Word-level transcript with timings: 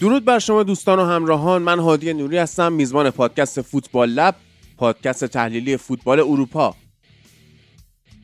درود 0.00 0.24
بر 0.24 0.38
شما 0.38 0.62
دوستان 0.62 0.98
و 0.98 1.04
همراهان. 1.04 1.62
من 1.62 1.78
هادی 1.78 2.12
نوری 2.12 2.38
هستم 2.38 2.72
میزبان 2.72 3.10
پادکست 3.10 3.60
فوتبال 3.62 4.08
لب 4.08 4.34
پادکست 4.76 5.24
تحلیلی 5.24 5.76
فوتبال 5.76 6.20
اروپا. 6.20 6.74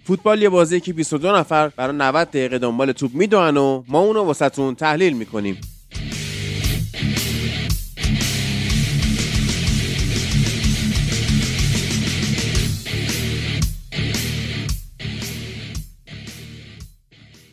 فوتبال 0.05 0.43
یه 0.43 0.49
بازی 0.49 0.81
که 0.81 0.93
22 0.93 1.37
نفر 1.37 1.69
برای 1.69 1.97
90 1.97 2.29
دقیقه 2.29 2.59
دنبال 2.59 2.93
توپ 2.93 3.15
می‌دونن 3.15 3.57
و 3.57 3.85
ما 3.89 3.99
اونو 3.99 4.23
واسهتون 4.23 4.75
تحلیل 4.75 5.17
می‌کنیم. 5.17 5.61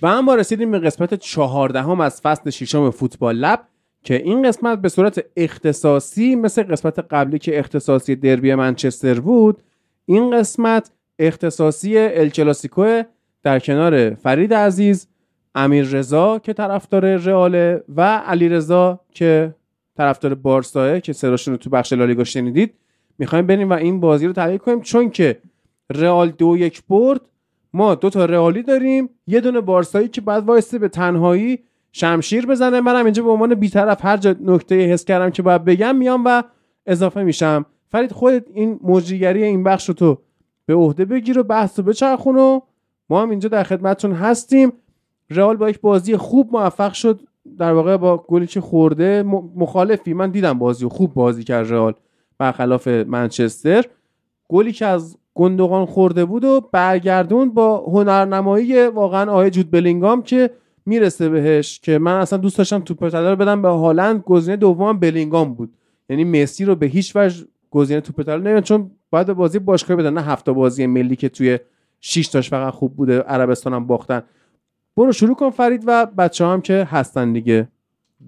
و 0.02 0.08
هم 0.08 0.26
با 0.26 0.36
رسیدیم 0.36 0.72
به 0.72 0.80
قسمت 0.80 1.14
چهاردهم 1.14 2.00
از 2.02 2.22
فصل 2.22 2.50
ششم 2.50 2.90
فوتبال 2.92 3.36
لب. 3.36 3.71
که 4.04 4.16
این 4.16 4.48
قسمت 4.48 4.82
به 4.82 4.90
صورت 4.90 5.26
اختصاصی 5.38 6.36
مثل 6.36 6.64
قسمت 6.64 7.00
قبلی 7.00 7.40
که 7.40 7.60
اختصاصی 7.60 8.16
دربی 8.16 8.56
منچستر 8.56 9.20
بود 9.20 9.64
این 10.06 10.40
قسمت 10.40 10.92
اختصاصی 11.20 11.98
الکلاسیکو 11.98 13.04
در 13.44 13.60
کنار 13.60 14.14
فرید 14.14 14.54
عزیز 14.54 15.08
امیر 15.56 15.86
رضا 15.86 16.40
که 16.40 16.54
طرفدار 16.54 17.16
رئاله 17.16 17.84
و 17.96 18.18
علی 18.18 18.50
رضا 18.50 19.00
که 19.14 19.56
طرفدار 19.98 20.34
بارساه 20.34 21.00
که 21.00 21.14
صداشون 21.14 21.54
رو 21.54 21.58
تو 21.58 21.70
بخش 21.70 21.94
لالیگا 21.94 22.24
شنیدید. 22.24 22.74
می‌خوایم 23.20 23.48
بریم 23.48 23.70
و 23.70 23.74
این 23.74 24.00
بازی 24.00 24.28
رو 24.28 24.34
تحلیل 24.34 24.58
کنیم 24.58 24.82
چون 24.82 25.10
که 25.10 25.38
رئال 25.90 26.30
دو 26.30 26.58
یک 26.58 26.84
برد. 26.90 27.22
ما 27.74 27.96
دو 27.96 28.10
تا 28.10 28.26
رئالی 28.26 28.64
داریم. 28.64 29.10
یه 29.28 29.42
دونه 29.42 29.62
بارسایی 29.62 30.08
که 30.08 30.22
بعد 30.22 30.46
وایسته 30.46 30.80
به 30.80 30.88
تنهایی 30.88 31.60
شمشیر 31.92 32.46
بزنه. 32.46 32.82
منم 32.82 33.06
اینجا 33.06 33.24
به 33.24 33.30
عنوان 33.30 33.56
بیطرف 33.56 34.06
هر 34.06 34.18
جا 34.18 34.36
نکته 34.42 34.76
حس 34.76 35.06
کردم 35.06 35.30
که 35.30 35.42
باید 35.42 35.66
بگم 35.66 35.96
میام 35.96 36.24
و 36.26 36.44
اضافه 36.86 37.24
میشم. 37.24 37.66
فرید 37.90 38.12
خودت 38.12 38.46
این 38.54 38.80
مجریگری 38.84 39.44
این 39.44 39.64
بخش 39.64 39.90
رو 39.90 39.96
تو 39.96 40.18
به 40.66 40.74
عهده 40.74 41.06
بگیر 41.06 41.40
و 41.40 41.44
بحث 41.44 41.80
رو 41.80 41.86
بچرخون 41.86 42.38
و 42.38 42.60
ما 43.10 43.22
هم 43.22 43.30
اینجا 43.30 43.50
در 43.50 43.64
خدمتتون 43.64 44.12
هستیم. 44.12 44.74
رئال 45.30 45.58
با 45.58 45.70
یک 45.70 45.82
بازی 45.82 46.18
خوب 46.18 46.50
موفق 46.52 46.94
شد. 46.94 47.20
در 47.58 47.74
واقع 47.74 47.98
با 47.98 48.18
گلی 48.18 48.48
که 48.48 48.62
خورده 48.62 49.24
مخالفی. 49.56 50.14
من 50.14 50.32
دیدم 50.32 50.60
بازی 50.60 50.86
خوب 50.86 51.14
بازی 51.14 51.44
کرد 51.44 51.72
رئال 51.72 51.94
برخلاف 52.38 52.88
منچستر. 52.88 53.86
گلی 54.50 54.72
که 54.72 54.86
از 54.86 55.18
گندگان 55.34 55.86
خورده 55.86 56.26
بود 56.26 56.44
و 56.44 56.62
برگردون 56.72 57.54
با 57.54 57.78
هنرنمایی 57.78 58.88
واقعا 58.88 59.32
آقای 59.32 59.50
جود 59.50 59.72
بلینگام 59.72 60.24
که 60.24 60.50
می‌رسه 60.86 61.30
بهش 61.30 61.80
که 61.80 61.98
من 61.98 62.20
اصلا 62.20 62.40
دوست 62.40 62.58
داشتم 62.58 62.80
توپ 62.80 63.16
رو 63.16 63.36
بدم 63.36 63.62
به 63.62 63.70
هالند. 63.70 64.22
گزینه 64.22 64.58
دوم 64.58 65.00
بلینگام 65.00 65.54
بود. 65.54 65.74
یعنی 66.10 66.24
مسی 66.24 66.66
رو 66.66 66.76
به 66.76 66.86
هیچ 66.86 67.16
وجه 67.16 67.46
گزینه 67.70 68.02
توپ 68.02 68.24
طلا 68.24 68.62
چون 68.62 68.92
باید 69.10 69.34
بازی 69.34 69.60
باشگاهی 69.60 70.00
بدن. 70.00 70.14
نه 70.14 70.22
هفته 70.22 70.52
بازی 70.52 70.88
ملی 70.88 71.16
که 71.16 71.30
توی 71.30 71.60
6 72.00 72.28
تاش 72.28 72.50
فقط 72.50 72.74
خوب 72.74 72.96
بوده 72.96 73.20
عربستان 73.20 73.74
هم 73.74 73.88
باختن. 73.88 74.24
برو 74.98 75.12
شروع 75.12 75.36
کن 75.36 75.50
فرید 75.50 75.84
و 75.88 76.06
بچه 76.06 76.46
هم 76.46 76.62
که 76.62 76.88
هستن 76.92 77.34
دیگه. 77.34 77.68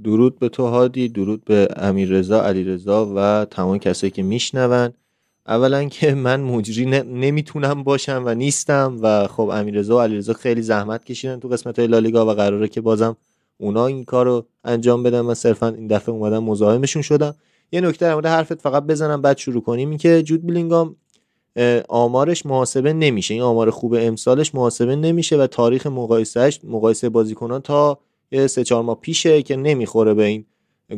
درود 0.03 0.39
به 0.39 0.49
تو 0.49 0.67
هادی 0.67 1.09
درود 1.09 1.45
به 1.45 1.67
امیر 1.75 2.09
رضا 2.09 2.43
علی 2.43 2.77
و 2.87 3.45
تمام 3.45 3.77
کسایی 3.77 4.11
که 4.11 4.23
میشنون. 4.23 4.89
اولا 5.47 5.85
که 5.85 6.13
من 6.13 6.41
مجری 6.41 6.85
نمی‌تونم 6.85 7.83
باشم 7.83 8.23
و 8.25 8.33
نیستم 8.33 8.97
و 9.01 9.27
خب 9.27 9.49
امیررضا 9.53 9.97
و 9.97 9.99
علیرضا 9.99 10.33
خیلی 10.33 10.61
زحمت 10.61 11.05
کشیدن 11.05 11.39
تو 11.39 11.47
قسمت 11.47 11.79
های 11.79 11.87
لالیگا 11.87 12.25
و 12.25 12.29
قراره 12.29 12.67
که 12.67 12.81
بازم 12.81 13.17
اونا 13.57 13.87
این 13.87 14.05
کار 14.05 14.25
رو 14.25 14.45
انجام 14.63 15.03
بدن 15.03 15.19
و 15.19 15.33
صرفا 15.33 15.67
این 15.67 15.87
دفعه 15.87 16.15
اومدن 16.15 16.37
مزاحمشون 16.39 17.01
شدم 17.01 17.35
یه 17.71 17.81
نکته 17.81 18.05
در 18.05 18.13
مورد 18.13 18.25
حرفت 18.25 18.61
فقط 18.61 18.83
بزنم 18.83 19.21
بعد 19.21 19.37
شروع 19.37 19.61
کنیم. 19.61 19.89
این 19.89 19.97
که 19.97 20.23
جود 20.23 20.47
بلینگام 20.47 20.95
آمارش 21.89 22.45
محاسبه 22.45 22.93
نمیشه. 22.93 23.33
این 23.33 23.43
آمار 23.43 23.69
خوب 23.69 23.95
امسالش 23.99 24.55
محاسبه 24.55 24.95
نمیشه 24.95 25.37
و 25.37 25.47
تاریخ 25.47 25.87
مقایسهش 25.87 26.59
مقایسه 26.63 27.09
بازیکنان 27.09 27.61
تا 27.61 27.99
سه 28.47 28.63
چهار 28.63 28.83
ماه 28.83 28.99
پیشه 29.01 29.41
که 29.41 29.55
نمی‌خوره 29.55 30.13
به 30.13 30.23
این 30.23 30.45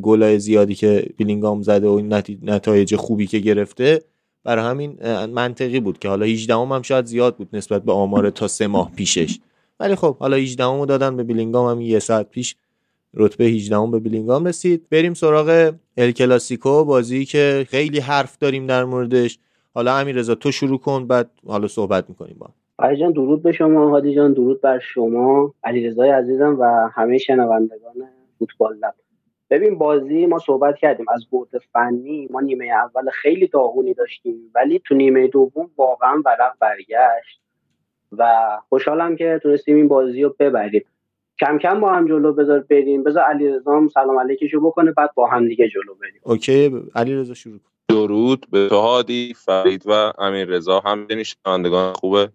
گلای 0.01 0.39
زیادی 0.39 0.75
که 0.75 1.09
بلینگام 1.17 1.61
زده 1.61 1.87
و 1.87 2.01
نتایج 2.41 2.95
خوبی 2.95 3.27
که 3.27 3.39
گرفته. 3.39 4.01
برای 4.45 4.65
همین 4.65 4.97
منطقی 5.25 5.79
بود 5.79 5.99
که 5.99 6.09
حالا 6.09 6.25
18 6.25 6.55
هم, 6.55 6.71
هم 6.71 6.81
شاید 6.81 7.05
زیاد 7.05 7.35
بود 7.35 7.49
نسبت 7.53 7.83
به 7.83 7.91
آمار 7.91 8.29
تا 8.29 8.47
سه 8.47 8.67
ماه 8.67 8.91
پیشش. 8.95 9.39
ولی 9.79 9.95
خب 9.95 10.17
حالا 10.17 10.37
18 10.37 10.63
رو 10.63 10.85
دادن 10.85 11.17
به 11.17 11.23
بیلینگام 11.23 11.75
هم 11.75 11.81
یه 11.81 11.99
ساعت 11.99 12.29
پیش 12.29 12.55
رتبه 13.13 13.43
18 13.43 13.75
هم 13.75 13.91
به 13.91 13.99
بیلینگام 13.99 14.45
رسید. 14.45 14.85
بریم 14.91 15.13
سراغ 15.13 15.73
ال 15.97 16.11
کلاسیکو 16.11 16.85
بازی 16.85 17.25
که 17.25 17.65
خیلی 17.69 17.99
حرف 17.99 18.37
داریم 18.37 18.67
در 18.67 18.83
موردش. 18.83 19.39
حالا 19.73 19.97
امیررضا 19.97 20.35
تو 20.35 20.51
شروع 20.51 20.79
کن 20.79 21.07
بعد 21.07 21.29
حالا 21.47 21.67
صحبت 21.67 22.09
می‌کنیم 22.09 22.35
با 22.39 22.49
علی 22.79 22.99
جان 22.99 23.11
درود 23.11 23.43
به 23.43 23.51
شما. 23.51 23.89
هادی 23.89 24.15
جان 24.15 24.33
درود 24.33 24.61
بر 24.61 24.79
شما. 24.79 25.53
علیرضا 25.63 26.03
عزیزم 26.03 26.57
و 26.59 26.89
همه 26.93 27.17
شنوندگان 27.17 27.95
فوتبال 28.39 28.77
لب. 28.77 28.93
ببین 29.49 29.77
بازی 29.77 30.25
ما 30.25 30.39
صحبت 30.39 30.77
کردیم. 30.77 31.05
از 31.09 31.25
بعد 31.31 31.61
فنی 31.73 32.27
ما 32.31 32.41
نیمه 32.41 32.65
اول 32.65 33.09
خیلی 33.09 33.47
داغونی 33.47 33.93
داشتیم 33.93 34.51
ولی 34.55 34.81
تو 34.85 34.95
نیمه 34.95 35.27
دوم 35.27 35.69
واقعا 35.77 36.21
ورق 36.25 36.53
برگشت 36.59 37.41
و 38.17 38.25
خوشحالم 38.69 39.15
که 39.15 39.39
تونستیم 39.43 39.75
این 39.75 39.87
بازی 39.87 40.23
رو 40.23 40.35
ببریم. 40.39 40.85
کم 41.39 41.57
کم 41.57 41.79
با 41.79 41.93
هم 41.93 42.07
جلو 42.07 42.33
بذار 42.33 42.59
بریم. 42.59 43.03
بذار 43.03 43.23
علیرضا 43.23 43.87
سلام 43.93 44.19
علیکشو 44.19 44.61
بکنه 44.61 44.91
بعد 44.91 45.09
با 45.15 45.27
هم 45.27 45.47
دیگه 45.47 45.69
جلو 45.69 45.95
بریم. 45.95 46.21
اوکی 46.23 46.83
علیرضا 46.95 47.33
شروع 47.33 47.57
کن. 47.57 47.69
درود 47.89 48.45
به 48.51 48.69
تو 48.69 48.75
هادی 48.75 49.33
فرید 49.37 49.83
و 49.85 50.13
امیر 50.17 50.47
رضا 50.47 50.79
همچنین 50.79 51.23
شنوندگان 51.23 51.93
خوبه 51.93 52.29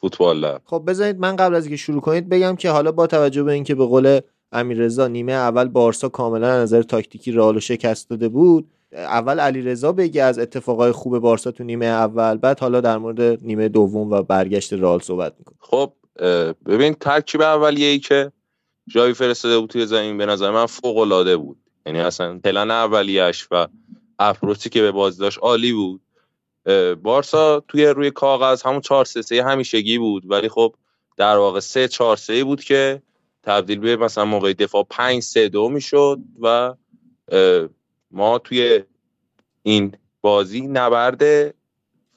فوتبال 0.00 0.36
لب. 0.36 0.60
خب 0.64 0.82
بذارید 0.86 1.18
من 1.18 1.36
قبل 1.36 1.54
از 1.54 1.64
اینکه 1.64 1.76
شروع 1.76 2.00
کنید 2.00 2.28
بگم 2.28 2.56
که 2.56 2.70
حالا 2.70 2.92
با 2.92 3.06
توجه 3.06 3.42
به 3.42 3.52
اینکه 3.52 3.74
به 3.74 3.86
قول 3.86 4.20
امیررضا 4.52 5.08
نیمه 5.08 5.32
اول 5.32 5.68
بارسا 5.68 6.08
کاملا 6.08 6.48
از 6.48 6.62
نظر 6.62 6.82
تاکتیکی 6.82 7.32
رئال 7.32 7.58
شکست 7.58 8.10
داده 8.10 8.28
بود. 8.28 8.70
اول 8.92 9.40
علیرضا 9.40 9.92
بگه 9.92 10.22
از 10.22 10.38
اتفاقای 10.38 10.92
خوب 10.92 11.18
بارسا 11.18 11.50
تو 11.50 11.64
نیمه 11.64 11.86
اول 11.86 12.36
بعد 12.36 12.60
حالا 12.60 12.80
در 12.80 12.98
مورد 12.98 13.44
نیمه 13.44 13.68
دوم 13.68 14.12
و 14.12 14.22
برگشت 14.22 14.72
رئال 14.72 15.00
صحبت 15.00 15.34
می‌کنه 15.38 15.56
خب 15.60 15.92
ببین 16.66 16.94
ترکیب 16.94 17.42
اولیه 17.42 17.86
ای 17.86 17.98
که 17.98 18.32
جایی 18.88 19.14
فرستاده 19.14 19.58
بود 19.58 19.70
توی 19.70 19.86
زمین 19.86 20.18
به 20.18 20.26
نظر 20.26 20.50
من 20.50 20.66
فوق 20.66 20.98
العاده 20.98 21.36
بود. 21.36 21.56
یعنی 21.86 22.00
اصلا 22.00 22.38
پلن 22.38 22.70
اولیش 22.70 23.48
و 23.50 23.66
اپروچی 24.18 24.68
که 24.68 24.82
به 24.82 24.92
بازی 24.92 25.20
داشت 25.20 25.38
عالی 25.38 25.72
بود. 25.72 26.00
بارسا 27.02 27.60
توی 27.68 27.86
روی 27.86 28.10
کاغذ 28.10 28.62
همون 28.62 28.80
4 28.80 29.04
3 29.04 29.42
همیشگی 29.44 29.98
بود 29.98 30.30
ولی 30.30 30.48
خب 30.48 30.74
در 31.16 31.36
واقع 31.36 31.60
3 31.60 31.88
4 31.88 32.16
3 32.16 32.44
بود 32.44 32.64
که 32.64 33.02
تبدیل 33.42 33.78
به 33.78 33.96
مثلا 33.96 34.24
موقع 34.24 34.52
دفاع 34.52 34.86
5 34.90 35.22
3 35.22 35.48
2 35.48 35.68
می‌شد 35.68 36.18
و 36.40 36.74
ما 38.10 38.38
توی 38.38 38.84
این 39.62 39.92
بازی 40.20 40.60
نبرد 40.60 41.54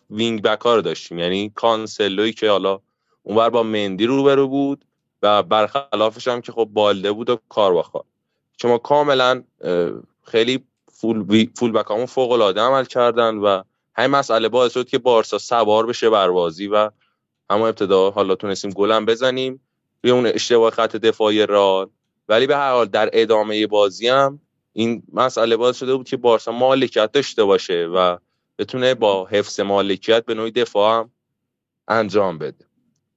وینگ 0.09 0.41
بک 0.41 0.61
ها 0.61 0.75
رو 0.75 0.81
داشتیم. 0.81 1.19
یعنی 1.19 1.51
کانسلوی 1.55 2.33
که 2.33 2.49
حالا 2.49 2.79
اونور 3.23 3.49
با 3.49 3.63
مندی 3.63 4.05
روبرو 4.05 4.47
بود 4.47 4.85
و 5.21 5.43
برخلافش 5.43 6.27
هم 6.27 6.41
که 6.41 6.51
خب 6.51 6.69
بالده 6.73 7.11
بود 7.11 7.29
و 7.29 7.39
کارواخا 7.49 7.99
که 8.57 8.67
ما 8.67 8.77
کاملا 8.77 9.43
خیلی 10.23 10.63
فول, 10.91 11.47
فول 11.55 11.71
بک 11.71 11.91
همون 11.91 12.05
فوق 12.05 12.31
العاده 12.31 12.61
عمل 12.61 12.85
کردن 12.85 13.37
و 13.37 13.63
همین 13.95 14.11
مسئله 14.11 14.49
باعث 14.49 14.73
شد 14.73 14.87
که 14.87 14.97
بارسا 14.97 15.37
سوار 15.37 15.85
بشه 15.85 16.09
بر 16.09 16.31
بازی 16.31 16.67
و 16.67 16.91
اما 17.49 17.67
ابتدا 17.67 18.11
حالا 18.11 18.35
تونستیم 18.35 18.71
گلم 18.71 19.05
بزنیم. 19.05 19.61
روی 20.03 20.11
اون 20.11 20.25
اشتباه 20.25 20.71
خط 20.71 20.95
دفاعی 20.95 21.45
رال 21.45 21.89
ولی 22.29 22.47
به 22.47 22.55
هر 22.55 22.71
حال 22.71 22.85
در 22.85 23.09
ادامه 23.13 23.67
بازی 23.67 24.07
هم 24.07 24.39
این 24.73 25.03
مسئله 25.13 25.57
باعث 25.57 25.77
شده 25.77 25.95
بود 25.95 26.07
که 26.07 26.17
بارسا 26.17 26.51
مالکیت 26.51 27.11
داشته 27.11 27.43
باشه 27.43 27.85
و 27.85 28.17
بتونه 28.59 28.93
با 28.93 29.25
حفظ 29.25 29.59
مالکیت 29.59 30.25
به 30.25 30.33
نوعی 30.33 30.51
دفاع 30.51 30.99
هم 30.99 31.11
انجام 31.87 32.37
بده. 32.37 32.65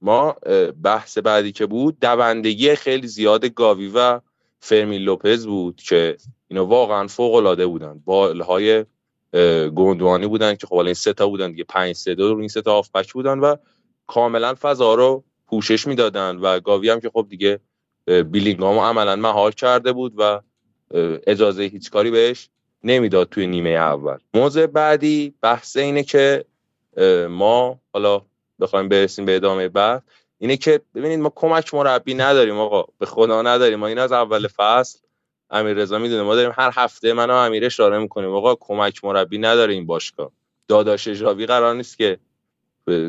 ما 0.01 0.35
بحث 0.83 1.17
بعدی 1.17 1.51
که 1.51 1.65
بود 1.65 1.99
دوندگی 1.99 2.75
خیلی 2.75 3.07
زیاد 3.07 3.45
گاوی 3.45 3.91
و 3.95 4.19
فرمین 4.59 5.01
لوپز 5.01 5.45
بود 5.45 5.81
که 5.81 6.17
اینا 6.47 6.65
واقعا 6.65 7.07
فوق 7.07 7.33
العاده 7.33 7.67
بودن. 7.67 8.01
بالهای 8.05 8.85
گندوانی 9.75 10.27
بودن 10.27 10.55
که 10.55 10.67
خب 10.67 10.75
این 10.75 10.93
سه 10.93 11.13
تا 11.13 11.27
بودن 11.27 11.51
دیگه 11.51 11.63
5 11.63 11.95
3 11.95 12.15
2 12.15 12.33
رو 12.33 12.39
این 12.39 12.47
سه 12.47 12.61
تا 12.61 12.81
بودن 13.13 13.39
و 13.39 13.55
کاملا 14.07 14.55
فضا 14.61 14.93
رو 14.93 15.23
پوشش 15.47 15.87
می‌دادن 15.87 16.37
و 16.37 16.59
گاوی 16.59 16.89
هم 16.89 16.99
که 16.99 17.09
خب 17.09 17.27
دیگه 17.29 17.59
بیلینگامو 18.05 18.81
عملا 18.81 19.15
مهار 19.15 19.55
کرده 19.55 19.91
بود 19.91 20.13
و 20.17 20.41
اجازه 21.27 21.63
هیچ 21.63 21.91
کاری 21.91 22.11
بهش 22.11 22.49
نمی‌داد 22.83 23.29
توی 23.29 23.47
نیمه 23.47 23.69
اول. 23.69 24.17
موضوع 24.33 24.65
بعدی 24.65 25.33
بحث 25.41 25.77
اینه 25.77 26.03
که 26.03 26.45
ما 27.29 27.79
حالا 27.93 28.21
بخوایم 28.59 28.89
برسیم 28.89 29.25
به 29.25 29.35
ادامه 29.35 29.67
بعد 29.67 30.03
اینه 30.37 30.57
که 30.57 30.81
ببینید 30.95 31.19
ما 31.19 31.31
کمک 31.35 31.73
مربی 31.73 32.13
نداریم 32.13 32.57
آقا 32.57 32.83
به 32.99 33.05
خدا 33.05 33.41
نداریم. 33.41 33.79
ما 33.79 33.87
این 33.87 33.99
از 33.99 34.11
اول 34.11 34.47
فصل 34.47 34.99
امیر 35.49 35.73
رضا 35.73 35.97
می‌دونه 35.97 36.23
ما 36.23 36.35
داریم 36.35 36.51
هر 36.55 36.71
هفته 36.73 37.13
منو 37.13 37.33
امیر 37.33 37.65
اشاره 37.65 37.99
می‌کنیم. 37.99 38.29
آقا 38.29 38.55
کمک 38.55 39.03
مربی 39.05 39.37
نداره 39.37 39.73
این 39.73 39.85
باشگاه. 39.85 40.31
داداش 40.67 41.09
ژاوی 41.09 41.45
قرار 41.45 41.75
نیست 41.75 41.97
که 41.97 42.19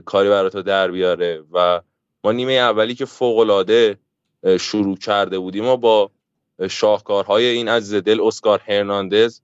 کاری 0.04 0.28
برای 0.28 0.62
در 0.62 0.90
بیاره 0.90 1.42
و 1.52 1.80
ما 2.24 2.32
نیمه 2.32 2.52
اولی 2.52 2.94
که 2.94 3.04
فوق 3.04 3.38
العاده 3.38 3.98
شروع 4.60 4.96
کرده 4.96 5.38
بودیم 5.38 5.64
ما 5.64 5.76
با 5.76 6.10
شاهکارهای 6.70 7.46
این 7.46 7.68
از 7.68 7.94
دل 7.94 8.20
اسکار 8.20 8.62
هرناندز 8.66 9.40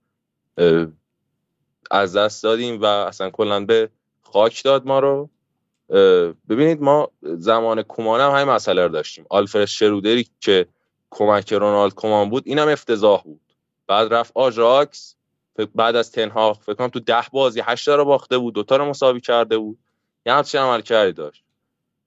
از 1.91 2.15
دست 2.15 2.43
دادیم 2.43 2.81
و 2.81 2.85
اصلا 2.85 3.29
کلا 3.29 3.65
به 3.65 3.89
خاک 4.21 4.63
داد 4.63 4.87
ما 4.87 4.99
رو. 4.99 5.29
ببینید 6.49 6.81
ما 6.81 7.11
زمان 7.21 7.81
کومان 7.81 8.21
هم 8.21 8.31
همین 8.31 8.53
مسئله 8.53 8.83
رو 8.83 8.89
داشتیم. 8.89 9.25
آلفرد 9.29 9.65
شرودری 9.65 10.27
که 10.39 10.65
کمک 11.09 11.53
رونالد 11.53 11.93
کومان 11.93 12.29
بود 12.29 12.43
اینم 12.45 12.67
افتضاح 12.67 13.23
بود. 13.23 13.41
بعد 13.87 14.13
رفت 14.13 14.31
آژاکس 14.35 15.15
بعد 15.75 15.95
از 15.95 16.11
تنهاق 16.11 16.61
فکر 16.61 16.73
کنم 16.73 16.87
تو 16.87 16.99
ده 16.99 17.23
بازی 17.31 17.61
هشت 17.65 17.87
رو 17.87 18.05
باخته 18.05 18.37
بود 18.37 18.53
دوتا 18.53 18.77
رو 18.77 18.85
مساوی 18.85 19.21
کرده 19.21 19.57
بود. 19.57 19.77
یه 20.25 20.33
همچین 20.33 20.61
عمل 20.61 20.81
کردی 20.81 21.11
داشت. 21.11 21.44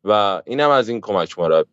و 0.09 0.43
اینم 0.47 0.71
از 0.71 0.89
این 0.89 1.01
کمک 1.01 1.39
مربی 1.39 1.71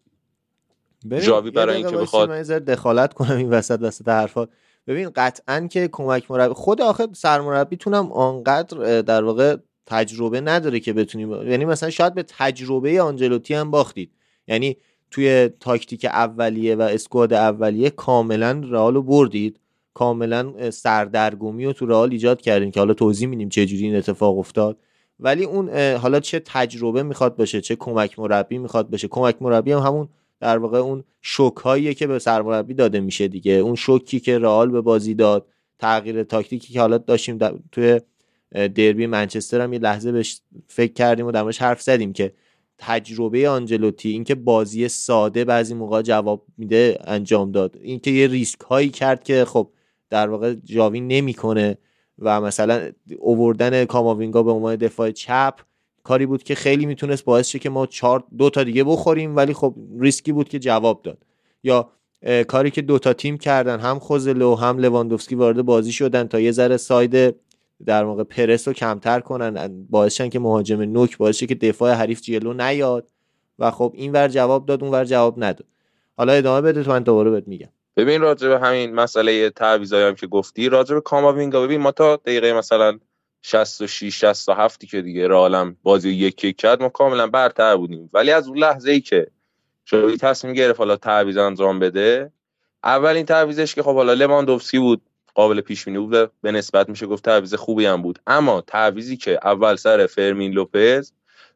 جاوی 1.22 1.52
برای 1.52 1.76
اینکه 1.76 1.98
بخواد 1.98 2.30
من 2.30 2.42
دخالت 2.42 3.14
کنم 3.14 3.38
این 3.38 3.50
وسط 3.50 3.80
وسط 3.82 4.08
حرفات 4.08 4.50
ببین 4.88 5.12
قطعا 5.16 5.68
که 5.72 5.88
کمک 5.92 6.32
مربی 6.32 6.54
خود 6.54 6.82
آخه 6.82 7.08
سرمربی 7.14 7.78
تونم 7.78 8.12
آنقدر 8.12 9.02
در 9.02 9.24
واقع 9.24 9.58
تجربه 9.86 10.42
نداره 10.42 10.80
که 10.80 10.94
بتونیم 10.94 11.32
یعنی 11.32 11.66
مثلا 11.66 11.90
شاید 11.90 12.14
به 12.14 12.24
تجربه 12.24 13.02
آنجلوتی 13.02 13.54
هم 13.54 13.72
باختید. 13.72 14.12
یعنی 14.48 14.78
توی 15.12 15.50
تاکتیک 15.60 16.06
اولیه 16.06 16.76
و 16.76 16.82
اسکواد 16.82 17.34
اولیه 17.34 17.90
کاملا 17.90 18.62
رئال 18.70 19.02
بردید. 19.02 19.60
کاملا 19.94 20.72
سردرگمی 20.72 21.66
و 21.66 21.74
تو 21.74 21.86
رئال 21.86 22.12
ایجاد 22.12 22.42
کردین 22.42 22.72
که 22.72 22.80
حالا 22.80 22.94
توضیح 22.94 23.28
میدیم 23.28 23.50
چه 23.50 23.66
جوری 23.66 23.84
این 23.84 23.96
اتفاق 23.96 24.38
افتاد. 24.38 24.78
ولی 25.20 25.44
اون 25.44 25.78
حالا 25.78 26.20
چه 26.20 26.42
تجربه 26.46 27.04
می‌خواد 27.04 27.36
باشه 27.36 27.62
چه 27.62 27.76
کمک 27.76 28.20
مربی 28.20 28.58
می‌خواد 28.58 28.90
باشه. 28.90 29.08
کمک 29.08 29.42
مربی 29.42 29.72
هم 29.72 29.80
همون 29.80 30.10
در 30.40 30.58
واقع 30.58 30.78
اون 30.78 31.04
شوک 31.22 31.98
که 31.98 32.08
به 32.08 32.20
سرمربی 32.20 32.74
داده 32.74 33.00
میشه 33.00 33.28
دیگه. 33.28 33.52
اون 33.52 33.76
شوکی 33.76 34.20
که 34.20 34.40
رئال 34.40 34.72
به 34.72 34.82
بازی 34.82 35.14
داد 35.14 35.48
تغییر 35.80 36.24
تاکتیکی 36.24 36.74
که 36.74 36.80
حالا 36.80 36.98
داشتیم 36.98 37.38
توی 37.72 38.00
دربی 38.52 39.08
منچستر 39.08 39.62
هم 39.62 39.74
یه 39.74 39.80
لحظه 39.80 40.12
بهش 40.12 40.42
فکر 40.68 40.94
کردیم 40.94 41.26
و 41.26 41.32
در 41.32 41.52
حرف 41.52 41.82
زدیم 41.82 42.14
که 42.14 42.34
تجربه 42.78 43.50
آنجلوتی 43.50 44.10
اینکه 44.10 44.36
بازی 44.36 44.88
ساده 44.88 45.46
بعضی 45.46 45.74
موقع 45.74 46.02
جواب 46.02 46.46
میده 46.58 47.00
انجام 47.04 47.52
داد. 47.52 47.78
اینکه 47.82 48.12
یه 48.12 48.28
ریسک 48.28 48.60
هایی 48.60 48.90
کرد 48.90 49.24
که 49.24 49.46
خب 49.46 49.72
در 50.10 50.30
واقع 50.30 50.54
جاوی 50.54 51.00
نمی‌کنه. 51.00 51.78
و 52.20 52.42
مثلا 52.42 52.90
اووردن 53.20 53.86
کاماوینگا 53.86 54.44
به 54.44 54.52
عنوان 54.52 54.76
دفاع 54.76 55.12
چپ 55.12 55.54
کاری 56.04 56.26
بود 56.26 56.44
که 56.44 56.56
خیلی 56.56 56.86
می‌تونست 56.86 57.26
باعث 57.26 57.48
شه 57.48 57.60
که 57.60 57.70
ما 57.70 57.86
چهار 57.86 58.24
دو 58.38 58.50
تا 58.50 58.64
دیگه 58.64 58.84
بخوریم 58.84 59.36
ولی 59.36 59.54
خب 59.54 59.76
ریسکی 60.00 60.32
بود 60.32 60.50
که 60.50 60.60
جواب 60.60 61.02
داد. 61.02 61.18
یا 61.64 61.90
کاری 62.48 62.72
که 62.72 62.82
دوتا 62.82 63.14
تیم 63.14 63.38
کردن 63.38 63.80
هم 63.80 64.00
خوزلو 64.00 64.56
هم 64.56 64.78
لواندوفسکی 64.78 65.36
وارد 65.36 65.62
بازی 65.62 65.92
شدن 65.92 66.28
تا 66.28 66.40
یه 66.40 66.52
ذره 66.52 66.78
side 66.78 67.36
در 67.86 68.04
واقع 68.04 68.24
پرس 68.24 68.68
رو 68.68 68.74
کمتر 68.74 69.20
کنن 69.20 69.86
باعث 69.90 70.22
که 70.22 70.40
مهاجم 70.40 70.82
نوک 70.82 71.18
باعث 71.18 71.44
که 71.44 71.56
دفاع 71.56 71.94
حریف 71.94 72.22
جلو 72.22 72.54
نیاد. 72.54 73.10
و 73.60 73.72
خب 73.72 73.92
این 73.96 74.12
ور 74.12 74.28
جواب 74.28 74.66
داد 74.66 74.84
اون 74.84 74.94
ور 74.94 75.06
جواب 75.06 75.44
نداد. 75.44 75.68
حالا 76.18 76.34
ادامه 76.34 76.62
بده 76.62 76.84
تو 76.84 76.92
من 76.92 77.04
دوباره 77.04 77.32
بهت 77.32 77.48
میگم. 77.48 77.70
ببین 77.98 78.22
راجع 78.22 78.48
به 78.48 78.60
همین 78.60 78.96
مسئله 78.96 79.50
تعویضایی 79.50 80.06
هم 80.06 80.16
که 80.16 80.28
گفتی 80.28 80.70
راجع 80.70 80.96
به 80.96 81.02
کاماوینگا 81.02 81.62
ببین 81.62 81.82
ما 81.82 81.92
تا 81.92 82.16
دقیقه 82.16 82.54
مثلا 82.54 83.00
66 83.42 84.20
67 84.20 84.86
که 84.86 85.02
دیگه 85.02 85.28
رالم 85.28 85.78
بازی 85.84 86.10
یک 86.10 86.44
یک 86.44 86.58
کرد 86.58 86.82
ما 86.82 86.90
کاملا 86.90 87.28
برتر 87.28 87.78
بودیم. 87.78 88.10
ولی 88.14 88.32
از 88.32 88.48
اون 88.48 88.58
لحظه 88.58 88.92
ای 88.92 89.02
که 89.02 89.28
شوی 89.86 90.18
تصمیم 90.18 90.54
گرفت 90.54 90.80
حالا 90.80 90.96
تعویض 90.96 91.38
انجام 91.38 91.80
بده 91.80 92.32
اولین 92.84 93.26
تعویزش 93.26 93.76
که 93.76 93.84
خب 93.84 93.96
حالا 93.96 94.14
لواندوفسکی 94.14 94.80
بود 94.80 95.02
قابل 95.36 95.62
پیش 95.62 95.86
بینی 95.86 95.98
بود 95.98 96.32
به 96.42 96.52
نسبت 96.52 96.90
میشه 96.90 97.06
گفت 97.06 97.26
تعویض 97.26 97.54
خوبی 97.54 97.86
هم 97.86 98.02
بود. 98.02 98.20
اما 98.28 98.62
تعویزی 98.62 99.18
که 99.18 99.40
اول 99.44 99.76
سر 99.76 100.08
فرمین 100.08 100.52
لوپز 100.52 101.12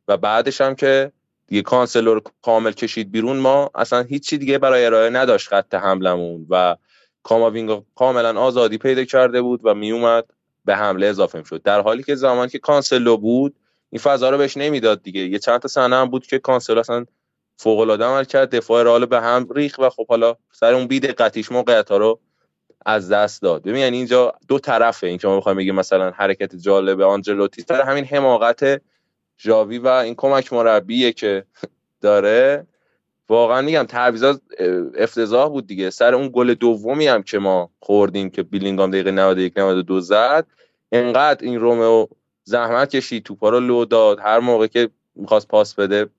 و 0.08 0.18
بعدش 0.18 0.62
هم 0.62 0.76
که 0.76 1.12
دیگه 1.50 1.62
کانسلو 1.62 2.14
رو 2.14 2.22
کامل 2.42 2.72
کشید 2.72 3.12
بیرون 3.12 3.38
ما 3.38 3.72
اصلا 3.76 4.02
هیچی 4.02 4.38
دیگه 4.38 4.58
برای 4.58 4.86
ارائه 4.86 5.10
نداشت 5.10 5.48
خط 5.48 5.74
حملمون 5.74 6.46
و 6.50 6.76
کاماوینگا 7.24 7.86
کاملا 7.96 8.42
آزادی 8.42 8.78
پیدا 8.78 9.04
کرده 9.04 9.42
بود 9.42 9.62
و 9.64 9.74
میومد 9.74 10.26
به 10.66 10.76
حمله 10.76 11.08
اضافه 11.08 11.44
شد 11.44 11.62
در 11.62 11.82
حالی 11.82 12.04
که 12.04 12.16
زمانی 12.16 12.50
که 12.50 12.60
کانسلو 12.60 13.18
بود 13.18 13.56
این 13.90 14.02
فضا 14.02 14.30
رو 14.30 14.38
بهش 14.38 14.58
نمی‌داد 14.58 15.04
دیگه. 15.04 15.22
یه 15.22 15.40
چند 15.40 15.60
تا 15.60 15.68
صحنه 15.68 15.96
هم 15.96 16.10
بود 16.10 16.28
که 16.28 16.40
کانسلو 16.40 16.80
اصلا 16.80 17.06
فوق 17.58 17.80
العاده 17.80 18.06
عمل 18.06 18.24
کرد 18.24 18.56
دفاع 18.56 18.84
رئال 18.84 19.06
به 19.06 19.22
هم 19.22 19.48
ریخت 19.56 19.76
و 19.80 19.90
خب 19.90 20.08
حالا 20.08 20.36
سر 20.52 20.74
اون 20.74 20.88
بی 20.88 21.00
دقتیش 21.00 21.52
موقعیت 21.52 21.92
رو 21.92 22.20
از 22.86 23.12
دست 23.12 23.42
داد. 23.42 23.62
ببین 23.62 23.76
یعنی 23.76 23.98
اینجا 23.98 24.34
دو 24.48 24.60
طرفه 24.60 25.08
این 25.08 25.18
که 25.18 25.28
ما 25.28 25.36
می‌خوایم 25.36 25.58
بگیم 25.58 25.76
مثلا 25.76 26.12
حرکت 26.12 26.56
جالب 26.56 27.02
آنجلوتی. 27.02 27.62
سر 27.62 27.82
همین 27.82 28.06
حماقت 28.06 28.82
جاوی 29.40 29.78
و 29.78 29.88
این 29.88 30.16
کمک 30.16 30.54
مربیه 30.54 31.12
که 31.12 31.46
داره. 32.02 32.68
واقعا 33.30 33.62
میگم 33.62 33.84
تعویضات 33.84 34.42
افتضاح 34.98 35.50
بود 35.50 35.68
دیگه. 35.68 35.90
سر 35.90 36.16
اون 36.16 36.30
گل 36.34 36.54
دومی 36.54 37.08
هم 37.08 37.24
که 37.24 37.40
ما 37.40 37.70
خوردیم 37.80 38.30
که 38.30 38.44
بیلینگام 38.44 38.92
دقیقه 38.92 39.12
91 39.12 39.58
92 39.58 40.00
زد 40.00 40.48
انقدر 40.92 41.46
این 41.46 41.60
رومئو 41.60 42.06
زحمت 42.44 42.90
کشید 42.90 43.24
توپا 43.24 43.50
رو 43.50 43.60
لو 43.60 43.86
داد. 43.86 44.20
هر 44.20 44.40
موقع 44.40 44.68
که 44.68 44.90
می‌خواست 45.16 45.48
پاس 45.48 45.74
بده 45.74 46.10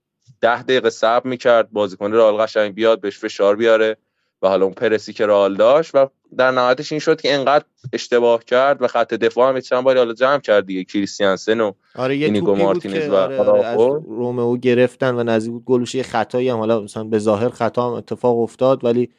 ده 0.40 0.62
دقیقه 0.62 0.90
صبر 0.90 1.28
می‌کرد 1.28 1.70
بازیکن 1.70 2.12
رئال 2.12 2.36
قشنگ 2.36 2.74
بیاد 2.74 3.00
بهش 3.00 3.18
فشار 3.18 3.56
بیاره 3.56 3.96
و 4.42 4.48
حالا 4.48 4.64
اون 4.64 4.74
پرسی 4.74 5.12
که 5.12 5.26
رئال 5.26 5.54
داشت 5.54 5.94
و 5.94 6.08
در 6.36 6.50
نهایتش 6.50 6.92
این 6.92 6.98
شد 6.98 7.20
که 7.20 7.34
انقدر 7.34 7.64
اشتباه 7.92 8.44
کرد 8.44 8.82
و 8.82 8.86
خط 8.86 9.14
دفاع 9.14 9.48
هم 9.48 9.60
چند 9.60 9.84
باری 9.84 9.98
حالا 9.98 10.12
جمع 10.12 10.38
کرد 10.38 10.66
دیگه. 10.66 10.84
کریستیانسن 10.84 11.60
و 11.60 11.72
آره 11.94 12.16
یه 12.16 12.26
اینیگو 12.26 12.54
مارتینز 12.54 13.08
و 13.08 13.14
آره, 13.14 13.38
آره 13.38 13.66
از 13.66 13.78
رومئو 14.08 14.56
گرفتن 14.56 15.14
و 15.14 15.22
نزدیک 15.22 15.52
بود 15.52 15.64
گلش 15.64 15.94
یه 15.94 16.02
خطایی 16.02 16.48
هم 16.48 16.58
حالا 16.58 16.80
مثلا 16.80 17.04
به 17.04 17.18
ظاهر 17.18 17.48
خطا 17.48 17.86
هم 17.86 17.92
اتفاق 17.92 18.38
افتاد 18.38 18.84
ولی 18.84 19.10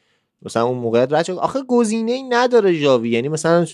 مثلا 0.45 0.63
اون 0.63 0.77
موقعیت 0.77 1.13
رد 1.13 1.31
آخه 1.31 1.59
گزینه 1.67 2.11
ای 2.11 2.23
نداره 2.23 2.79
جاوی 2.79 3.09
یعنی 3.09 3.29
مثلا 3.29 3.65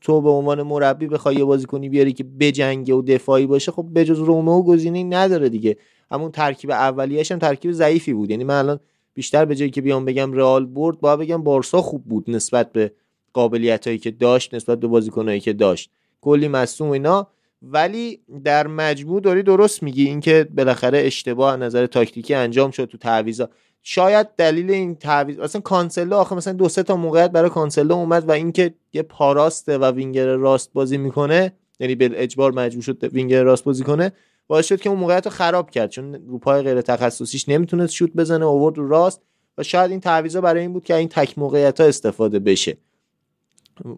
تو 0.00 0.20
به 0.20 0.30
عنوان 0.30 0.62
مربی 0.62 1.06
بخوای 1.06 1.34
یه 1.34 1.44
بازیکنی 1.44 1.88
بیاری 1.88 2.12
که 2.12 2.24
بجنگه 2.24 2.94
و 2.94 3.02
دفاعی 3.02 3.46
باشه 3.46 3.72
خب 3.72 3.86
بجز 3.94 4.18
رومئو 4.18 4.62
گزینه 4.62 4.98
ای 4.98 5.04
نداره 5.04 5.48
دیگه. 5.48 5.76
همون 6.12 6.30
ترکیب 6.30 6.70
اولیه‌اش 6.70 7.32
هم 7.32 7.38
ترکیب 7.38 7.72
ضعیفی 7.72 8.12
بود. 8.12 8.30
یعنی 8.30 8.44
من 8.44 8.58
الان 8.58 8.80
بیشتر 9.14 9.44
به 9.44 9.54
جایی 9.54 9.70
که 9.70 9.80
بیام 9.80 10.04
بگم 10.04 10.32
رئال 10.32 10.66
برد 10.66 11.00
با 11.00 11.16
بگم 11.16 11.42
بارسا 11.42 11.82
خوب 11.82 12.04
بود 12.04 12.30
نسبت 12.30 12.72
به 12.72 12.92
قابلیت 13.32 13.86
هایی 13.86 13.98
که 13.98 14.10
داشت 14.10 14.54
نسبت 14.54 14.80
به 14.80 14.86
بازیکنایی 14.86 15.40
که 15.40 15.52
داشت. 15.52 15.90
کلی 16.20 16.48
مصدوم 16.48 16.90
اینا. 16.90 17.26
ولی 17.62 18.20
در 18.44 18.66
مجموع 18.66 19.20
داری 19.20 19.42
درست 19.42 19.82
میگی. 19.82 20.04
اینکه 20.04 20.48
بالاخره 20.56 20.98
اشتباه 20.98 21.56
نظر 21.56 21.86
تاکتیکی 21.86 22.34
انجام 22.34 22.70
شد 22.70 22.84
تو 22.84 22.98
تعویضا. 22.98 23.48
شاید 23.82 24.26
دلیل 24.36 24.70
این 24.70 24.94
تعویض 24.94 25.38
اصلا 25.38 25.60
کانسلو 25.60 26.16
آخه 26.16 26.36
مثلا 26.36 26.52
دو 26.52 26.68
سه 26.68 26.82
تا 26.82 26.96
موقعیت 26.96 27.30
برای 27.30 27.50
کانسلو 27.50 27.94
اومد 27.94 28.28
و 28.28 28.32
اینکه 28.32 28.74
یه 28.92 29.02
پا 29.02 29.17
راسته 29.17 29.78
و 29.78 29.84
وینگر 29.84 30.26
راست 30.26 30.72
بازی 30.72 30.98
می‌کنه 30.98 31.52
یعنی 31.80 31.94
به 31.94 32.10
اجبار 32.14 32.52
مجبور 32.52 32.82
شد 32.82 33.04
وینگر 33.04 33.42
راست 33.42 33.64
بازی 33.64 33.84
کنه. 33.84 34.12
باعث 34.50 34.66
شد 34.66 34.80
که 34.80 34.90
اون 34.90 34.98
موقعیت 34.98 35.26
رو 35.26 35.30
خراب 35.30 35.70
کرد. 35.70 35.90
چون 35.90 36.14
رو 36.28 36.38
پای 36.38 36.62
غیر 36.62 36.80
تخصصیش 36.80 37.48
نمی‌تونست 37.48 37.92
شوت 37.92 38.12
بزنه 38.12 38.46
اوورد 38.46 38.78
رو 38.78 38.88
راست 38.88 39.22
و 39.58 39.62
شاید 39.62 39.90
این 39.90 40.00
تعویضا 40.00 40.40
برای 40.40 40.60
این 40.60 40.72
بود 40.72 40.84
که 40.84 40.94
این 40.94 41.08
تک 41.08 41.38
موقعیت 41.38 41.80
ها 41.80 41.86
استفاده 41.86 42.38
بشه. 42.38 42.76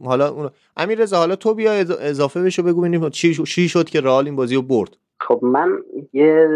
حالا 0.04 0.28
اون 0.28 0.50
امیر 0.76 0.99
رضا 0.99 1.16
حالا 1.16 1.37
تو 1.37 1.54
بیا 1.54 1.73
اضافه 1.73 2.42
بشو 2.42 2.62
بگو 2.62 2.80
ببینیم 2.80 3.11
چی, 3.11 3.68
شد 3.68 3.88
که 3.88 4.00
رئال 4.00 4.25
این 4.25 4.37
بازی 4.37 4.54
رو 4.54 4.62
برد. 4.62 4.97
خب 5.21 5.40
من 5.42 5.71
یه 6.12 6.49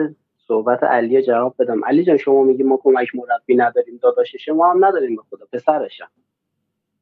صحبت 0.49 0.83
علی 0.83 1.23
جواب 1.23 1.55
بدم. 1.59 1.85
علی 1.85 2.05
جان 2.05 2.17
شما 2.17 2.43
میگی 2.43 2.62
ما 2.62 2.81
کمک 2.83 3.09
مربی 3.15 3.57
نداریم 3.57 3.99
داداشش 4.03 4.49
ما 4.49 4.71
هم 4.71 4.85
نداریم 4.85 5.17
به 5.17 5.23
خدا 5.31 5.47
پسرشم 5.53 6.09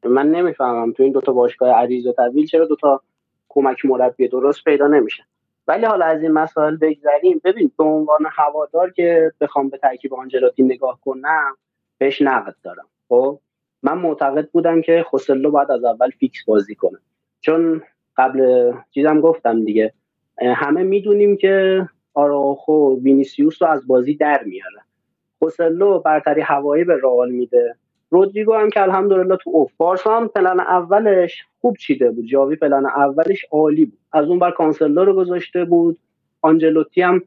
من 0.04 0.30
نمی‌فهمم 0.30 0.92
تو 0.92 1.02
این 1.02 1.12
دوتا 1.12 1.32
باشگاه 1.32 1.70
عریض 1.70 2.06
و 2.06 2.12
طویل 2.12 2.46
چرا 2.46 2.66
دوتا 2.66 3.02
کمک 3.48 3.84
مربی 3.84 4.28
درست 4.28 4.64
پیدا 4.64 4.86
نمیشه 4.86 5.24
ولی 5.68 5.86
حالا 5.86 6.06
از 6.06 6.22
این 6.22 6.32
مسائل 6.32 6.76
بگذریم. 6.76 7.40
ببین 7.44 7.70
به 7.78 7.84
عنوان 7.84 8.26
هوادار 8.32 8.90
که 8.90 9.32
بخوام 9.40 9.68
به 9.68 9.78
ترکیب 9.78 10.14
آنجلوتی 10.14 10.62
نگاه 10.62 11.00
کنم 11.04 11.56
بهش 11.98 12.22
نقد 12.22 12.54
دارم. 12.62 12.86
خب؟ 13.08 13.40
من 13.82 13.98
معتقد 13.98 14.48
بودم 14.50 14.82
که 14.82 15.04
خوسلو 15.06 15.50
باید 15.50 15.70
از 15.70 15.84
اول 15.84 16.10
فیکس 16.10 16.44
بازی 16.46 16.74
کنه. 16.74 16.98
چون 17.40 17.82
قبل 18.16 18.72
چیزم 18.90 19.20
گفتم 19.20 19.64
دیگه 19.64 19.92
همه 20.38 20.82
می‌دونیم 20.82 21.36
که 21.36 21.86
آراخو 22.14 23.00
وینیسیوس 23.00 23.62
رو 23.62 23.68
از 23.68 23.86
بازی 23.86 24.14
در 24.14 24.42
میاره. 24.44 24.80
خوسلو 25.38 25.98
برتری 25.98 26.40
هوایی 26.40 26.84
به 26.84 26.96
رئال 27.02 27.30
میده. 27.30 27.76
رودریگو 28.14 28.54
هم 28.54 28.70
که 28.70 28.82
الحمدلله 28.82 29.36
تو 29.36 29.50
اوف 29.50 29.72
بارسا 29.76 30.16
هم 30.16 30.28
پلن 30.28 30.60
اولش 30.60 31.44
خوب 31.60 31.76
چیده 31.76 32.10
بود. 32.10 32.26
جاوی 32.26 32.56
پلن 32.56 32.86
اولش 32.86 33.44
عالی 33.50 33.84
بود. 33.84 33.98
از 34.12 34.28
اون 34.28 34.38
بر 34.38 34.50
کانسلو 34.50 35.04
رو 35.04 35.14
گذاشته 35.14 35.64
بود. 35.64 35.98
آنجلوتی 36.42 37.02
هم 37.02 37.22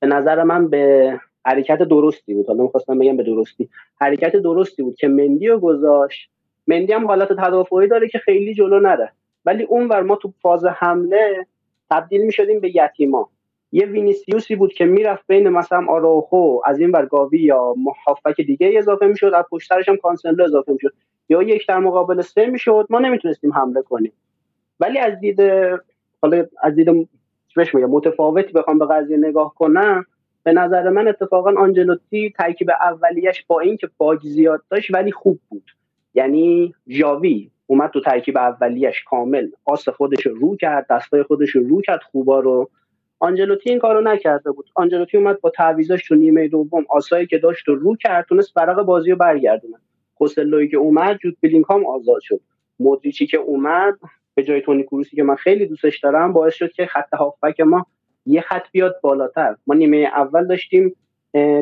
به 0.00 0.06
نظر 0.06 0.42
من 0.42 0.68
به 0.68 1.14
حرکت 1.44 1.78
درستی 1.78 2.34
بود. 2.34 2.46
حالا 2.46 2.62
می‌خواستم 2.62 2.98
بگم 2.98 3.16
به 3.16 3.22
درستی. 3.22 3.68
حرکت 4.00 4.36
درستی 4.36 4.82
بود 4.82 4.96
که 4.96 5.08
مندی 5.08 5.48
رو 5.48 5.58
گذاشت. 5.58 6.30
مندی 6.66 6.92
هم 6.92 7.06
حالت 7.06 7.32
تدافعی 7.32 7.88
داره 7.88 8.08
که 8.08 8.18
خیلی 8.18 8.54
جلو 8.54 8.80
نره. 8.80 9.12
ولی 9.44 9.62
اونور 9.62 10.02
ما 10.02 10.16
تو 10.16 10.32
فاز 10.42 10.64
حمله 10.64 11.46
تبدیل 11.90 12.22
می‌شدیم 12.22 12.60
به 12.60 12.76
یتیما. 12.76 13.28
یه 13.72 13.86
وینیسیوسی 13.86 14.56
بود 14.56 14.72
که 14.72 14.84
می‌رفت 14.84 15.24
بین 15.26 15.48
مثلا 15.48 15.86
آراخو 15.88 16.58
از 16.64 16.80
این 16.80 16.90
گاوی 17.10 17.40
یا 17.40 17.74
یه 17.76 17.94
هافبک 17.94 18.40
دیگه 18.40 18.72
اضافه 18.76 19.06
می‌شد 19.06 19.32
از 19.34 19.44
پشت 19.50 19.69
سرش 19.69 19.88
هم 19.88 19.96
کانسلو 19.96 20.44
اضافه 20.44 20.72
می‌شد. 20.72 20.92
یا 21.28 21.42
یک 21.42 21.66
در 21.68 21.78
مقابل 21.78 22.20
سه 22.20 22.46
می‌شد 22.46 22.86
ما 22.90 22.98
نمی‌تونستیم 22.98 23.52
حمله 23.52 23.82
کنیم. 23.82 24.12
ولی 24.80 24.98
از 24.98 25.20
دید 25.20 25.40
حالا 26.22 26.46
از 26.62 26.74
دید 26.74 27.08
متفاوتی 27.74 28.52
بخوام 28.52 28.78
به 28.78 28.86
قضیه 28.86 29.16
نگاه 29.16 29.54
کنم 29.54 30.04
به 30.42 30.52
نظر 30.52 30.88
من 30.88 31.08
اتفاقا 31.08 31.54
آنجلوتی 31.60 32.30
ترکیب 32.38 32.70
اولیش 32.70 33.44
با 33.46 33.60
اینکه 33.60 33.88
باگ 33.98 34.20
زیاد 34.22 34.62
داشت 34.70 34.94
ولی 34.94 35.12
خوب 35.12 35.40
بود. 35.48 35.70
یعنی 36.14 36.74
جاوی 36.88 37.50
اومد 37.66 37.90
تو 37.90 38.00
ترکیب 38.00 38.38
اولیش 38.38 39.04
کامل. 39.04 39.48
آس 39.64 39.88
خودش 39.88 40.26
رو 40.26 40.56
کرد 40.56 40.86
دستای 40.90 41.22
خودش 41.22 41.50
رو 41.50 41.80
کرد 41.80 42.00
خوبا 42.02 42.40
رو 42.40 42.70
آنجلوتی 43.20 43.70
این 43.70 43.78
کارو 43.78 44.00
نکرده 44.00 44.50
بود. 44.50 44.66
آنجلوتی 44.74 45.16
اومد 45.16 45.40
با 45.40 45.50
تعویضاش 45.50 46.08
تو 46.08 46.14
نیمه 46.14 46.48
دوم 46.48 46.86
آسایی 46.88 47.26
که 47.26 47.38
داشت 47.38 47.68
رو 47.68 47.74
رو 47.74 47.96
کرد 47.96 48.26
تونست 48.28 48.56
ورق 48.56 48.82
بازی 48.82 49.10
رو 49.10 49.16
برگردونه 49.16 49.76
خوسلوی 50.14 50.68
که 50.68 50.76
اومد 50.76 51.16
جود 51.16 51.36
بلینکام 51.42 51.86
آزاد 51.86 52.20
شد. 52.22 52.40
مودریچی 52.80 53.26
که 53.26 53.36
اومد 53.36 53.94
به 54.34 54.42
جای 54.42 54.60
تونی 54.60 54.82
کروسی 54.82 55.16
که 55.16 55.22
من 55.22 55.34
خیلی 55.34 55.66
دوستش 55.66 55.98
دارم 55.98 56.32
باعث 56.32 56.54
شد 56.54 56.72
که 56.72 56.86
خط 56.86 57.14
هافبک 57.14 57.60
ما 57.60 57.86
یه 58.26 58.40
خط 58.40 58.62
بیاد 58.72 58.96
بالاتر. 59.02 59.56
ما 59.66 59.74
نیمه 59.74 59.96
اول 59.96 60.46
داشتیم 60.46 60.94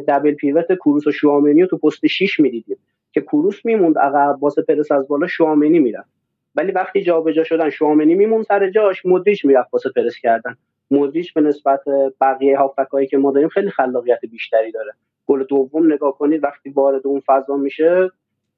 دبل 0.09 0.35
پیوت 0.35 0.73
کروس 0.73 1.07
و 1.07 1.13
شوامنی 1.13 1.67
تو 1.67 1.79
پست 1.79 2.07
6 2.07 2.41
می‌دیدیم. 2.41 2.77
که 3.13 3.21
کروس 3.21 3.67
میموند 3.67 3.99
عقب 3.99 4.43
واسه 4.43 4.63
پرس 4.63 4.93
از 4.93 5.09
بالا 5.09 5.27
شوامنی 5.27 5.79
می‌رفت. 5.79 6.11
ولی 6.55 6.73
وقتی 6.73 7.03
جابجا 7.03 7.45
شدن 7.45 7.71
شوامنی 7.71 8.15
میموند 8.15 8.45
سر 8.45 8.71
جاش 8.71 9.07
مودریچ 9.07 9.45
می‌رفت 9.45 9.69
واسه 9.73 9.91
پرس 9.97 10.19
کردن. 10.23 10.57
مودریچ 10.90 11.35
به 11.35 11.40
نسبت 11.40 11.81
بقیه 12.21 12.59
هافکایی 12.59 13.07
که 13.07 13.19
ما 13.19 13.33
داریم 13.33 13.49
خیلی 13.49 13.71
خلاقیت 13.71 14.21
بیشتری 14.31 14.73
داره. 14.73 14.93
گل 15.26 15.45
دوم 15.45 15.93
نگاه 15.93 16.19
کنید 16.19 16.45
وقتی 16.45 16.71
وارد 16.71 17.07
اون 17.07 17.23
فضا 17.26 17.57
میشه 17.57 18.11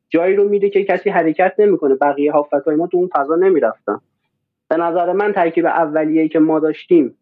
جایی 0.08 0.37
رو 0.37 0.49
میده 0.49 0.70
که 0.70 0.85
کسی 0.85 1.11
حرکت 1.11 1.54
نمی‌کنه. 1.58 1.94
بقیه 1.94 2.32
هافبکای 2.33 2.76
ما 2.76 2.87
تو 2.87 2.97
اون 2.97 3.11
فضا 3.16 3.37
نمی‌رفتن. 3.37 4.00
به 4.68 4.76
نظر 4.76 5.12
من 5.12 5.32
ترکیب 5.32 5.66
اولیه‌ای 5.66 6.28
که 6.28 6.38
ما 6.38 6.61
داشتیم 6.61 7.14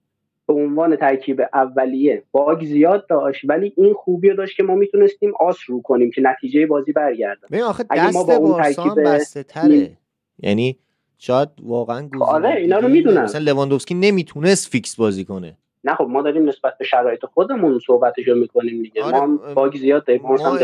به 0.46 0.54
عنوان 0.54 0.96
ترکیب 0.96 1.42
اولیه 1.54 2.22
bug 2.32 2.64
زیاد 2.64 3.06
داشت 3.06 3.42
ولی 3.44 3.72
این 3.76 3.94
خوبی 3.94 4.28
رو 4.28 4.36
داشت 4.36 4.56
که 4.56 4.62
ما 4.62 4.74
می‌تونستیم 4.74 5.32
آس 5.40 5.58
رو 5.66 5.82
کنیم 5.82 6.10
که 6.10 6.20
نتیجه 6.20 6.66
بازی 6.66 6.92
برگرده 6.92 7.64
آخه 7.64 7.84
دست 7.96 8.16
ما 8.16 8.24
با 8.24 8.34
اون 8.34 8.62
ترکیب 8.62 9.04
بسته 9.04 9.42
تره. 9.42 9.90
یعنی 10.38 10.78
شاید 11.18 11.48
واقعا 11.62 12.10
آره 12.20 12.54
اینا 12.54 12.78
رو 12.78 12.88
می‌دونم. 12.88 13.22
مثلا 13.22 13.40
لواندوفسکی 13.40 13.94
نمی‌تونست 13.94 14.68
فیکس 14.68 14.96
بازی 14.96 15.24
کنه. 15.24 15.58
نه 15.84 15.94
خب 15.94 16.04
ما 16.04 16.22
داریم 16.22 16.48
نسبت 16.48 16.78
به 16.78 16.84
شرایط 16.84 17.24
خودمون 17.34 17.80
صحبتشو 17.86 18.34
می‌کنیم 18.34 18.82
دیگه. 18.82 19.02
آره 19.02 19.20
ما 19.20 19.36
bug 19.54 19.76
زیاد 19.76 20.04
داریم 20.04 20.22
ما, 20.22 20.58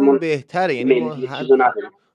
ما 0.00 0.18
بهتره 0.18 0.74
یعنی 0.74 1.00
ما 1.00 1.16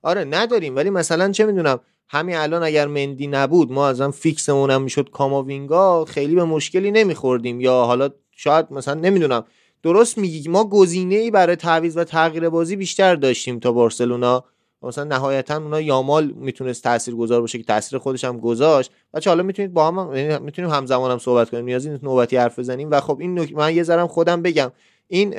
آره 0.02 0.24
نداریم 0.24 0.76
ولی 0.76 0.90
مثلا 0.90 1.32
چه 1.32 1.46
می‌دونم 1.46 1.80
همین 2.10 2.36
الان 2.36 2.64
اگر 2.64 2.88
مندی 2.88 3.28
نبود 3.28 3.72
ما 3.72 3.88
ازم 3.88 4.12
فیکسمون 4.12 4.72
هم 4.72 4.82
می‌شد 4.82 5.10
کاماوینگا 5.10 6.06
خیلی 6.06 6.36
به 6.36 6.44
مشکلی 6.44 6.92
نمیخوردیم. 6.92 7.62
یا 7.62 7.74
حالا 7.74 8.10
شاید 8.32 8.66
مثلا 8.72 8.94
نمی‌دونم. 8.94 9.46
درست 9.84 10.18
میگی 10.18 10.50
ما 10.50 10.64
گزینه 10.70 11.16
ای 11.16 11.32
برای 11.32 11.56
تعویض 11.56 11.98
و 11.98 12.04
تغییر 12.04 12.50
بازی 12.50 12.76
بیشتر 12.76 13.16
داشتیم 13.16 13.60
تا 13.60 13.72
بارسلونا. 13.72 14.44
مثلا 14.82 15.04
نهایتا 15.04 15.58
اونا 15.58 15.82
یامال 15.82 16.28
می‌تونست 16.28 16.84
تاثیرگذار 16.84 17.42
باشه 17.42 17.58
که 17.58 17.64
تاثیر 17.64 18.00
خودش 18.00 18.24
هم 18.24 18.40
گذاشت. 18.40 18.92
بچه 19.14 19.30
حالا 19.30 19.44
می‌تونید 19.44 19.74
با 19.74 19.88
هم 19.88 20.16
یعنی 20.16 20.40
می‌تونیم 20.40 20.72
همزمان 20.72 21.12
هم 21.12 21.18
صحبت 21.18 21.50
کنیم. 21.50 21.66
نیازی 21.66 21.90
نیست 21.90 22.04
نوبتی 22.04 22.38
حرف 22.38 22.60
بزنیم. 22.60 22.92
و 22.92 23.02
خب 23.02 23.18
این 23.20 23.56
من 23.56 23.76
یه 23.76 23.84
ذرم 23.84 24.08
خودم 24.08 24.42
بگم. 24.42 24.72
این 25.08 25.36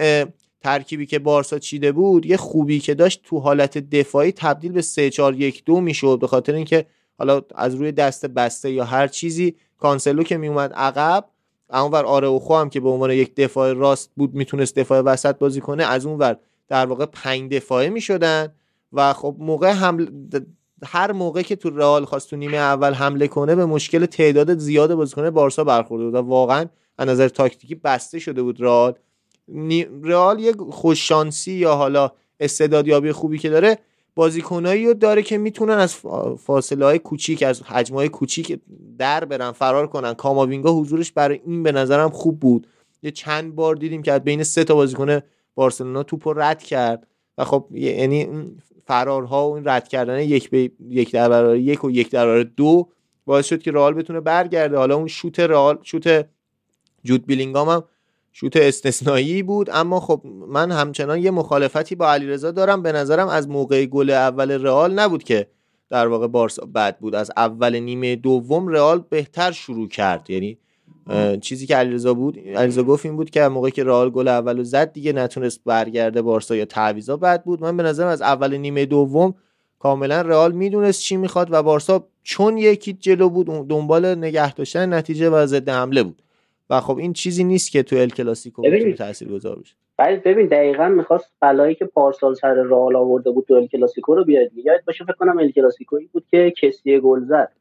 ترکیبی 0.60 1.06
که 1.06 1.18
بارسا 1.18 1.58
چیده 1.58 1.92
بود 1.92 2.26
یه 2.26 2.36
خوبی 2.36 2.80
که 2.80 2.94
داشت 2.94 3.22
تو 3.24 3.38
حالت 3.38 3.78
دفاعی 3.78 4.32
تبدیل 4.32 4.72
به 4.72 4.82
3 4.82 5.10
4 5.10 5.34
1 5.34 5.64
2 5.64 5.80
می‌شد. 5.80 6.18
به 6.20 6.26
خاطر 6.26 6.54
اینکه 6.54 6.86
حالا 7.18 7.42
از 7.54 7.74
روی 7.74 7.92
دست 7.92 8.26
بسته 8.26 8.70
یا 8.70 8.84
هر 8.84 9.08
چیزی 9.08 9.56
کانسلو 9.78 10.22
که 10.22 10.36
میومد 10.36 10.72
عقب 10.72 11.24
اونور 11.70 12.04
آره 12.04 12.28
و 12.28 12.54
هم 12.54 12.70
که 12.70 12.80
به 12.80 12.88
عنوان 12.88 13.10
یک 13.10 13.34
دفاع 13.34 13.72
راست 13.72 14.10
بود 14.16 14.34
می‌تونست 14.34 14.78
دفاع 14.78 15.00
وسط 15.00 15.38
بازی 15.38 15.60
کنه 15.60 15.84
از 15.84 16.06
اونور 16.06 16.36
در 16.68 16.86
واقع 16.86 17.06
پنج 17.06 17.52
دفاعه 17.52 17.88
می‌شدن. 17.88 18.52
و 18.92 19.12
خب 19.12 19.36
موقع 19.38 19.70
حمله 19.70 20.06
هر 20.86 21.12
موقع 21.12 21.42
که 21.42 21.56
تو 21.56 21.70
رئال 21.70 22.04
خواست 22.04 22.30
تو 22.30 22.36
نیمه 22.36 22.56
اول 22.56 22.94
حمله 22.94 23.28
کنه 23.28 23.54
به 23.54 23.66
مشکل 23.66 24.06
تعداد 24.06 24.58
زیاد 24.58 24.94
بازیکن 24.94 25.30
بارسا 25.30 25.64
برخورده 25.64 26.04
بود 26.04 26.14
و 26.14 26.18
واقعا 26.18 26.66
از 26.98 27.08
نظر 27.08 27.28
تاکتیکی 27.28 27.74
بسته 27.74 28.18
شده 28.18 28.42
بود 28.42 28.60
رئال. 28.60 28.94
رئال 30.02 30.40
یک 30.40 30.56
خوششانسی 30.56 31.52
یا 31.52 31.74
حالا 31.74 32.10
استعدادیابی 32.40 33.12
خوبی 33.12 33.38
که 33.38 33.48
داره 33.48 33.78
بازیکنایی 34.14 34.86
رو 34.86 34.94
داره 34.94 35.22
که 35.22 35.38
می‌تونن 35.38 35.74
از 35.74 35.94
فاصله 36.38 36.84
های 36.84 36.98
کوچیک 36.98 37.42
از 37.42 37.62
حجم 37.62 37.94
های 37.94 38.08
کوچیک 38.08 38.60
در 38.98 39.24
برن 39.24 39.52
فرار 39.52 39.86
کنن. 39.86 40.14
کاماوینگا 40.14 40.72
حضورش 40.72 41.12
برای 41.12 41.40
این 41.46 41.62
به 41.62 41.72
نظرم 41.72 42.10
خوب 42.10 42.40
بود. 42.40 42.66
یه 43.02 43.10
چند 43.10 43.54
بار 43.54 43.74
دیدیم 43.74 44.02
که 44.02 44.18
بین 44.18 44.42
سه 44.42 44.64
تا 44.64 44.74
بازیکن 44.74 45.20
بارسلونا 45.54 46.02
توپ 46.02 46.32
رد 46.36 46.62
کرد. 46.62 47.06
و 47.38 47.44
خب 47.44 47.68
یعنی 47.72 48.28
فرارها 48.88 49.50
و 49.50 49.54
این 49.54 49.68
رد 49.68 49.88
کردن 49.88 50.20
یک 50.20 50.50
به 50.50 50.70
یک 50.88 51.12
در 51.12 51.28
برابر 51.28 51.56
یک 51.56 51.84
و 51.84 51.90
یک 51.90 52.10
در 52.10 52.26
برابر 52.26 52.42
دو 52.42 52.88
باعث 53.24 53.46
شد 53.46 53.62
که 53.62 53.70
رئال 53.70 53.94
بتونه 53.94 54.20
برگرده. 54.20 54.76
حالا 54.76 54.96
اون 54.96 55.06
شوت 55.06 55.40
رئال 55.40 55.78
شوت 55.82 56.26
جود 57.04 57.26
بیلینگام 57.26 57.68
هم 57.68 57.84
شوت 58.32 58.56
استثنایی 58.56 59.42
بود. 59.42 59.70
اما 59.70 60.00
خب 60.00 60.22
من 60.48 60.72
همچنان 60.72 61.18
یه 61.18 61.30
مخالفتی 61.30 61.94
با 61.94 62.12
علیرضا 62.12 62.50
دارم. 62.50 62.82
به 62.82 62.92
نظرم 62.92 63.28
از 63.28 63.48
موقع 63.48 63.86
گل 63.86 64.10
اول 64.10 64.50
رئال 64.50 64.98
نبود 64.98 65.24
که 65.24 65.46
در 65.88 66.06
واقع 66.06 66.26
بارسا 66.26 66.66
بد 66.66 66.98
بود. 66.98 67.14
از 67.14 67.30
اول 67.36 67.78
نیمه 67.78 68.16
دوم 68.16 68.68
رئال 68.68 69.04
بهتر 69.10 69.52
شروع 69.52 69.88
کرد. 69.88 70.30
یعنی 70.30 70.58
چیزی 71.40 71.66
که 71.66 71.76
علیرضا 71.76 72.14
بود 72.14 72.38
علیرضا 72.38 72.82
گفت 72.82 73.06
این 73.06 73.16
بود 73.16 73.30
که 73.30 73.48
موقعی 73.48 73.70
که 73.70 73.84
رئال 73.84 74.10
گل 74.10 74.28
اولو 74.28 74.64
زد 74.64 74.92
دیگه 74.92 75.12
نتونست 75.12 75.60
برگرده 75.64 76.22
بارسا 76.22 76.56
یا 76.56 76.64
تعویضا 76.64 77.16
بد 77.16 77.42
بود. 77.42 77.60
من 77.60 77.76
به 77.76 77.82
نظرم 77.82 78.08
از 78.08 78.22
اول 78.22 78.56
نیمه 78.56 78.86
دوم 78.86 79.34
کاملا 79.78 80.20
رئال 80.20 80.52
می‌دونست 80.52 81.00
چی 81.00 81.16
می‌خواد 81.16 81.48
و 81.50 81.62
بارسا 81.62 82.06
چون 82.22 82.58
یکی 82.58 82.92
جلو 82.92 83.28
بود 83.28 83.68
دنبال 83.68 84.14
نگه 84.14 84.54
داشتن 84.54 84.94
نتیجه 84.94 85.30
و 85.30 85.46
ضد 85.46 85.68
حمله 85.68 86.02
بود. 86.02 86.22
و 86.70 86.80
خب 86.80 86.96
این 86.96 87.12
چیزی 87.12 87.44
نیست 87.44 87.70
که 87.70 87.82
تو 87.82 87.96
ال 87.96 88.08
کلاسیکو 88.08 88.62
بتونه 88.62 88.92
تاثیرگذار 88.92 89.58
بشه 89.58 89.74
ولی 89.98 90.16
ببین 90.16 90.46
دقیقا 90.46 90.88
می‌خواست 90.88 91.32
بلایی 91.40 91.74
که 91.74 91.84
پارسال 91.84 92.34
سر 92.34 92.54
رئال 92.54 92.96
آورده 92.96 93.30
بود 93.30 93.44
تو 93.48 93.54
ال 93.54 93.66
کلاسیکو 93.66 94.14
رو 94.14 94.24
بیاد. 94.24 94.50
یاد 94.64 94.80
باشه 94.86 95.04
فکر 95.04 95.14
کنم 95.14 95.38
ال 95.38 95.50
کلاسیکویی 95.50 96.08
بود 96.12 96.24
که 96.30 96.52
کسی 96.62 97.00
گل 97.00 97.24
زد. 97.24 97.52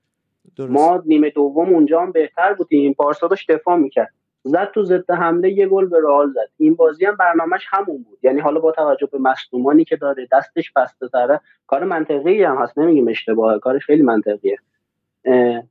درست. 0.58 0.72
ما 0.72 1.04
نیمه 1.06 1.30
دوم 1.30 1.74
اونجا 1.74 2.02
هم 2.02 2.12
بهتر 2.12 2.54
بودیم. 2.54 2.94
پارسا 2.94 3.28
داشت 3.28 3.52
دفاع 3.52 3.78
می‌کرد. 3.78 4.14
زد 4.44 4.72
تو 4.74 4.84
ضد 4.84 5.12
حمله 5.12 5.52
یه 5.52 5.68
گل 5.68 5.86
به 5.86 5.98
رئال 6.04 6.32
زد. 6.32 6.50
این 6.58 6.76
بازی 6.76 7.06
هم 7.06 7.16
برنامهش 7.16 7.66
همون 7.70 8.04
بود. 8.04 8.20
یعنی 8.24 8.40
حالا 8.40 8.60
با 8.60 8.72
توجه 8.72 9.08
به 9.12 9.18
مصدومانی 9.18 9.86
که 9.86 9.96
داره 9.96 10.28
دستش 10.32 10.72
بسته 10.72 11.08
تره 11.08 11.42
کار 11.68 11.84
منطقی 11.84 12.44
هم 12.44 12.58
هست. 12.58 12.78
نمیگیم 12.78 13.08
اشتباهه. 13.08 13.60
کارش 13.60 13.86
خیلی 13.86 14.04
منطقیه. 14.04 14.58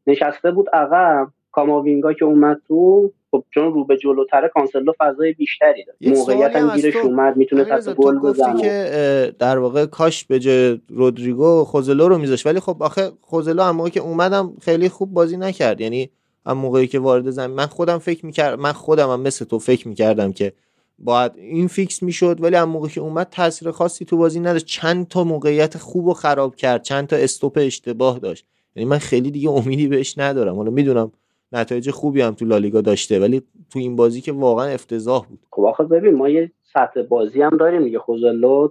نشسته 0.06 0.50
بود 0.50 0.70
عقب. 0.70 1.28
کاماوینگا 1.52 2.12
که 2.12 2.24
اومد 2.24 2.62
تو 2.68 3.12
خب 3.30 3.44
چون 3.54 3.72
رو 3.72 3.84
به 3.84 3.96
جلوتره 3.96 4.50
کانسلو 4.54 4.92
فضای 4.98 5.32
بیشتری 5.32 5.84
داره. 5.84 6.16
موقعیت 6.18 6.56
هم 6.56 6.76
گیرش 6.76 6.96
اومد 6.96 7.36
می‌تونه 7.36 7.64
حتی 7.64 7.94
گل 7.94 8.18
بزنه. 8.18 8.62
که 8.62 9.34
در 9.38 9.58
واقع 9.58 9.86
کاش 9.86 10.24
به 10.24 10.38
جای 10.38 10.80
رودریگو 10.88 11.64
خوزلو 11.64 12.08
رو 12.08 12.18
میذاش 12.18 12.46
ولی 12.46 12.60
خب 12.60 12.82
آخه 12.82 13.10
خوزلو 13.20 13.62
هم 13.62 13.88
که 13.88 14.00
اومدم 14.00 14.56
خیلی 14.62 14.88
خوب 14.88 15.12
بازی 15.12 15.36
نکرد. 15.36 15.80
یعنی 15.80 16.10
هم 16.46 16.58
موقعی 16.58 16.86
که 16.86 16.98
وارد 16.98 17.30
زمین 17.30 17.56
من 17.56 17.66
خودم 17.66 17.98
فکر 17.98 18.26
می‌کردم 18.26 18.62
من 18.62 18.72
خودم 18.72 19.10
هم 19.10 19.20
مثل 19.20 19.44
تو 19.44 19.58
فکر 19.58 19.88
می‌کردم 19.88 20.32
که 20.32 20.52
باید 20.98 21.32
این 21.36 21.68
فیکس 21.68 22.02
می‌شد. 22.02 22.42
ولی 22.42 22.56
هم 22.56 22.68
موقعی 22.68 22.90
که 22.90 23.00
اومد 23.00 23.28
تاثیر 23.30 23.70
خاصی 23.70 24.04
تو 24.04 24.16
بازی 24.16 24.40
نداشت. 24.40 24.66
چند 24.66 25.08
تا 25.08 25.24
موقعیت 25.24 25.78
خوب 25.78 26.06
و 26.06 26.14
خراب 26.14 26.56
کرد. 26.56 26.82
چند 26.82 27.06
تا 27.06 27.16
استوپ 27.16 27.58
اشتباه 27.62 28.18
داشت. 28.18 28.46
یعنی 28.76 28.88
من 28.88 28.98
خیلی 28.98 29.30
دیگه 29.30 29.50
امیدی 29.50 29.88
بهش 29.88 30.18
ندارم. 30.18 30.56
حالا 30.56 30.70
می‌دونم 30.70 31.12
نتایج 31.52 31.90
خوبی 31.90 32.20
هم 32.20 32.34
تو 32.34 32.44
لالیگا 32.44 32.80
داشته 32.80 33.20
ولی 33.20 33.42
تو 33.70 33.78
این 33.78 33.96
بازی 33.96 34.20
که 34.20 34.32
واقعا 34.32 34.68
افتضاح 34.68 35.26
بود. 35.26 35.38
خب 35.50 35.64
آخه 35.64 35.84
ببین 35.84 36.14
ما 36.14 36.28
یه 36.28 36.50
سطح 36.62 37.02
بازی 37.02 37.42
هم 37.42 37.56
داریم 37.56 37.84
دیگه. 37.84 37.98
خوزلو 37.98 38.68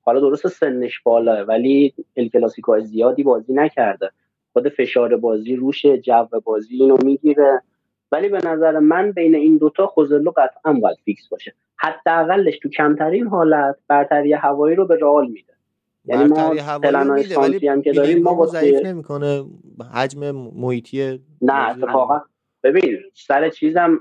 حالا 0.00 0.20
درست 0.20 0.48
سنش 0.48 1.00
بالاه 1.00 1.40
ولی 1.40 1.94
ال 2.16 2.28
کلاسیکو 2.28 2.80
زیادی 2.80 3.22
بازی 3.22 3.52
نکرده. 3.52 4.10
خود 4.52 4.68
فشار 4.68 5.16
بازی 5.16 5.56
روش 5.56 5.86
جو 5.86 6.26
بازی 6.44 6.76
اینو 6.76 6.96
می‌گیره. 7.04 7.62
ولی 8.12 8.28
به 8.28 8.38
نظر 8.44 8.78
من 8.78 9.12
بین 9.12 9.34
این 9.34 9.56
دوتا 9.56 9.86
خوزلو 9.86 10.30
قطعا 10.36 10.72
باید 10.72 10.98
فیکس 11.04 11.28
باشه. 11.28 11.54
حداقلش 11.76 12.58
تو 12.58 12.68
کمترین 12.68 13.26
حالت 13.26 13.76
برتری 13.88 14.32
هوایی 14.32 14.76
رو 14.76 14.86
به 14.86 14.96
رئال 14.96 15.26
میده. 15.26 15.52
یعنی 16.08 16.24
ما 16.24 16.54
پلنای 16.82 17.22
سانسی 17.22 17.68
هم 17.68 17.82
که 17.82 17.92
داریم 17.92 18.22
ما 18.22 18.46
ضعیف 18.46 18.86
نمی‌کنه 18.86 19.44
حجم 19.94 20.30
محیطی 20.30 21.20
نه 21.42 21.68
اتفاقا. 21.70 22.20
ببین 22.62 22.98
سر 23.14 23.50
چیزم 23.50 23.98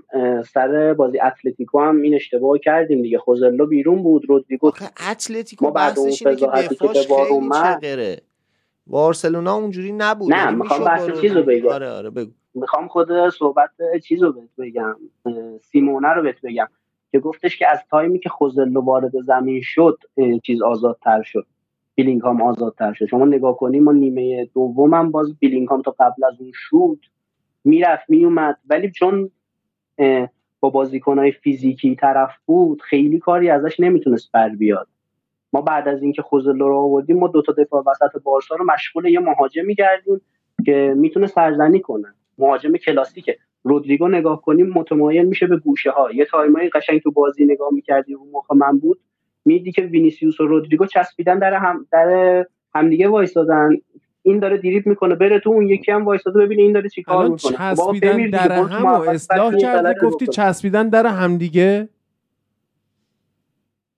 سر 0.54 0.94
بازی 0.94 1.20
اتلتیکو 1.20 1.80
هم 1.80 2.02
این 2.02 2.16
اشتباه 2.16 2.58
کردیم 2.58 3.02
دیگه. 3.02 3.18
خوزلو 3.18 3.66
بیرون 3.66 4.04
بود 4.04 4.26
رودریگو 4.30 4.72
اتلتیکو 5.12 5.72
بحثش 5.72 6.28
اینه 6.28 6.40
که 6.40 6.46
دفاعش 6.46 7.08
خیلی 7.08 7.50
چقره 7.50 8.22
بارسلونا 8.88 9.56
اونجوری 9.56 9.92
نبود 9.92 10.34
نه 10.34 10.44
یعنی 10.44 10.56
می‌خوام 10.56 10.84
بحث 10.84 11.22
چیزو 11.22 11.44
بگم. 11.44 11.70
آره 11.70 11.90
آره 11.90 12.10
بگو. 12.10 12.32
می‌خوام 12.54 12.88
خود 12.88 13.30
صحبت 13.30 13.70
چیزو 14.04 14.32
بهت 14.32 14.50
بگم. 14.58 14.96
سیمونه 15.62 16.08
رو 16.08 16.24
بهت 16.24 16.42
بگم. 16.44 16.68
که 17.12 17.20
گفتش 17.20 17.58
که 17.58 17.68
از 17.72 17.80
تایمی 17.92 18.20
که 18.20 18.30
خوزلو 18.30 18.82
وارد 18.82 19.12
زمین 19.26 19.62
شد 19.64 19.98
چیز 20.44 20.62
آزادتر 20.62 21.22
شد. 21.22 21.46
بیلینگهام 21.98 22.42
آزادتر 22.42 22.94
شد. 22.94 23.06
شما 23.06 23.25
نگاه 23.25 23.58
کنیم 23.58 23.84
ما 23.84 23.92
نیمه 23.92 24.46
دومم 24.46 25.12
باز 25.12 25.39
بیلینگهام 25.39 25.82
تا 25.82 25.96
قبل 26.00 26.24
از 26.24 26.42
اون 26.42 26.51
شد 26.54 27.00
می‌رفت 27.63 28.10
میومد. 28.10 28.58
ولی 28.70 28.92
چون 28.92 29.32
با 30.60 30.70
بازیکنهای 30.70 31.32
فیزیکی 31.32 31.96
طرف 31.96 32.32
بود 32.46 32.82
خیلی 32.82 33.20
کاری 33.20 33.50
ازش 33.50 33.80
نمی‌تونست 33.80 34.32
بر 34.32 34.50
بیاد. 34.50 34.88
ما 35.54 35.62
بعد 35.62 35.88
از 35.88 36.04
اینکه 36.04 36.22
خوزلو 36.22 36.68
رو 36.68 36.77
آوردیم 36.77 37.18
ما 37.18 37.27
دو 37.27 37.42
تا 37.42 37.54
دفاع 37.54 37.84
وسط 37.88 38.22
بارسا 38.24 38.56
رو 38.56 38.66
مشغول 38.74 39.06
یه 39.06 39.20
مهاجم 39.20 39.66
میگردیم 39.66 40.22
که 40.66 40.94
می‌تونه 40.98 41.27
سرزنی 41.27 41.80
کنه. 41.80 42.08
مهاجم 42.38 42.72
کلاسیکه. 42.72 43.38
رودریگو 43.63 44.08
نگاه 44.08 44.42
کنیم 44.42 44.70
متمایل 44.70 45.25
میشه 45.25 45.48
به 45.48 45.58
گوشه 45.58 45.92
ها 45.92 46.12
یه 46.12 46.25
time 46.25 46.61
ای 46.61 46.70
قشنگ 46.70 47.01
تو 47.01 47.12
بازی 47.12 47.46
نگاه 47.46 47.70
می‌کردی 47.74 48.13
اون 48.13 48.30
موقع 48.30 48.56
من 48.56 48.80
بود. 48.80 49.00
میدی 49.48 49.72
که 49.72 49.82
وینیسیوس 49.82 50.39
و 50.39 50.48
رودریگو 50.48 50.86
چسبیدن 50.86 51.39
در 51.39 51.54
هم 51.54 51.88
در 51.92 52.46
همدیگه 52.75 53.08
وایسادن. 53.08 53.70
این 54.22 54.39
داره 54.39 54.58
دریبل 54.58 54.88
می‌کنه 54.88 55.16
بره 55.16 55.39
تو 55.39 55.50
اون 55.50 55.68
یکی 55.68 55.92
هم 55.92 56.06
وایساده 56.06 56.39
ببینه 56.39 56.62
این 56.62 56.74
داره 56.74 56.89
چیکار 56.89 57.27
می‌کنه. 57.27 57.58
خب 57.58 57.94
چسبیدن 57.94 58.30
در 58.30 58.51
هم 58.51 58.86
و 58.86 58.88
اصلاح 58.88 59.56
کردی 59.56 60.00
گفتی 60.06 60.27
چسبیدن 60.27 60.89
در 60.89 61.06
همدیگه؟ 61.06 61.89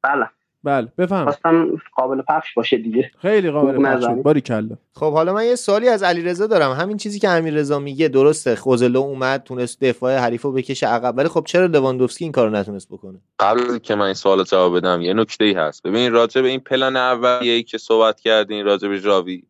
بله. 0.03 0.25
بله 0.63 0.87
بفهم. 0.97 1.23
خواستم 1.23 1.81
قابل 1.95 2.21
پخش 2.21 2.53
باشه 2.53 2.77
دیگه. 2.77 3.11
خیلی 3.21 3.51
قابل 3.51 3.83
پخش 3.83 4.05
بود. 4.05 4.23
باری 4.23 4.41
کلا. 4.41 4.77
خب 4.93 5.13
حالا 5.13 5.33
من 5.33 5.45
یه 5.45 5.55
سوالی 5.55 5.87
از 5.87 6.03
علیرضا 6.03 6.47
دارم. 6.47 6.71
همین 6.71 6.97
چیزی 6.97 7.19
که 7.19 7.29
امیررضا 7.29 7.79
میگه 7.79 8.07
درسته. 8.07 8.55
خوزلو 8.55 8.99
اومد 8.99 9.43
تونست 9.43 9.83
دفاع 9.83 10.17
حریفو 10.17 10.51
بکشه 10.51 10.87
عقب. 10.87 11.17
ولی 11.17 11.27
خب 11.27 11.43
چرا 11.47 11.65
لواندوفسکی 11.65 12.25
این 12.25 12.31
کارو 12.31 12.49
نتونست 12.49 12.89
بکنه؟ 12.89 13.19
قبل 13.39 13.77
که 13.77 13.95
من 13.95 14.05
این 14.05 14.13
سوالو 14.13 14.43
جواب 14.43 14.77
بدم 14.77 15.01
یه 15.01 15.13
نکته 15.13 15.45
ای 15.45 15.53
هست. 15.53 15.83
ببین 15.83 16.11
راجع 16.11 16.41
به 16.41 16.47
این 16.47 16.59
پلن 16.59 16.95
اولیه‌ای 16.95 17.63
که 17.63 17.77
صحبت 17.77 18.19
کردین 18.19 18.65
راجع 18.65 18.87
به 18.87 18.97
ژاوی. 18.97 19.43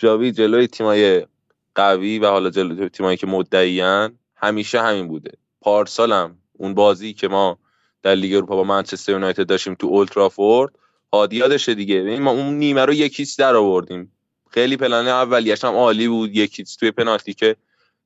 ژاوی 0.00 0.32
جلوی 0.32 0.66
تیمای 0.66 1.26
قوی 1.74 2.18
و 2.18 2.26
حالا 2.26 2.50
جلوی 2.50 2.88
تیمایی 2.88 3.16
که 3.16 3.26
مدعیان 3.26 4.18
همیشه 4.36 4.80
همین 4.80 5.08
بوده. 5.08 5.30
پارسالم 5.60 6.36
اون 6.52 6.74
بازی 6.74 7.12
که 7.12 7.28
ما 7.28 7.58
در 8.02 8.14
لیگ 8.14 8.34
اروپا 8.34 8.56
با 8.56 8.64
منچستر 8.64 9.12
یونایتد 9.12 9.46
داشتیم 9.46 9.74
تو 9.74 9.86
اولدترافورد 9.86 10.72
هادی 11.12 11.35
یادشه 11.35 11.74
دیگه. 11.74 12.00
ببین 12.00 12.22
ما 12.22 12.30
اون 12.30 12.54
نیمه 12.54 12.84
رو 12.84 12.92
یک 12.92 13.12
هیچ 13.12 13.38
در 13.38 13.56
آوردیم. 13.56 14.12
خیلی 14.50 14.76
پلن 14.76 15.08
اولیش 15.08 15.64
هم 15.64 15.74
عالی 15.74 16.08
بود. 16.08 16.36
یک 16.36 16.54
هیچ 16.54 16.78
توی 16.78 16.90
پنالتی 16.90 17.34
که 17.34 17.56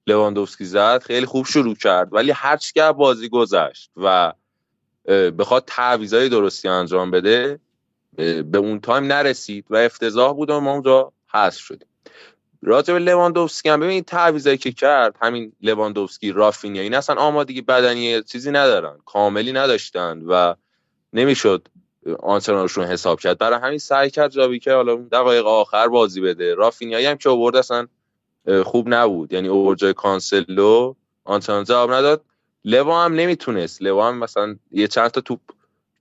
لواندوفسکی 0.06 0.64
زد 0.64 1.02
خیلی 1.02 1.26
خوب 1.26 1.46
شروع 1.46 1.74
کرد. 1.74 2.08
ولی 2.12 2.30
هر 2.30 2.56
که 2.56 2.92
بازی 2.92 3.28
گذشت 3.28 3.90
و 3.96 4.32
بخواد 5.38 5.64
تعویضای 5.66 6.28
درستی 6.28 6.68
انجام 6.68 7.10
بده 7.10 7.60
به 8.16 8.58
اون 8.58 8.80
time 8.80 9.04
نرسید 9.04 9.66
و 9.70 9.76
افتضاح 9.76 10.32
بود 10.32 10.50
و 10.50 10.60
ما 10.60 10.72
اونجا 10.72 11.12
حذف 11.32 11.60
شدیم. 11.60 11.88
راجع 12.62 12.92
به 12.94 12.98
لواندوفسکی 13.00 13.68
هم 13.68 13.80
ببین 13.80 14.02
تعویضایی 14.04 14.58
که 14.58 14.72
کرد 14.72 15.16
همین 15.22 15.52
لواندوفسکی 15.60 16.32
رافینیا 16.32 16.82
این 16.82 16.94
اصلا 16.94 17.16
آمادگی 17.16 17.60
بدنی 17.62 18.22
چیزی 18.22 18.50
ندارن 18.50 18.98
کاملی 19.04 19.52
نداشتن 19.52 20.22
و 20.22 20.54
نمی‌شد 21.12 21.68
آنترنورشون 22.20 22.84
حساب 22.84 23.20
کرد. 23.20 23.38
برای 23.38 23.58
همین 23.58 23.78
سعی 23.78 24.10
کرد 24.10 24.30
جابی 24.30 24.58
که 24.58 24.72
حالا 24.72 24.96
دقایق 24.96 25.46
آخر 25.46 25.88
بازی 25.88 26.20
بده. 26.20 26.54
رافینیایی 26.54 27.06
هم 27.06 27.16
که 27.16 27.28
آورد 27.28 27.56
اصلا 27.56 27.86
خوب 28.64 28.94
نبود. 28.94 29.32
یعنی 29.32 29.48
اوورد 29.48 29.78
جای 29.78 29.92
کانسلو 29.92 30.94
آنترنور 31.24 31.64
جواب 31.64 31.92
نداد. 31.92 32.24
لوا 32.64 33.04
هم 33.04 33.14
نمی‌تونست. 33.14 33.82
لوا 33.82 34.08
هم 34.08 34.18
مثلا 34.18 34.56
یه 34.70 34.88
چند 34.88 35.08
تا 35.08 35.20
توپ 35.20 35.40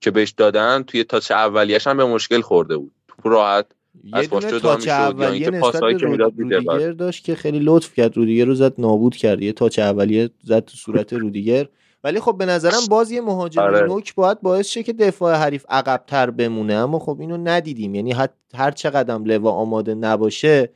که 0.00 0.10
بهش 0.10 0.30
دادن 0.30 0.82
توی 0.82 1.04
تاچ 1.04 1.30
اولیش 1.30 1.86
هم 1.86 1.96
به 1.96 2.04
مشکل 2.04 2.40
خورده 2.40 2.76
بود. 2.76 2.92
توپ 3.08 3.26
راحت 3.26 3.66
یه 4.04 4.26
دونه 4.26 4.60
تاچ 4.60 4.88
اولیه 4.88 5.50
نسبت 5.50 5.80
به 5.80 5.92
رودیگر 5.92 6.92
داشت 6.92 7.24
که 7.24 7.34
خیلی 7.34 7.58
لطف 7.62 7.94
کرد. 7.94 8.16
رودیگر 8.16 8.44
رو 8.44 8.54
زد 8.54 8.74
نابود 8.78 9.16
کرد. 9.16 9.42
یه 9.42 9.52
تاچ 9.52 9.78
اولیه 9.78 10.30
زد 10.44 10.64
تو 10.64 10.76
صورت 10.76 11.12
رودیگر. 11.22 11.68
ولی 12.04 12.20
خب 12.20 12.38
به 12.38 12.46
نظرم 12.46 12.86
باز 12.90 13.10
یه 13.10 13.20
مهاجم 13.20 13.62
آره. 13.62 13.86
نوک 13.86 14.14
باید 14.14 14.40
باعث 14.40 14.68
شه 14.68 14.82
که 14.82 14.92
دفاع 14.92 15.34
حریف 15.34 15.64
عقبتر 15.68 16.30
بمونه. 16.30 16.74
اما 16.74 16.98
خب 16.98 17.16
اینو 17.20 17.36
ندیدیم. 17.36 17.94
یعنی 17.94 18.14
هر 18.54 18.70
چقدر 18.70 19.18
لوا 19.18 19.50
آماده 19.50 19.94
نباشه 19.94 20.70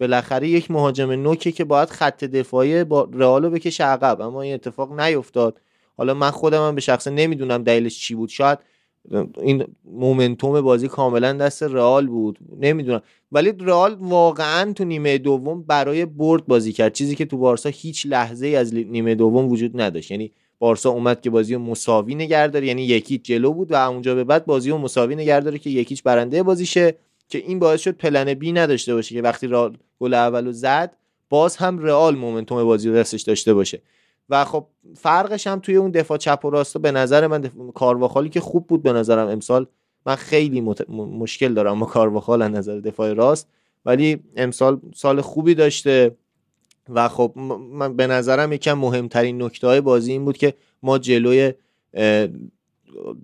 بالاخره 0.00 0.48
یک 0.48 0.70
مهاجم 0.70 1.10
نوکه 1.10 1.52
که 1.52 1.64
باید 1.64 1.90
خط 1.90 2.24
دفاعی 2.24 2.84
با 2.84 3.08
رئالو 3.12 3.50
بکشه 3.50 3.84
عقب. 3.84 4.20
اما 4.20 4.42
این 4.42 4.54
اتفاق 4.54 5.00
نیفتاد. 5.00 5.60
حالا 5.96 6.14
من 6.14 6.30
خودم 6.30 6.66
هم 6.66 6.74
به 6.74 6.80
شخصه 6.80 7.10
نمی‌دونم 7.10 7.62
دلیلش 7.62 7.98
چی 7.98 8.14
بود. 8.14 8.28
شاید 8.28 8.58
این 9.42 9.64
مومنتوم 9.84 10.60
بازی 10.60 10.88
کاملا 10.88 11.32
دست 11.32 11.62
رئال 11.62 12.06
بود. 12.06 12.38
نمی‌دونم. 12.60 13.02
ولی 13.32 13.52
رئال 13.60 13.96
واقعا 14.00 14.72
تو 14.72 14.84
نیمه 14.84 15.18
دوم 15.18 15.62
برای 15.62 16.06
برد 16.06 16.46
بازی 16.46 16.72
کرد. 16.72 16.92
چیزی 16.92 17.14
که 17.14 17.24
تو 17.24 17.36
بارسا 17.36 17.68
هیچ 17.68 18.06
لحظه 18.06 18.46
ای 18.46 18.56
از 18.56 18.74
نیمه 18.74 19.14
دوم 19.14 19.48
وجود 19.48 19.80
نداشت. 19.80 20.10
یعنی 20.10 20.32
بارسا 20.58 20.90
اومد 20.90 21.20
که 21.20 21.30
بازی 21.30 21.54
رو 21.54 21.60
مساوی 21.60 22.14
نگه 22.14 22.46
داره. 22.46 22.66
یعنی 22.66 22.82
یکیچ 22.82 23.22
جلو 23.22 23.52
بود 23.52 23.72
و 23.72 23.74
اونجا 23.74 24.14
به 24.14 24.24
بعد 24.24 24.46
بازی 24.46 24.70
رو 24.70 24.78
مساوی 24.78 25.14
نگه 25.14 25.40
داره 25.40 25.58
که 25.58 25.70
یکیچ 25.70 26.02
برنده 26.02 26.42
بازیشه 26.42 26.94
که 27.28 27.38
این 27.38 27.58
باعث 27.58 27.80
شد 27.80 27.96
پلن 27.96 28.34
بی 28.34 28.52
نداشته 28.52 28.94
باشه 28.94 29.14
که 29.14 29.22
وقتی 29.22 29.46
رئال 29.46 29.76
گل 30.00 30.14
اولو 30.14 30.52
زد 30.52 30.96
باز 31.28 31.56
هم 31.56 31.78
رئال 31.78 32.16
مومنتوم 32.16 32.64
بازی 32.64 32.88
رو 32.88 32.94
دستش 32.94 33.22
داشته 33.22 33.54
باشه. 33.54 33.82
و 34.32 34.44
خب 34.44 34.66
فرقش 34.96 35.46
هم 35.46 35.58
توی 35.58 35.76
اون 35.76 35.90
دفاع 35.90 36.18
چپ 36.18 36.44
و 36.44 36.50
راست 36.50 36.78
به 36.78 36.92
نظر 36.92 37.26
من 37.26 37.40
دف... 37.40 37.50
کارواخالی 37.74 38.28
که 38.28 38.40
خوب 38.40 38.66
بود 38.66 38.82
به 38.82 38.92
نظرم 38.92 39.28
امسال. 39.28 39.66
من 40.06 40.14
خیلی 40.14 40.60
مشکل 40.88 41.54
دارم 41.54 41.80
با 41.80 41.86
کارواخال 41.86 42.42
از 42.42 42.50
نظر 42.50 42.80
دفاع 42.80 43.12
راست. 43.12 43.48
ولی 43.84 44.20
امسال 44.36 44.80
سال 44.94 45.20
خوبی 45.20 45.54
داشته 45.54 46.16
و 46.88 47.08
خب 47.08 47.32
من 47.72 47.96
به 47.96 48.06
نظرم 48.06 48.52
یکم 48.52 48.72
مهمترین 48.72 49.42
نکته 49.42 49.66
های 49.66 49.80
بازی 49.80 50.12
این 50.12 50.24
بود 50.24 50.36
که 50.36 50.54
ما 50.82 50.98
جلوی 50.98 51.52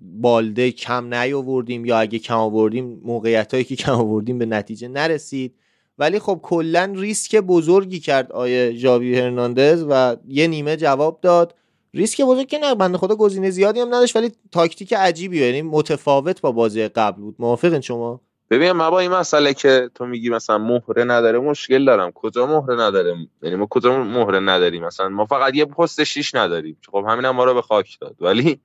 بالده 0.01 0.71
کم 0.71 1.13
نیاوردیم 1.13 1.85
یا 1.85 1.99
اگه 1.99 2.19
کم 2.19 2.37
آوردیم 2.37 3.01
موقعیت 3.03 3.53
هایی 3.53 3.63
که 3.63 3.75
کم 3.75 3.91
آوردیم 3.91 4.37
به 4.37 4.45
نتیجه 4.45 4.87
نرسید. 4.87 5.55
ولی 5.99 6.19
خب 6.19 6.39
کلا 6.43 6.93
ریسک 6.95 7.35
بزرگی 7.35 7.99
کرد 7.99 8.31
آیه 8.31 8.73
جاوی 8.73 9.19
هرناندز 9.19 9.85
و 9.89 10.15
یه 10.27 10.47
نیمه 10.47 10.77
جواب 10.77 11.19
داد. 11.21 11.55
ریسک 11.93 12.21
بزرگ 12.21 12.47
که 12.47 12.57
نه 12.57 12.75
بنده 12.75 12.97
خدا 12.97 13.15
گزینه 13.15 13.49
زیادی 13.49 13.79
هم 13.79 13.87
نداشت 13.87 14.15
ولی 14.15 14.31
تاکتیک 14.51 14.93
عجیبی 14.93 15.45
یعنی 15.45 15.61
متفاوت 15.61 16.41
با 16.41 16.51
بازی 16.51 16.87
قبل 16.87 17.21
بود. 17.21 17.35
موافقین 17.39 17.81
شما؟ 17.81 18.21
ببین 18.49 18.71
ما 18.71 18.91
با 18.91 18.99
این 18.99 19.11
مسئله 19.11 19.53
که 19.53 19.89
تو 19.95 20.05
میگی 20.05 20.29
مثلا 20.29 20.57
مهره 20.57 21.03
نداره 21.03 21.39
مشکل 21.39 21.85
دارم. 21.85 22.11
کجا 22.11 22.45
مهره 22.45 22.75
نداره؟ 22.81 23.15
یعنی 23.41 23.55
ما 23.55 23.67
کجا 23.69 24.03
مهره 24.03 24.39
نداریم؟ 24.39 24.85
مثلا 24.85 25.09
ما 25.09 25.25
فقط 25.25 25.55
یه 25.55 25.65
پست 25.65 26.03
شیش 26.03 26.35
نداریم. 26.35 26.77
خب 26.91 27.05
همین 27.09 27.25
هم 27.25 27.35
ما 27.35 27.43
رو 27.43 27.53
به 27.53 27.61
خاک 27.61 27.97
داد. 28.01 28.15
ولی 28.19 28.59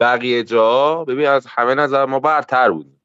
بقیه 0.00 0.44
جا 0.44 1.04
ببین 1.04 1.26
از 1.26 1.46
همه 1.48 1.74
نظر 1.74 2.04
ما 2.04 2.20
برتر 2.20 2.70
بودیم. 2.70 3.01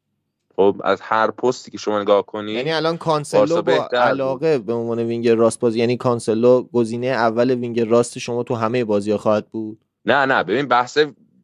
خب 0.60 0.82
از 0.84 1.02
هر 1.02 1.32
پستی 1.32 1.72
که 1.72 1.78
شما 1.78 2.02
نگاه 2.02 2.26
کنی 2.26 2.52
یعنی 2.52 2.72
الان 2.72 2.98
کانسلو 2.98 3.62
با 3.62 3.88
علاقه 3.94 4.58
به 4.58 4.74
عنوان 4.74 5.00
وینگر 5.00 5.36
راست 5.36 5.60
بازی 5.60 5.80
یعنی 5.80 5.98
کانسلو 5.98 6.64
گزینه 6.74 7.08
اول 7.08 7.52
وینگر 7.52 7.86
راست 7.86 8.20
شما 8.20 8.44
تو 8.44 8.56
همه 8.56 8.84
بازی 8.84 9.12
ها 9.12 9.18
خواهد 9.18 9.48
بود؟ 9.48 9.78
نه 10.06 10.26
نه 10.26 10.44
ببین 10.44 10.68
بحث 10.68 10.98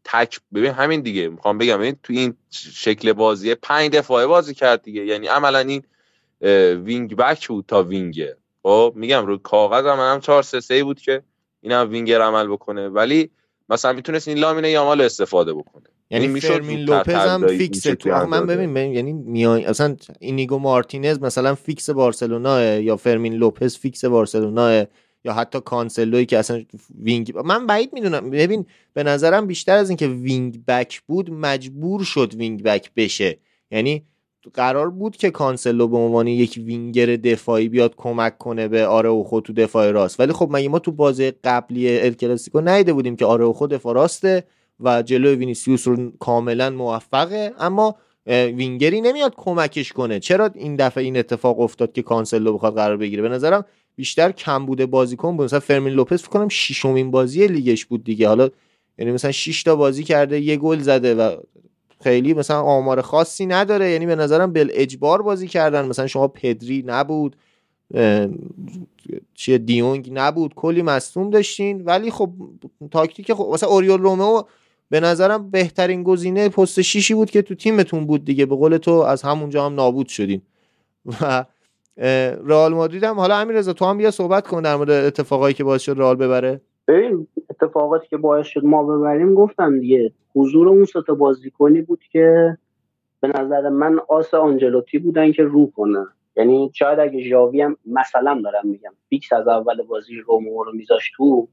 تک 0.04 0.40
ببین 0.54 0.72
همین 0.72 1.02
دیگه. 1.02 1.30
می‌خوام 1.30 1.58
بگم 1.58 1.78
ببین 1.78 1.96
تو 2.04 2.14
این 2.14 2.34
شکل 2.50 3.14
بازی 3.14 3.56
پنج 3.56 3.92
دفاعه 3.92 4.28
بازی 4.28 4.54
کرد 4.54 4.82
دیگه. 4.82 5.06
یعنی 5.06 5.28
عملا 5.28 5.60
این 5.60 5.84
wing 6.84 7.16
back 7.16 7.48
بود 7.48 7.66
تا 7.68 7.84
وینگر 7.84 8.34
خب 8.64 8.94
میگم 8.96 9.26
رو 9.26 9.38
کاغذ 9.38 9.86
هم 9.86 10.00
هم 10.14 10.20
4 10.20 10.44
3 10.44 10.60
3 10.60 10.84
بود 10.84 11.00
که 11.00 11.24
اینم 11.62 11.90
وینگر 11.90 12.22
عمل 12.22 12.48
بکنه. 12.48 12.88
ولی 12.88 13.30
مثلا 13.70 13.94
می‌تونست 13.94 14.28
این 14.28 14.38
لامینه 14.38 14.70
یامال 14.70 15.02
استفاده 15.02 15.54
بکنه. 15.54 15.84
یعنی 16.14 16.40
فرمین 16.40 16.80
لوپز 16.80 17.14
هم 17.14 17.48
فیکسه 17.48 17.90
میشه 17.90 17.96
تو 17.96 18.10
من. 18.10 18.48
ببین 18.48 18.74
ببین، 18.74 18.94
یعنی 18.94 19.14
میای 19.14 19.66
اصلا 19.66 19.96
اینیگو 20.20 20.58
مارتینز 20.58 21.20
مثلا 21.20 21.56
فیکس 21.56 21.90
بارسلونا 21.90 22.64
یا 22.64 22.96
فرمین 22.98 23.34
لوپز 23.34 23.78
فیکس 23.78 24.06
بارسلونا 24.06 24.86
یا 25.26 25.34
حتی 25.34 25.60
کانسلوی 25.60 26.26
که 26.26 26.38
اصلا 26.38 26.64
wing 27.00 27.38
من 27.46 27.68
بعید 27.68 27.94
می‌دونم. 27.94 28.30
ببین 28.30 28.66
به 28.94 29.04
نظرم 29.04 29.48
بیشتر 29.48 29.78
از 29.78 29.90
اینکه 29.90 30.08
wing 30.08 30.66
back 30.66 31.02
بود 31.02 31.32
مجبور 31.32 32.04
شد 32.04 32.34
wing 32.36 32.64
back 32.64 32.92
بشه. 32.96 33.38
یعنی 33.72 34.04
قرار 34.54 34.90
بود 34.90 35.18
که 35.18 35.32
کانسلو 35.32 35.88
به 35.88 35.98
عنوان 35.98 36.28
یک 36.28 36.60
وینگر 36.66 37.06
دفاعی 37.06 37.70
بیاد 37.70 37.96
کمک 37.98 38.38
کنه 38.38 38.68
به 38.68 38.88
آره 38.88 39.24
خود 39.24 39.44
تو 39.44 39.54
دفاع 39.54 39.92
راست. 39.92 40.20
ولی 40.20 40.34
خب 40.34 40.50
مگه 40.52 40.70
ما 40.70 40.80
تو 40.80 40.92
بازی 40.92 41.32
قبلی 41.32 42.00
ال 42.00 42.14
کلاسیکو 42.14 42.62
ندیده 42.62 42.94
بودیم 42.94 43.16
که 43.16 43.26
آره 43.26 43.54
خود 43.54 43.70
دفاع 43.70 43.96
راسته؟ 43.96 44.44
و 44.80 45.02
جلو 45.02 45.36
وینیسیوس 45.36 45.88
رو 45.88 46.12
کاملا 46.20 46.70
موفقه. 46.70 47.54
اما 47.60 47.96
وینگری 48.28 49.02
نمیاد 49.02 49.34
کمکش 49.38 49.94
کنه. 49.94 50.20
چرا 50.20 50.50
این 50.56 50.76
دفعه 50.76 51.04
این 51.04 51.18
اتفاق 51.18 51.60
افتاد 51.60 51.94
که 51.94 52.02
کانسلو 52.02 52.54
بخواد 52.54 52.76
قرار 52.76 52.98
بگیره؟ 52.98 53.22
به 53.22 53.30
نظرم 53.30 53.66
بیشتر 53.96 54.32
کم 54.32 54.66
بوده 54.66 54.86
بازیکن. 54.86 55.38
بود 55.38 55.46
مثلا 55.46 55.60
فرمین 55.60 55.94
لوپز 55.94 56.22
فکر 56.22 56.30
کنم 56.30 56.50
ششمین 56.50 57.12
بازی 57.12 57.48
لیگش 57.48 57.86
بود 57.86 58.04
دیگه. 58.04 58.28
حالا 58.28 58.50
یعنی 58.98 59.12
مثلا 59.12 59.32
6 59.32 59.64
تا 59.64 59.76
بازی 59.76 60.04
کرده 60.04 60.40
یه 60.40 60.58
گل 60.58 60.80
زده 60.80 61.16
و 61.16 61.36
خیلی 62.04 62.34
مثلا 62.34 62.62
آمار 62.62 63.02
خاصی 63.02 63.46
نداره. 63.46 63.92
یعنی 63.92 64.06
به 64.06 64.16
نظرم 64.16 64.54
بل 64.54 64.70
اجبار 64.74 65.22
بازی 65.22 65.48
کردن. 65.48 65.88
مثلا 65.88 66.08
شما 66.08 66.28
پدری 66.28 66.84
نبود 66.86 67.36
چیه 69.34 69.58
دیونگ 69.58 70.10
نبود. 70.14 70.54
کلی 70.56 70.82
مصدوم 70.82 71.30
داشتین. 71.30 71.82
ولی 71.82 72.12
خب 72.12 72.30
تاکتیک 72.92 73.34
خب 73.34 73.50
مثلا 73.54 73.70
اوریول 73.70 74.02
رومئو 74.02 74.42
به 74.94 75.00
نظرم 75.00 75.50
بهترین 75.50 76.04
گزینه 76.04 76.50
پست 76.50 76.82
شیشی 76.82 77.14
بود 77.14 77.32
که 77.32 77.42
تو 77.42 77.56
تیمتون 77.56 78.06
بود 78.06 78.26
دیگه. 78.26 78.46
به 78.46 78.56
قول 78.56 78.78
تو 78.78 78.92
از 78.92 79.22
همونجا 79.22 79.66
هم 79.66 79.74
نابود 79.74 80.08
شدین 80.08 80.42
و 81.22 81.46
رئال 82.46 82.74
مادرید 82.74 83.04
هم 83.04 83.16
حالا 83.16 83.38
امیر 83.38 83.56
رضا 83.56 83.74
تو 83.74 83.86
هم 83.86 83.98
بیا 83.98 84.12
صحبت 84.12 84.48
کن 84.48 84.62
در 84.62 84.76
مورد 84.76 84.90
اتفاقایی 84.90 85.54
که 85.54 85.64
باعث 85.64 85.82
شد 85.82 85.96
رئال 85.98 86.16
ببره. 86.16 86.62
ببین 86.88 87.28
اتفاقاتی 87.50 88.08
که 88.08 88.18
باعث 88.18 88.46
شد 88.46 88.66
ما 88.66 88.84
ببریم 88.84 89.34
گفتم 89.34 89.80
دیگه 89.80 90.12
حضور 90.36 90.70
اون 90.70 90.86
سه 90.86 91.02
تا 91.08 91.14
بازیکنی 91.14 91.82
بود 91.82 92.04
که 92.12 92.58
به 93.22 93.28
نظر 93.28 93.70
من 93.70 94.00
آس 94.10 94.34
آنجلوتی 94.34 95.00
بودن 95.00 95.32
که 95.32 95.44
رو 95.44 95.72
کنه 95.76 96.06
یعنی 96.36 96.72
شاید 96.74 97.00
اگه 97.00 97.30
ژاوی 97.30 97.62
هم 97.62 97.78
مثلا 97.86 98.42
دارم 98.44 98.68
میگم 98.68 98.92
فیکس 99.10 99.34
از 99.34 99.48
اول 99.48 99.84
بازی 99.84 100.16
رومو 100.16 100.64
رو 100.64 100.72
میذاش 100.76 101.12
تو 101.16 101.48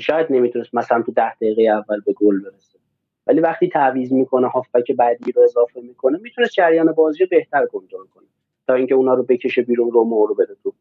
شاید 0.00 0.26
نمی‌تونست 0.30 0.74
مثلا 0.74 1.02
تو 1.02 1.12
ده 1.12 1.34
دقیقه 1.34 1.62
اول 1.62 2.00
به 2.06 2.12
گل 2.12 2.40
برسه. 2.40 2.78
ولی 3.26 3.40
وقتی 3.40 3.68
تعویض 3.68 4.12
می‌کنه 4.12 4.48
هافبک 4.48 4.92
بعدی 4.92 5.32
رو 5.32 5.42
اضافه 5.42 5.80
می‌کنه 5.80 6.18
می‌تونست 6.22 6.52
جریان 6.52 6.92
بازی 6.92 7.18
رو 7.18 7.26
بهتر 7.30 7.66
کنترل 7.66 8.06
کنه 8.14 8.26
تا 8.66 8.74
اینکه 8.74 8.94
اونا 8.94 9.14
رو 9.14 9.22
بکشه 9.22 9.62
بیرون 9.62 9.90
رومو 9.90 10.26
رو 10.26 10.34
بده 10.34 10.56
تو. 10.62 10.72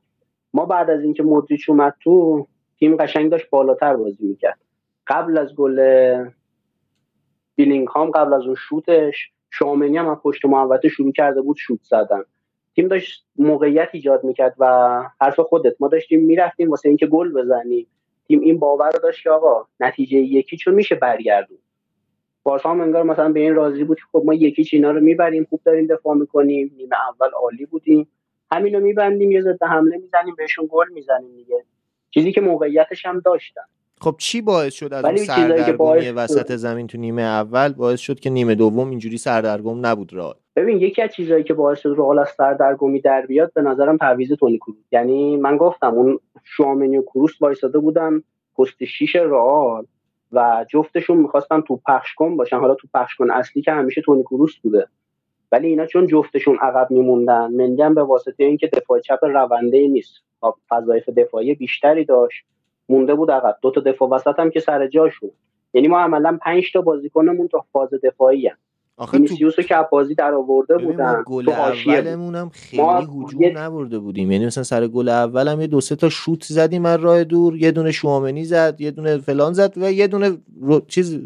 ما 0.53 0.65
بعد 0.65 0.89
از 0.89 1.03
اینکه 1.03 1.23
مودریچ 1.23 1.69
اومد 1.69 1.95
تو 1.99 2.47
تیم 2.79 2.97
قشنگ 2.97 3.31
داشت 3.31 3.49
بالاتر 3.49 3.95
بازی 3.95 4.25
می‌کرد. 4.25 4.59
قبل 5.07 5.37
از 5.37 5.55
گل 5.55 6.25
بیلینگهام 7.55 8.11
قبل 8.11 8.33
از 8.33 8.45
اون 8.45 8.55
شوتش 8.55 9.31
شامنی 9.51 9.97
هم 9.97 10.15
پشت 10.15 10.45
محوطه 10.45 10.89
شروع 10.89 11.11
کرده 11.11 11.41
بود 11.41 11.57
شوت 11.57 11.79
زدن. 11.83 12.23
تیم 12.75 12.87
داشت 12.87 13.25
موقعیت 13.35 13.89
ایجاد 13.91 14.23
می‌کرد 14.23 14.55
و 14.59 14.65
حرف 15.21 15.39
خودت. 15.39 15.75
ما 15.79 15.87
داشتیم 15.87 16.25
می‌رفتیم 16.25 16.69
واسه 16.69 16.89
اینکه 16.89 17.07
گل 17.07 17.33
بزنیم. 17.33 17.87
تیم 18.27 18.39
این 18.39 18.59
باور 18.59 18.91
رو 18.91 18.99
داشت 18.99 19.23
که 19.23 19.29
آقا 19.29 19.67
نتیجه 19.79 20.17
یکی 20.17 20.57
چون 20.57 20.73
میشه 20.73 20.95
برگردون. 20.95 21.57
بارسا 22.43 22.69
هم 22.69 22.81
انگار 22.81 23.03
مثلا 23.03 23.31
به 23.31 23.39
این 23.39 23.55
راضی 23.55 23.83
بود 23.83 23.97
که 23.97 24.03
خب 24.11 24.23
ما 24.25 24.33
یکیچ 24.33 24.73
اینا 24.73 24.91
رو 24.91 24.99
می‌بریم 25.01 25.47
خوب 25.49 25.61
داریم 25.65 25.87
دفاع 25.87 26.15
می‌کنیم 26.15 26.71
نیمه 26.77 26.95
اول 27.09 27.29
عالی 27.41 27.65
بودیم. 27.65 28.07
همین 28.51 28.75
رو 28.75 28.79
میبندیم 28.79 29.31
یه 29.31 29.41
ضد 29.41 29.63
حمله 29.63 29.97
می‌زنیم 29.97 30.35
بهشون 30.37 30.67
گل 30.71 30.89
می‌زنیم 30.93 31.35
دیگه. 31.35 31.63
چیزی 32.11 32.31
که 32.31 32.41
موقعیتش 32.41 33.05
هم 33.05 33.19
داشتن. 33.19 33.61
خب 34.01 34.15
چی 34.17 34.41
باعث 34.41 34.73
شد 34.73 34.93
از 34.93 35.05
اون 35.05 35.17
سردرگمی 35.17 35.77
باعث- 35.77 36.13
وسط 36.15 36.55
زمین 36.55 36.87
تو 36.87 36.97
نیمه 36.97 37.21
اول 37.21 37.73
باعث 37.73 37.99
شد 37.99 38.19
که 38.19 38.29
نیمه 38.29 38.55
دوم 38.55 38.89
اینجوری 38.89 39.17
سردرگم 39.17 39.85
نبود 39.85 40.13
رئال؟ 40.13 40.35
ببین 40.55 40.77
یکی 40.77 41.01
از 41.01 41.09
چیزایی 41.09 41.43
که 41.43 41.53
باعث 41.53 41.79
شد 41.79 41.95
رئال 41.97 42.19
از 42.19 42.29
سردرگمی 42.29 43.01
در 43.01 43.25
بیاد 43.25 43.51
به 43.53 43.61
نظرم 43.61 43.97
تعویض 43.97 44.31
تونی 44.31 44.59
یعنی 44.91 45.37
من 45.37 45.57
گفتم 45.57 45.93
اون 45.93 46.19
شوامنی 46.43 46.97
و 46.97 47.01
کروس 47.01 47.41
وایساده 47.41 47.79
بودن 47.79 48.23
پست 48.57 48.83
شیش 48.83 49.15
رئال 49.15 49.85
و 50.31 50.65
جفتشون 50.69 51.17
می‌خواستن 51.17 51.61
تو 51.61 51.79
پخش 51.87 52.13
کن 52.13 52.37
باشن. 52.37 52.59
حالا 52.59 52.75
تو 52.75 52.87
پخش 52.93 53.15
کن 53.15 53.31
اصلی 53.31 53.61
که 53.61 53.71
همیشه 53.71 54.01
تونی 54.01 54.23
کروس 54.23 54.57
بوده. 54.57 54.87
ولی 55.51 55.67
اینا 55.67 55.85
چون 55.85 56.07
جفتشون 56.07 56.57
عقب 56.61 56.91
میموندن 56.91 57.51
مندی 57.51 57.81
هم 57.81 57.93
به 57.93 58.03
واسطه 58.03 58.43
اینکه 58.43 58.67
دفاع 58.67 58.99
چپ 58.99 59.19
رونده 59.23 59.77
ای 59.77 59.87
نیست. 59.87 60.23
خب، 60.41 60.55
وظایف 60.71 61.09
دفاعی 61.09 61.55
بیشتری 61.55 62.05
داشت. 62.05 62.45
مونده 62.89 63.15
بود 63.15 63.31
عقب. 63.31 63.57
دو 63.61 63.71
تا 63.71 63.81
دفاع 63.81 64.09
وسط 64.09 64.39
هم 64.39 64.49
که 64.49 64.59
سر 64.59 64.87
جاشون. 64.87 65.31
یعنی 65.73 65.87
ما 65.87 65.99
عملا 65.99 66.37
5 66.41 66.71
تا 66.73 66.81
بازیکنمون 66.81 67.47
تا 67.47 67.65
فاز 67.73 67.89
دفاعی 68.03 68.47
هم. 68.47 68.57
آخه 69.03 69.17
تو 69.17 69.23
وینیسیوس 69.23 69.59
که 69.59 69.75
از 69.77 69.85
بازی 69.91 70.15
در 70.15 70.33
آورده 70.33 70.77
بودن. 70.77 71.23
گل. 71.25 71.49
اولمون 71.49 72.35
هم 72.35 72.49
خیلی 72.49 72.83
هجوم 72.83 73.41
یه- 73.41 73.53
نبرده 73.57 73.99
بودیم. 73.99 74.31
یعنی 74.31 74.45
مثلا 74.45 74.63
سر 74.63 74.87
گل 74.87 75.09
اول 75.09 75.47
هم 75.47 75.61
یه 75.61 75.67
دو 75.67 75.81
سه 75.81 75.95
تا 75.95 76.09
شوت 76.09 76.43
زدیم 76.43 76.85
از 76.85 76.99
راه 76.99 77.23
دور 77.23 77.57
یه 77.57 77.71
دونه 77.71 77.91
شوامنی 77.91 78.45
زد 78.45 78.81
یه 78.81 78.91
دونه 78.91 79.17
فلان 79.17 79.53
زد 79.53 79.73
و 79.77 79.91
یه 79.91 80.07
دونه 80.07 80.37
رو... 80.61 80.79
چیز 80.87 81.19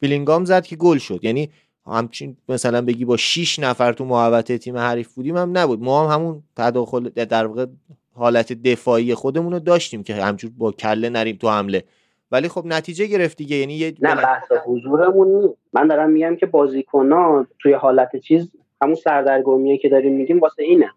بیلینگام 0.00 0.44
زد 0.44 0.64
که 0.64 0.76
گل 0.76 0.98
شد. 0.98 1.20
یعنی 1.22 1.50
همچین 1.86 2.36
مثلا 2.48 2.82
بگی 2.82 3.04
با 3.04 3.16
6 3.16 3.58
نفر 3.58 3.92
تو 3.92 4.04
محوطه 4.04 4.58
تیم 4.58 4.76
حریف 4.76 5.14
بودیم 5.14 5.36
هم 5.36 5.58
نبود. 5.58 5.82
ما 5.82 6.04
هم 6.08 6.20
همون 6.20 6.42
تداخل 6.56 7.08
در 7.08 7.46
واقع 7.46 7.66
حالت 8.14 8.52
دفاعی 8.52 9.14
خودمون 9.14 9.52
رو 9.52 9.58
داشتیم 9.58 10.02
که 10.02 10.14
همجور 10.14 10.50
با 10.58 10.72
کله 10.72 11.08
نریم 11.08 11.36
تو 11.36 11.48
حمله. 11.50 11.84
ولی 12.32 12.48
خب 12.48 12.62
نتیجه 12.66 13.06
گرفت 13.06 13.36
دیگه 13.36 13.56
یعنی 13.56 13.74
یه 13.74 13.94
نه 14.00 14.14
بحث 14.14 14.52
حضورمون 14.66 15.28
نیست. 15.28 15.58
من 15.72 15.86
دارم 15.86 16.10
میگم 16.10 16.36
که 16.36 16.46
بازیکن‌ها 16.46 17.46
توی 17.58 17.72
حالت 17.72 18.16
چیز 18.16 18.52
همون 18.82 18.94
سردرگمیه 18.94 19.78
که 19.78 19.88
داریم 19.88 20.12
میگیم 20.12 20.40
واسه 20.40 20.62
اینه. 20.62 20.90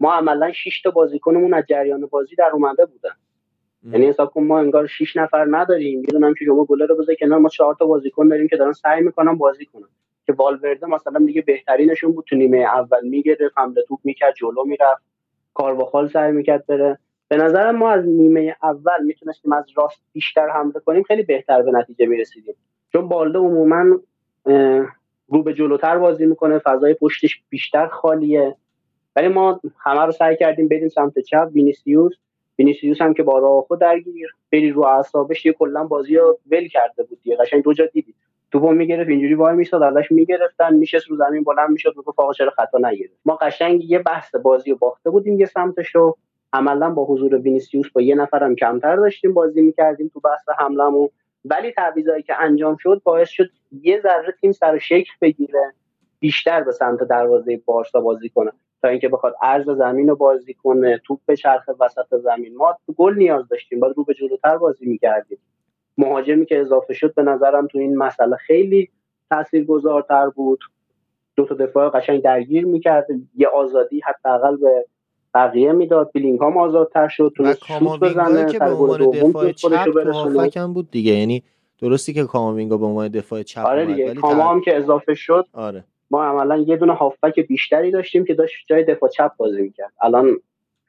ما 0.00 0.14
عملا 0.14 0.52
6 0.52 0.82
تا 0.82 0.90
بازیکنمون 0.90 1.54
از 1.54 1.64
جریان 1.68 2.06
بازی 2.06 2.36
در 2.36 2.50
اومده 2.52 2.84
بودن. 2.86 3.10
یعنی 3.92 4.06
حساب 4.06 4.30
کن 4.30 4.42
ما 4.44 4.58
انگار 4.58 4.86
6 4.86 5.16
نفر 5.16 5.46
نداریم. 5.50 6.00
می‌دونم 6.00 6.34
که 6.34 6.44
شما 6.44 6.64
گله 6.64 6.86
رو 6.86 6.96
بذار 6.96 7.14
کنار 7.14 7.38
ما 7.38 7.48
4 7.48 7.74
تا 7.78 7.86
بازیکن 7.86 8.28
داریم 8.28 8.48
که 8.48 8.56
دارن 8.56 8.72
سعی 8.72 9.00
می‌کنن 9.00 9.34
بازی 9.34 9.66
کنن. 9.66 9.88
که 10.26 10.32
والورده 10.32 10.86
مثلا 10.86 11.18
دیگه 11.26 11.42
بهترینشون 11.42 12.12
بود 12.12 12.24
تو 12.28 12.36
نیمه 12.36 12.58
اول 12.58 13.08
می‌گرفت 13.08 13.54
حمله 13.56 13.82
توپ 13.88 14.00
می‌کرد 14.04 14.34
جلو 14.34 14.64
می‌رفت. 14.64 15.02
کارواخال 15.54 16.08
سعی 16.08 16.32
می‌کرد 16.32 16.66
بره. 16.66 16.98
به 17.28 17.36
نظرم 17.36 17.76
ما 17.76 17.90
از 17.90 18.06
نیمه 18.08 18.56
اول 18.62 19.04
می‌تونستیم 19.04 19.52
از 19.52 19.64
راست 19.76 20.00
بیشتر 20.12 20.48
حمله 20.48 20.80
کنیم 20.86 21.02
خیلی 21.02 21.22
بهتر 21.22 21.62
به 21.62 21.70
نتیجه 21.70 22.06
می‌رسیدیم. 22.06 22.54
چون 22.92 23.08
بالده 23.08 23.38
عموما 23.38 23.98
رو 25.28 25.42
به 25.42 25.54
جلوتر 25.54 25.98
بازی 25.98 26.26
می‌کنه 26.26 26.58
فضای 26.58 26.94
پشتش 26.94 27.42
بیشتر 27.48 27.86
خالیه. 27.86 28.56
ولی 29.16 29.28
ما 29.28 29.60
همه 29.78 30.00
رو 30.00 30.12
سعی 30.12 30.36
کردیم 30.36 30.68
بریم 30.68 30.88
سمت 30.88 31.18
چپ. 31.18 31.48
وینیسیوس 31.52 32.12
وینیسیوس 32.58 33.00
هم 33.00 33.14
که 33.14 33.22
با 33.22 33.38
آراخو 33.38 33.76
درگیر 33.76 34.28
بری 34.52 34.70
رو 34.70 34.84
اعصابش 34.84 35.46
یه 35.46 35.52
کلا 35.52 35.84
بازی 35.84 36.16
رو 36.16 36.38
ول 36.50 36.68
کرده 36.68 37.02
بود 37.02 37.18
دیگه. 37.22 37.36
قشنگ 37.36 37.62
دو 37.62 37.72
جا 37.72 37.86
دیدی. 37.86 38.14
توپو 38.52 38.72
می‌گرفت 38.72 39.08
اینجوری 39.10 39.34
وای 39.34 39.56
میستاد 39.56 39.82
ازش 39.82 40.12
می‌گرفتن 40.12 40.74
میشست 40.74 41.06
رو 41.06 41.16
زمین 41.16 41.44
بلند 41.44 41.70
می‌شد 41.70 41.94
می‌گفت 41.96 42.20
آقا 42.20 42.32
چرا 42.32 42.50
خطا 42.50 42.78
نگرفت؟ 42.78 43.16
ما 43.24 43.36
قشنگ 43.36 43.90
یه 43.90 43.98
بحث 43.98 44.34
بازی 44.34 44.70
رو 44.70 44.76
باخته 44.76 45.10
بودیم 45.10 45.40
یه 45.40 45.46
سمتش 45.46 45.96
عملا 46.52 46.90
با 46.90 47.04
حضور 47.04 47.34
وینیسیوس 47.34 47.90
با 47.90 48.02
یه 48.02 48.14
نفرم 48.14 48.54
کمتر 48.54 48.96
داشتیم 48.96 49.34
بازی 49.34 49.60
می‌کردیم 49.60 50.10
تو 50.14 50.20
بحث 50.20 50.48
حملمون 50.58 51.08
ولی 51.44 51.72
تعویضایی 51.72 52.22
که 52.22 52.42
انجام 52.42 52.76
شد 52.76 53.00
باعث 53.04 53.28
شد 53.28 53.50
یه 53.82 54.00
ذره 54.00 54.34
تیم 54.40 54.52
سر 54.52 54.78
شکل 54.78 55.12
بگیره 55.20 55.72
بیشتر 56.18 56.62
به 56.62 56.72
سمت 56.72 57.02
دروازه 57.02 57.60
بارسا 57.64 58.00
بازی 58.00 58.28
کنه. 58.28 58.52
تا 58.82 58.88
اینکه 58.88 59.08
بخواد 59.08 59.34
عرض 59.42 59.70
زمین 59.70 60.08
رو 60.08 60.16
بازی 60.16 60.54
کنه 60.54 61.00
توپ 61.04 61.20
به 61.26 61.36
چرخ 61.36 61.64
وسط 61.80 62.16
زمین. 62.16 62.56
ما 62.56 62.78
تو 62.86 62.92
گل 62.92 63.14
نیاز 63.14 63.48
داشتیم 63.48 63.80
باید 63.80 63.96
رو 63.96 64.04
به 64.04 64.14
جلوتر 64.14 64.58
بازی 64.58 64.86
می‌کردیم. 64.86 65.38
مهاجمی 65.98 66.46
که 66.46 66.60
اضافه 66.60 66.94
شد 66.94 67.14
به 67.14 67.22
نظرم 67.22 67.66
تو 67.66 67.78
این 67.78 67.96
مسئله 67.96 68.36
خیلی 68.36 68.90
تاثیرگذارتر 69.30 70.28
بود. 70.28 70.60
دو 71.36 71.44
تا 71.44 71.54
دفاع 71.54 71.90
قشنگ 71.90 72.22
درگیر 72.22 72.66
می‌کرد 72.66 73.06
یه 73.36 73.48
آزادی 73.48 74.00
حداقل 74.00 74.56
به 74.56 74.86
بقیه 75.36 75.72
می‌داد 75.72 76.10
بیلینگهام 76.14 76.56
آزادتر 76.56 77.08
شد 77.08 77.24
و 77.24 77.30
تونست 77.30 77.64
شوت 77.64 78.00
بزنه 78.00 78.52
که 78.52 78.58
به 78.58 78.64
عنوان 78.64 79.10
دفاع 79.10 79.52
چپ 79.52 80.56
هم 80.56 80.72
بود 80.72 80.90
دیگه. 80.90 81.12
یعنی 81.12 81.42
درستی 81.82 82.12
که 82.12 82.24
کاماوینگا 82.24 82.76
به 82.76 82.86
عنوان 82.86 83.08
دفاع 83.08 83.42
چپ 83.42 83.66
آره 83.66 83.86
دیگه 83.86 84.14
کاما 84.14 84.50
هم 84.50 84.60
که 84.60 84.76
اضافه 84.76 85.14
شد 85.14 85.46
آره. 85.52 85.84
ما 86.10 86.24
عملا 86.24 86.56
یه 86.56 86.76
دونه 86.76 86.94
هافبک 86.94 87.40
بیشتری 87.40 87.90
داشتیم 87.90 88.24
که 88.24 88.34
داشت 88.34 88.54
جای 88.68 88.84
دفاع 88.84 89.08
چپ 89.08 89.30
بازی 89.36 89.62
می‌کرد. 89.62 89.92
الان 90.02 90.36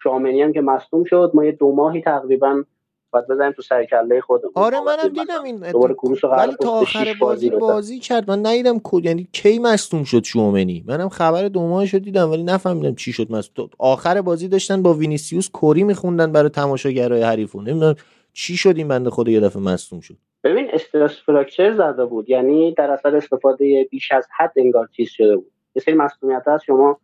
شوامنی 0.04 0.41
هم 0.41 0.53
که 0.53 0.62
مصدوم 0.62 1.03
شد 1.03 1.31
ما 1.33 1.45
یه 1.45 1.51
دو 1.51 1.71
ماهی 1.71 2.01
تقریبا 2.01 2.63
باید 3.12 3.28
بزنیم 3.28 3.52
تو 3.52 3.62
سر 3.62 3.86
کله 3.86 4.22
خودمون. 4.22 4.52
آره 4.56 4.80
منم 4.82 5.08
دیدم 5.08 5.43
این 5.43 5.72
دوباره 5.72 5.93
کروس 5.93 6.24
ولی 6.24 6.56
تا 6.62 6.72
آخر 6.72 7.15
بازی. 7.20 7.50
بازی 7.50 8.00
کرد. 8.00 8.32
من 8.32 8.46
ندیدم 8.46 8.80
کد 8.84 9.06
یعنی 9.06 9.28
کی 9.32 9.60
مصدوم 9.60 10.04
شد 10.04 10.24
شوامنی 10.23 10.84
منم 10.88 11.10
خبر 11.10 11.48
دو 11.48 11.67
ماهش 11.67 11.93
رو 11.93 12.00
دیدم 12.00 12.32
ولی 12.32 12.43
نفهمیدم 12.43 12.96
چی 12.96 13.13
شد 13.13 13.32
مصدوم. 13.32 13.70
آخر 13.80 14.22
بازی 14.22 14.48
داشتن 14.48 14.82
با 14.82 14.93
وینیسیوس 14.93 15.50
کوری 15.50 15.84
میخوندن 15.84 16.32
برای 16.32 16.50
تماشاگرای 16.50 17.22
حریفون. 17.22 17.70
نمی‌دونم 17.70 17.96
چی 18.34 18.58
شد 18.58 18.78
این 18.78 18.88
بنده 18.88 19.10
خدا 19.10 19.32
یه 19.32 19.39
دفعه 19.39 19.62
مصدوم 19.62 20.00
شد. 20.00 20.17
ببین 20.43 20.67
استرس 20.74 21.12
فراکچر 21.26 21.78
زده 21.78 22.06
بود. 22.06 22.30
یعنی 22.30 22.74
در 22.74 22.91
اثر 22.91 23.15
استفاده 23.15 23.88
بیش 23.91 24.12
از 24.12 24.28
حد 24.38 24.54
انگار 24.56 24.89
چیز 24.96 25.10
شده 25.10 25.36
بود. 25.36 25.52
یه 25.76 25.82
سری 25.82 25.93
مسئولیت 25.93 26.43
هست 26.48 26.63
شما 26.63 27.00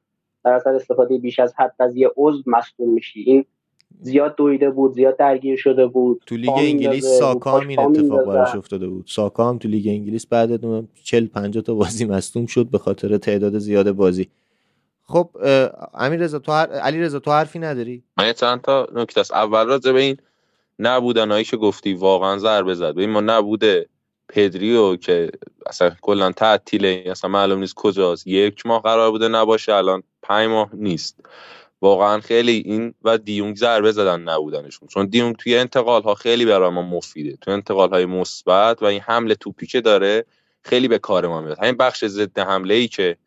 در 0.46 0.54
اثر 0.54 0.76
استفاده 0.76 1.18
بیش 1.18 1.40
از 1.40 1.54
حد 1.58 1.76
از 1.80 1.96
یه 1.96 2.12
عضو 2.18 2.44
مصدوم 2.46 2.94
میشی. 2.94 3.20
این 3.20 3.46
زیاد 4.02 4.36
دویده 4.36 4.70
بود 4.70 4.94
زیاد 4.94 5.18
درگیر 5.18 5.58
شده 5.58 5.88
بود. 5.88 6.22
تو 6.26 6.36
لیگ 6.36 6.54
انگلیس 6.56 7.06
ساکا 7.06 7.58
رو 7.58 7.64
هم 7.64 7.68
این 7.68 7.80
اتفاق. 7.80 8.26
براش 8.26 8.56
افتاده 8.56 8.88
بود. 8.88 9.06
ساکا 9.08 9.50
هم 9.50 9.58
تو 9.58 9.68
لیگ 9.68 9.88
انگلیس 9.88 10.28
بعد 10.28 10.52
از 10.52 10.84
40 11.04 11.28
50 11.28 11.64
تا 11.64 11.74
بازی 11.74 12.06
مصدوم 12.06 12.46
شد 12.46 12.66
به 12.66 12.78
خاطر 12.78 13.18
تعداد 13.18 13.58
زیاد 13.58 13.92
بازی. 13.92 14.28
خب 15.06 15.30
امیر 15.94 16.20
رضا 16.20 16.40
تو 16.40 16.52
هر... 16.52 16.68
علی 16.68 17.00
رضا 17.00 17.20
تو 17.20 17.32
حرفی 17.32 17.60
نداری؟ 17.60 18.04
من 18.18 18.26
یه 18.26 18.34
چند 18.34 18.62
تا 18.62 18.88
نکته 18.96 19.20
است. 19.20 19.34
اول 19.34 19.66
راجع 19.66 19.92
به 19.92 20.00
این 20.00 20.18
نبودنهایی 20.80 21.44
که 21.44 21.58
گفتی 21.58 21.94
واقعا 21.94 22.38
ضربه 22.38 22.74
زد. 22.74 22.92
ببین 22.92 23.10
ما 23.10 23.22
نبوده 23.22 23.88
پدریو 24.30 24.96
که 24.96 25.32
اصلا 25.66 25.92
کلا 26.02 26.32
تعطیله. 26.32 27.04
اصلا 27.06 27.30
معلوم 27.30 27.60
نیست 27.60 27.74
کجاست. 27.76 28.28
یک 28.28 28.66
ماه 28.66 28.82
قرار 28.82 29.12
بوده 29.12 29.28
نباشه 29.28 29.74
الان 29.74 30.04
پنج 30.22 30.50
ماه 30.50 30.70
نیست. 30.74 31.20
واقعا 31.84 32.20
خیلی 32.20 32.64
این 32.66 32.94
و 33.02 33.18
دیونگ 33.18 33.56
ضربه 33.56 33.92
زدن 33.92 34.22
نبودنشون. 34.22 34.88
چون 34.88 35.06
دیونگ 35.06 35.36
توی 35.36 35.58
انتقال 35.58 36.02
ها 36.02 36.16
خیلی 36.16 36.46
برای 36.46 36.70
ما 36.70 36.82
مفیده. 36.82 37.38
توی 37.42 37.54
انتقال 37.54 37.90
های 37.90 38.06
مثبت 38.06 38.82
و 38.82 38.86
این 38.86 39.02
حمله 39.02 39.36
توپی 39.36 39.68
که 39.68 39.82
داره 39.82 40.26
خیلی 40.62 40.88
به 40.88 41.00
کار 41.00 41.28
ما 41.28 41.42
میاد. 41.42 41.60
همین 41.60 41.78
بخش 41.78 42.06
ضد 42.06 42.40
حمله 42.40 42.74
ای 42.74 42.88
که 42.88 43.18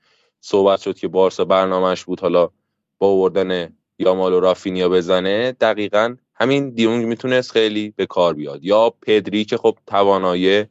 صحبت 0.41 0.81
شد 0.81 0.99
که 0.99 1.09
بارسا 1.09 1.45
برنامهش 1.45 2.05
بود 2.05 2.21
حالا 2.21 2.51
با 2.99 3.09
آوردن 3.09 3.77
یامال 3.99 4.33
و 4.33 4.41
رافینیا 4.41 4.89
بزنه 4.89 5.53
دقیقا 5.53 6.17
همین 6.35 6.71
دیونگ 6.71 7.05
می‌تونست 7.05 7.53
خیلی 7.53 7.93
به 7.97 8.07
کار 8.07 8.35
بیاد. 8.35 8.65
یا 8.65 8.91
پدری 9.03 9.45
که 9.45 9.57
خب 9.57 9.79
توانایی 9.87 10.65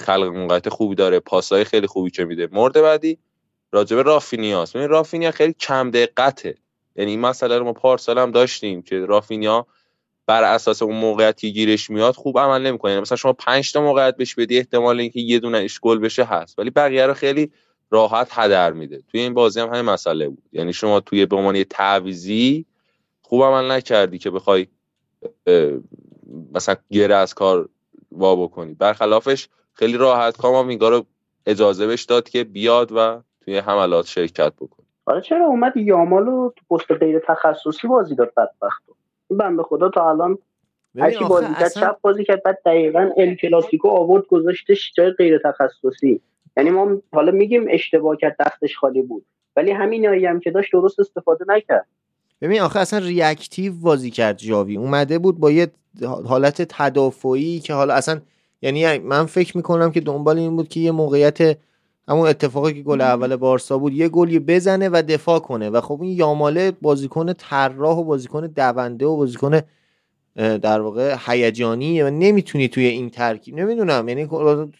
خلق 0.00 0.24
موقعیت 0.24 0.68
خوبی 0.68 0.94
داره 0.94 1.20
پاسای 1.20 1.64
خیلی 1.64 1.86
خوبی 1.86 2.10
که 2.10 2.24
میده. 2.24 2.48
مورد 2.52 2.82
بعدی 2.82 3.18
راجبه 3.72 4.02
رافینیاست. 4.02 4.76
ببین 4.76 4.88
رافینیا 4.88 5.30
خیلی 5.30 5.52
کم 5.52 5.90
دقته 5.90 6.54
یعنی 6.96 7.10
این 7.10 7.20
مسئله 7.20 7.58
رو 7.58 7.64
ما 7.64 7.72
پارسال 7.72 8.18
هم 8.18 8.30
داشتیم 8.30 8.82
که 8.82 9.00
رافینیا 9.00 9.66
بر 10.26 10.42
اساس 10.44 10.82
اون 10.82 10.96
موقعیتی 10.96 11.48
که 11.48 11.54
گیرش 11.54 11.90
میاد 11.90 12.14
خوب 12.14 12.38
عمل 12.38 12.62
نمی‌کنه. 12.62 12.90
یعنی 12.92 13.02
مثلا 13.02 13.16
شما 13.16 13.32
5 13.32 13.72
تا 13.72 13.80
موقعیت 13.80 14.16
بهش 14.16 14.34
بدی 14.34 14.58
احتمال 14.58 15.00
اینکه 15.00 15.20
یه 15.20 15.38
دونه 15.38 15.66
گل 15.82 15.98
بشه 15.98 16.24
هست. 16.24 16.58
ولی 16.58 16.70
بقیه 16.70 17.06
رو 17.06 17.14
خیلی 17.14 17.52
راحت 17.90 18.28
هدر 18.30 18.72
میده. 18.72 19.02
توی 19.08 19.20
این 19.20 19.34
بازی 19.34 19.60
هم 19.60 19.68
همین 19.68 19.80
مسئله 19.80 20.28
بود. 20.28 20.42
یعنی 20.52 20.72
شما 20.72 21.00
توی 21.00 21.26
به 21.26 21.36
عنوان 21.36 21.64
تعویزی 21.64 22.66
خوب 23.22 23.42
عمل 23.42 23.70
نکردی 23.70 24.18
که 24.18 24.30
بخوای 24.30 24.66
مثلا 26.52 26.76
گره 26.90 27.14
از 27.14 27.34
کار 27.34 27.68
وا 28.12 28.36
بکنی. 28.36 28.74
برخلافش 28.74 29.48
خیلی 29.72 29.96
راحت 29.96 30.36
کاماوینگا 30.36 30.88
رو 30.88 31.06
اجازه 31.46 31.86
بهش 31.86 32.02
داد 32.02 32.28
که 32.28 32.44
بیاد 32.44 32.92
و 32.92 33.22
توی 33.40 33.58
حملات 33.58 34.06
شرکت 34.06 34.52
بکنه. 34.52 34.86
حالا 35.06 35.20
چرا 35.20 35.46
اومد 35.46 35.76
یامالو 35.76 36.50
تو 36.56 36.76
پست 36.76 36.92
غیر 36.92 37.18
تخصصی 37.28 37.88
بازی 37.88 38.14
داد 38.14 38.32
بدبختو؟ 38.36 38.94
این 39.30 39.38
بنده 39.38 39.62
خدا 39.62 39.88
تا 39.88 40.10
الان 40.10 40.38
هر 40.98 41.06
ببین 41.06 41.18
کی 41.18 41.24
آخه 41.24 41.28
بازی 41.28 41.54
کرد 41.54 41.62
اصلا 41.62 41.82
چپ 41.82 42.00
بازی 42.00 42.24
کرد 42.24 42.42
بعد 42.42 42.58
دقیقا 42.66 43.10
ال 43.16 43.34
کلاسیکو 43.34 43.88
آورد 43.88 44.26
گذاشتش 44.26 44.92
جای 44.96 45.10
غیر 45.10 45.38
تخصصی. 45.38 46.20
یعنی 46.56 46.70
ما 46.70 46.96
حالا 47.12 47.32
میگیم 47.32 47.66
اشتباه 47.70 48.16
کرد 48.16 48.36
دستش 48.40 48.76
خالی 48.76 49.02
بود. 49.02 49.24
ولی 49.56 49.70
همینایی 49.70 50.26
هم 50.26 50.40
که 50.40 50.50
داشت 50.50 50.72
درست 50.72 51.00
استفاده 51.00 51.44
نکرد. 51.48 51.86
ببین 52.40 52.60
آخه 52.60 52.80
اصلا 52.80 52.98
ریاکتیو 52.98 53.72
بازی 53.82 54.10
کرد 54.10 54.38
جاوی. 54.38 54.76
اومده 54.76 55.18
بود 55.18 55.40
با 55.40 55.50
یه 55.50 55.70
حالت 56.26 56.62
تدافعی 56.62 57.60
که 57.60 57.74
حالا 57.74 57.94
اصلا 57.94 58.20
یعنی 58.62 58.98
من 58.98 59.26
فکر 59.26 59.56
می‌کنم 59.56 59.92
که 59.92 60.00
دنبال 60.00 60.38
این 60.38 60.56
بود 60.56 60.68
که 60.68 60.80
یه 60.80 60.90
موقعیت 60.90 61.58
همون 62.08 62.28
اتفاقی 62.28 62.74
که 62.74 62.82
گل 62.82 63.00
اول 63.00 63.36
بارسا 63.36 63.78
بود 63.78 63.92
یه 63.92 64.08
گلی 64.08 64.38
بزنه 64.38 64.88
و 64.88 65.02
دفاع 65.08 65.38
کنه 65.38 65.70
و 65.70 65.80
خب 65.80 66.02
این 66.02 66.12
یاماله 66.12 66.70
بازیکن 66.70 67.32
طراح 67.32 67.98
و 67.98 68.04
بازیکن 68.04 68.46
دونده 68.46 69.06
و 69.06 69.16
بازیکن 69.16 69.60
در 70.36 70.80
واقع 70.80 71.16
هیجانیه 71.26 72.04
و 72.06 72.10
نمی‌تونی 72.10 72.68
توی 72.68 72.86
این 72.86 73.10
ترکیب 73.10 73.54
نمی‌دونم 73.54 74.08
یعنی 74.08 74.26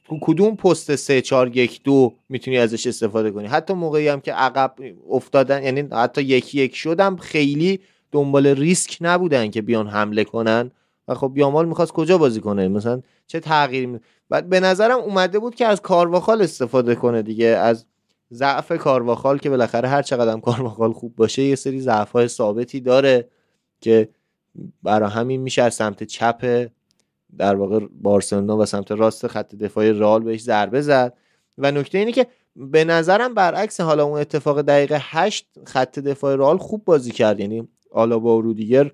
تو 0.05 0.19
کدوم 0.21 0.57
پست 0.57 0.97
3 0.97 1.21
4 1.21 1.57
1 1.57 1.81
2 1.85 2.15
می‌تونی 2.29 2.59
ازش 2.59 2.87
استفاده 2.87 3.31
کنی؟ 3.31 3.47
حتی 3.47 3.75
موقعی 3.75 4.09
هم 4.09 4.21
که 4.21 4.33
عقب 4.33 4.75
افتادن 5.11 5.63
یعنی 5.63 5.81
حتی 5.93 6.23
یک 6.23 6.55
یک 6.55 6.77
شدم 6.77 7.17
خیلی 7.17 7.81
دنبال 8.13 8.47
ریسک 8.47 8.99
نبودن 9.01 9.51
که 9.51 9.63
بیان 9.63 9.89
حمله 9.89 10.25
کنن. 10.25 10.71
و 11.09 11.15
خب 11.15 11.33
یامال 11.37 11.69
می‌خواست 11.69 11.93
کجا 11.93 12.19
بازی 12.19 12.41
کنه؟ 12.41 12.69
مثلا 12.69 13.03
چه 13.27 13.41
تغییری 13.41 13.87
می- 13.87 14.01
و 14.31 14.43
به 14.43 14.61
نظرم 14.61 14.99
اومده 14.99 15.39
بود 15.39 15.55
که 15.55 15.67
از 15.67 15.81
کارواخال 15.83 16.43
استفاده 16.43 16.95
کنه 16.95 17.23
دیگه. 17.23 17.47
از 17.47 17.87
ضعف 18.33 18.73
کارواخال 18.73 19.39
که 19.39 19.51
بالاخره 19.51 19.89
هر 19.89 20.03
چقدر 20.03 20.33
هم 20.33 20.41
کارواخال 20.41 20.93
خوب 20.93 21.17
باشه 21.17 21.43
یه 21.43 21.55
سری 21.55 21.81
ضعف 21.81 22.27
ثابتی 22.27 22.81
داره 22.81 23.29
که 23.81 24.09
برای 24.83 25.11
همین 25.11 25.41
میشه 25.41 25.63
از 25.63 25.75
سمت 25.75 26.05
چپ 26.05 26.67
در 27.39 27.55
واقع 27.55 27.81
بارسلونا 28.03 28.59
و 28.59 28.67
سمت 28.67 28.93
راست 28.93 29.27
خط 29.27 29.55
دفاعی 29.55 29.93
رئال 29.93 30.23
بهش 30.23 30.43
ضربه 30.43 30.81
زد. 30.81 31.15
و 31.59 31.71
نکته 31.71 31.99
اینه 31.99 32.13
که 32.13 32.27
به 32.57 32.85
نظرم 32.85 33.35
برعکس 33.35 33.81
حالا 33.81 34.05
اون 34.05 34.21
اتفاق 34.21 34.63
دقیقه 34.63 34.99
هشت 35.01 35.47
خط 35.67 35.99
دفاع 35.99 36.37
رئال 36.37 36.59
خوب 36.59 36.85
بازی 36.85 37.11
کرد. 37.11 37.41
یعنی 37.41 37.69
آلابا 37.91 38.39
و 38.39 38.41
رودیگر 38.41 38.91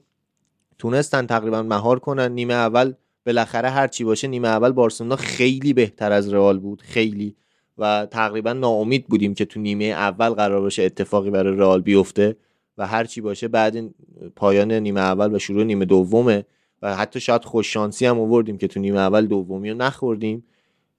تونستن 0.78 1.26
تقریبا 1.26 1.62
مهار 1.62 1.98
کنن. 1.98 2.32
نیمه 2.32 2.54
اول 2.54 2.94
بالاخره 3.26 3.70
هر 3.70 3.88
چی 3.88 4.04
باشه 4.04 4.28
نیمه 4.28 4.48
اول 4.48 4.72
بارسلونا 4.72 5.16
خیلی 5.16 5.72
بهتر 5.72 6.12
از 6.12 6.32
رئال 6.32 6.58
بود 6.58 6.82
خیلی. 6.82 7.36
و 7.78 8.06
تقریبا 8.10 8.52
ناامید 8.52 9.06
بودیم 9.06 9.34
که 9.34 9.44
تو 9.44 9.60
نیمه 9.60 9.84
اول 9.84 10.28
قرار 10.28 10.60
باشه 10.60 10.82
اتفاقی 10.82 11.30
برای 11.30 11.56
رئال 11.56 11.80
بیفته 11.80 12.36
و 12.78 12.86
هر 12.86 13.04
چی 13.04 13.20
باشه 13.20 13.48
بعد 13.48 13.94
پایان 14.36 14.72
نیمه 14.72 15.00
اول 15.00 15.34
و 15.34 15.38
شروع 15.38 15.64
نیمه 15.64 15.84
دومه 15.84 16.44
و 16.82 16.96
حتی 16.96 17.20
شاید 17.20 17.44
خوش 17.44 17.72
شانسی 17.72 18.06
هم 18.06 18.20
آوردیم 18.20 18.58
که 18.58 18.68
تو 18.68 18.80
نیمه 18.80 18.98
اول 18.98 19.26
دومی 19.26 19.70
رو 19.70 19.76
نخوردیم. 19.76 20.44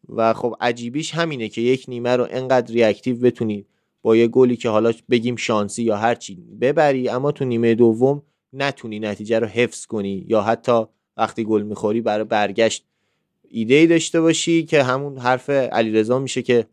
و 0.10 0.34
خب 0.34 0.56
عجیبیش 0.62 1.16
همینه 1.16 1.50
که 1.50 1.62
یک 1.62 1.86
نیمه 1.88 2.16
رو 2.16 2.28
انقدر 2.32 2.74
ریاکتیو 2.74 3.20
بتونی 3.20 3.66
با 4.02 4.16
یه 4.16 4.28
گلی 4.28 4.56
که 4.56 4.70
حالا 4.70 4.92
بگیم 5.10 5.36
شانسی 5.36 5.84
یا 5.84 5.98
هر 5.98 6.16
چی 6.16 6.36
ببری 6.62 7.10
اما 7.10 7.32
تو 7.32 7.46
نیمه 7.46 7.76
دوم 7.76 8.22
نتونی 8.54 9.00
نتیجه 9.00 9.40
رو 9.40 9.48
حفظ 9.48 9.86
کنی 9.86 10.26
یا 10.28 10.42
حتی 10.42 10.86
وقتی 11.18 11.44
گل 11.44 11.62
می‌خوری 11.62 12.02
برای 12.02 12.24
برگشت 12.24 12.86
ایده 13.50 13.74
ای 13.74 13.88
داشته 13.88 14.22
باشی 14.22 14.66
که 14.66 14.84
همون 14.84 15.18
حرف 15.18 15.50
علیرضا 15.50 16.20
میشه 16.20 16.42
که 16.42 16.66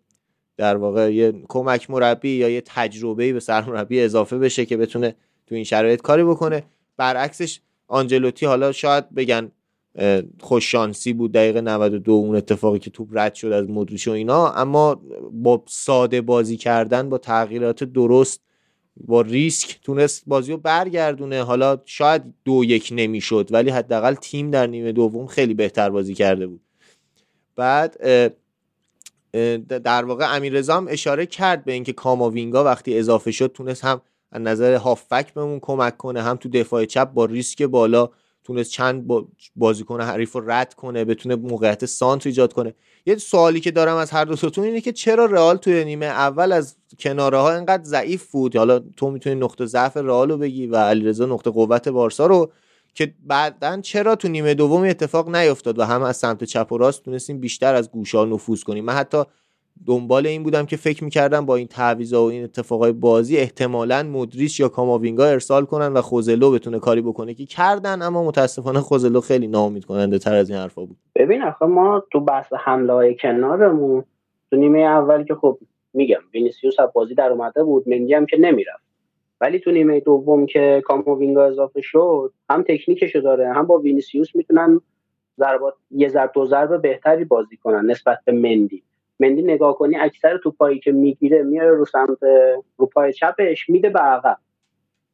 در 0.56 0.76
واقع 0.76 1.14
یه 1.14 1.32
کمک 1.48 1.90
مربی 1.90 2.30
یا 2.30 2.48
یه 2.48 2.62
تجربه 2.66 3.32
به 3.32 3.40
سرمربی 3.40 4.00
اضافه 4.00 4.38
بشه 4.38 4.66
که 4.66 4.76
بتونه 4.76 5.14
تو 5.46 5.54
این 5.54 5.64
شرایط 5.64 6.00
کاری 6.00 6.24
بکنه. 6.24 6.64
برعکسش 6.96 7.60
آنجلوتی 7.88 8.46
حالا 8.46 8.72
شاید 8.72 9.14
بگن 9.14 9.50
خوش 10.40 10.70
شانسی 10.72 11.12
بود 11.12 11.32
دقیقه 11.32 11.60
92 11.60 12.12
اون 12.12 12.36
اتفاقی 12.36 12.78
که 12.78 12.90
توپ 12.90 13.08
رد 13.12 13.34
شد 13.34 13.52
از 13.52 13.70
مدریش 13.70 14.08
و 14.08 14.10
اینا 14.10 14.52
اما 14.52 15.00
با 15.32 15.62
ساده 15.66 16.20
بازی 16.20 16.56
کردن 16.56 17.08
با 17.08 17.18
تغییرات 17.18 17.84
درست 17.84 18.40
با 19.00 19.20
ریسک 19.20 19.80
تونست 19.82 20.22
بازی 20.26 20.52
رو 20.52 20.58
برگردونه. 20.58 21.42
حالا 21.42 21.78
شاید 21.84 22.22
دو 22.44 22.64
یک 22.64 22.88
نمی‌شد 22.92 23.48
ولی 23.50 23.70
حداقل 23.70 24.14
تیم 24.14 24.50
در 24.50 24.66
نیمه 24.66 24.92
دوم 24.92 25.26
خیلی 25.26 25.54
بهتر 25.54 25.90
بازی 25.90 26.14
کرده 26.14 26.46
بود. 26.46 26.60
بعد 27.56 27.96
در 29.66 30.04
واقع 30.04 30.36
امیررضا 30.36 30.76
هم 30.76 30.86
اشاره 30.90 31.26
کرد 31.26 31.64
به 31.64 31.72
اینکه 31.72 31.92
کاماوینگا 31.92 32.64
وقتی 32.64 32.98
اضافه 32.98 33.30
شد 33.30 33.52
تونست 33.54 33.84
هم 33.84 34.00
از 34.32 34.42
نظر 34.42 34.74
هافک 34.74 35.34
بهمون 35.34 35.60
کمک 35.60 35.96
کنه 35.96 36.22
هم 36.22 36.36
تو 36.36 36.48
دفاع 36.48 36.84
چپ 36.84 37.12
با 37.12 37.24
ریسک 37.24 37.62
بالا 37.62 38.10
تونست 38.48 38.70
چند 38.70 39.06
با- 39.06 39.28
بازیکن 39.56 40.00
حریف 40.00 40.32
رو 40.32 40.50
رد 40.50 40.74
کنه 40.74 41.04
بتونه 41.04 41.36
موقعیت 41.36 41.86
سانت 41.86 42.26
ایجاد 42.26 42.52
کنه. 42.52 42.74
یه 43.06 43.16
سوالی 43.16 43.60
که 43.60 43.70
دارم 43.70 43.96
از 43.96 44.10
هر 44.10 44.24
دو 44.24 44.36
تاتون 44.36 44.64
اینه 44.64 44.80
که 44.80 44.92
چرا 44.92 45.24
رئال 45.24 45.56
توی 45.56 45.84
نیمه 45.84 46.06
اول 46.06 46.52
از 46.52 46.76
کناره 46.98 47.38
ها 47.38 47.54
اینقدر 47.54 47.82
ضعیف 47.84 48.30
بود؟ 48.30 48.56
حالا 48.56 48.78
تو 48.96 49.10
می‌تونی 49.10 49.36
نقطه 49.36 49.66
ضعف 49.66 49.96
رئال 49.96 50.30
رو 50.30 50.38
بگی 50.38 50.66
و 50.66 50.76
علیرضا 50.76 51.26
نقطه 51.26 51.50
قوت 51.50 51.88
بارسا 51.88 52.26
رو 52.26 52.52
که 52.94 53.14
بعدا 53.26 53.80
چرا 53.80 54.16
تو 54.16 54.28
نیمه 54.28 54.54
دوم 54.54 54.82
اتفاق 54.82 55.36
نیفتاد 55.36 55.78
و 55.78 55.82
هم 55.84 56.02
از 56.02 56.16
سمت 56.16 56.44
چپ 56.44 56.72
و 56.72 56.78
راست 56.78 57.02
تونستیم 57.02 57.40
بیشتر 57.40 57.74
از 57.74 57.90
گوشا 57.90 58.24
نفوذ 58.24 58.62
کنیم؟ 58.62 58.84
من 58.84 58.92
حتی 58.92 59.22
دنبال 59.86 60.26
این 60.26 60.42
بودم 60.42 60.66
که 60.66 60.76
فکر 60.76 61.04
می‌کردم 61.04 61.46
با 61.46 61.56
این 61.56 61.66
تعویضا 61.66 62.24
و 62.24 62.30
این 62.30 62.44
اتفاقای 62.44 62.92
بازی 62.92 63.36
احتمالا 63.36 64.02
مدریچ 64.02 64.60
یا 64.60 64.68
کاماوینگا 64.68 65.26
ارسال 65.26 65.64
کنن 65.64 65.92
و 65.92 66.02
خوزلو 66.02 66.50
بتونه 66.50 66.78
کاری 66.78 67.00
بکنه 67.00 67.34
که 67.34 67.46
کردن 67.46 68.02
اما 68.02 68.24
متاسفانه 68.24 68.80
خوزلو 68.80 69.20
خیلی 69.20 69.46
ناامید 69.46 69.84
کننده 69.84 70.18
تر 70.18 70.34
از 70.34 70.50
این 70.50 70.58
حرفا 70.58 70.84
بود. 70.84 70.96
ببین 71.16 71.42
آخه 71.42 71.66
ما 71.66 72.04
تو 72.12 72.20
بحث 72.20 72.52
حمله 72.52 72.92
های 72.92 73.16
کنارمون 73.16 74.04
تو 74.50 74.56
نیمه 74.56 74.78
اول 74.78 75.24
که 75.24 75.34
خب 75.34 75.58
میگم 75.94 76.20
وینیسیوس 76.34 76.80
از 76.80 76.88
بازی 76.94 77.14
در 77.14 77.32
اومده 77.32 77.64
بود 77.64 77.88
مندی 77.88 78.14
هم 78.14 78.26
که 78.26 78.36
نمی‌رفت. 78.36 78.88
ولی 79.40 79.58
تو 79.58 79.70
نیمه 79.70 80.00
دوم 80.00 80.46
که 80.46 80.82
کاماوینگا 80.84 81.44
اضافه 81.44 81.80
شد 81.80 82.32
هم 82.50 82.62
تکنیکشو 82.62 83.20
داره 83.20 83.52
هم 83.52 83.66
با 83.66 83.78
وینیسیوس 83.78 84.36
می‌تونن 84.36 84.80
ضربات 85.38 85.74
یه 85.90 86.08
ضرب 86.08 86.30
دو 86.34 86.46
ضرب 86.46 86.82
بهتری 86.82 87.24
بازی 87.24 87.56
کنن 87.56 87.90
نسبت 87.90 88.18
به 88.24 88.32
مندی 88.32 88.82
مندی 89.20 89.42
نگاه 89.42 89.78
کنی 89.78 89.96
اکثر 89.96 90.38
توپایی 90.38 90.78
که 90.78 90.92
می‌گیره 90.92 91.42
میاره 91.42 91.70
رو 91.70 91.84
سمت 91.84 92.18
رو 92.76 92.86
پای 92.86 93.12
چپش 93.12 93.68
میده 93.68 93.90
به 93.90 93.98
عقب. 93.98 94.38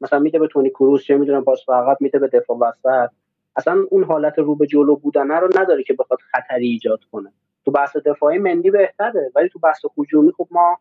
مثلا 0.00 0.18
میده 0.18 0.38
به 0.38 0.46
تونی 0.46 0.70
کروس 0.70 1.04
چه 1.04 1.16
می‌دونم 1.16 1.44
پاس 1.44 1.64
به 1.64 1.74
عقب 1.74 1.96
میده 2.00 2.18
به 2.18 2.28
دفاع 2.28 2.58
وسط. 2.58 3.10
اصلا 3.56 3.86
اون 3.90 4.04
حالت 4.04 4.38
رو 4.38 4.54
به 4.54 4.66
جلو 4.66 4.96
بودن 4.96 5.30
رو 5.30 5.48
نداره 5.60 5.82
که 5.82 5.94
بخواد 5.94 6.18
خطری 6.32 6.66
ایجاد 6.66 7.00
کنه. 7.12 7.32
تو 7.64 7.70
بحث 7.70 7.96
دفاعی 7.96 8.38
مندی 8.38 8.70
بهتره 8.70 9.30
ولی 9.34 9.48
تو 9.48 9.58
بحث 9.58 9.84
هجومی 9.98 10.32
خب 10.32 10.48
ما 10.50 10.78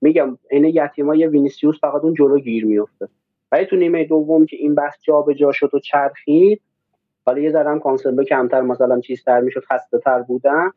میگم 0.00 0.38
عین 0.50 0.64
یتیما 0.64 1.14
یه 1.14 1.28
وینیسیوس 1.28 1.80
فقط 1.80 2.04
اون 2.04 2.14
جلو 2.14 2.38
گیر 2.38 2.64
میفته 2.66 3.08
ولی 3.52 3.66
تو 3.66 3.76
نیمه 3.76 4.04
دوم 4.04 4.46
که 4.46 4.56
این 4.56 4.74
بحث 4.74 4.94
جابجا 5.02 5.52
شد 5.52 5.74
و 5.74 5.78
چرخید 5.78 6.60
حالا 7.26 7.38
یه 7.38 7.50
ذره 7.50 7.70
هم 7.70 7.80
کانسلو 7.80 8.24
کمتر 8.24 8.60
مثلا 8.60 9.00
چیزتر 9.00 9.40
می‌شد 9.40 9.64
خسته 9.64 9.98
تر 9.98 10.22
بودن. 10.22 10.70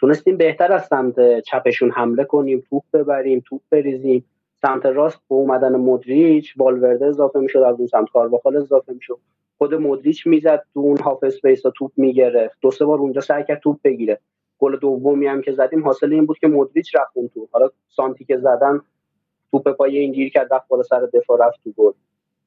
تونستیم 0.00 0.36
بهتر 0.36 0.72
از 0.72 0.86
سمت 0.86 1.40
چپشون 1.40 1.90
حمله 1.90 2.24
کنیم 2.24 2.64
توپ 2.70 2.82
ببریم 2.92 3.42
توپ 3.46 3.60
بریزیم. 3.70 4.24
سمت 4.62 4.86
راست 4.86 5.20
با 5.28 5.36
اومدن 5.36 5.76
مدریچ 5.76 6.54
والورده 6.56 7.06
اضافه 7.06 7.38
می‌شد 7.38 7.58
از 7.58 7.78
اون 7.78 7.86
سمت 7.86 8.08
کارواخال 8.12 8.56
اضافه 8.56 8.92
می‌شد. 8.92 9.18
خود 9.58 9.74
مدریچ 9.74 10.26
می‌زد 10.26 10.62
تو 10.74 10.80
اون 10.80 10.98
half 10.98 11.24
space 11.24 11.62
توپ 11.76 11.92
می‌گرفت. 11.96 12.58
دو 12.60 12.70
سه 12.70 12.84
بار 12.84 12.98
اونجا 12.98 13.20
سعی 13.20 13.44
کرد 13.44 13.60
توپ 13.60 13.78
بگیره. 13.84 14.20
گل 14.58 14.76
دومی 14.76 15.26
هم 15.26 15.42
که 15.42 15.52
زدیم 15.52 15.84
حاصل 15.84 16.12
این 16.12 16.26
بود 16.26 16.38
که 16.38 16.46
مدریچ 16.48 16.94
رفت 16.94 17.10
اون 17.14 17.28
تو 17.28 17.48
حالا 17.52 17.70
سانتری 17.88 18.24
که 18.24 18.36
زدن 18.36 18.80
توپ 19.50 19.68
پای 19.68 19.98
این 19.98 20.12
گیر 20.12 20.30
کرد 20.30 20.54
رفت 20.54 20.68
بالا 20.68 20.82
سر 20.82 21.00
دفاع 21.14 21.46
رفت 21.46 21.60
تو 21.64 21.72
گل. 21.76 21.92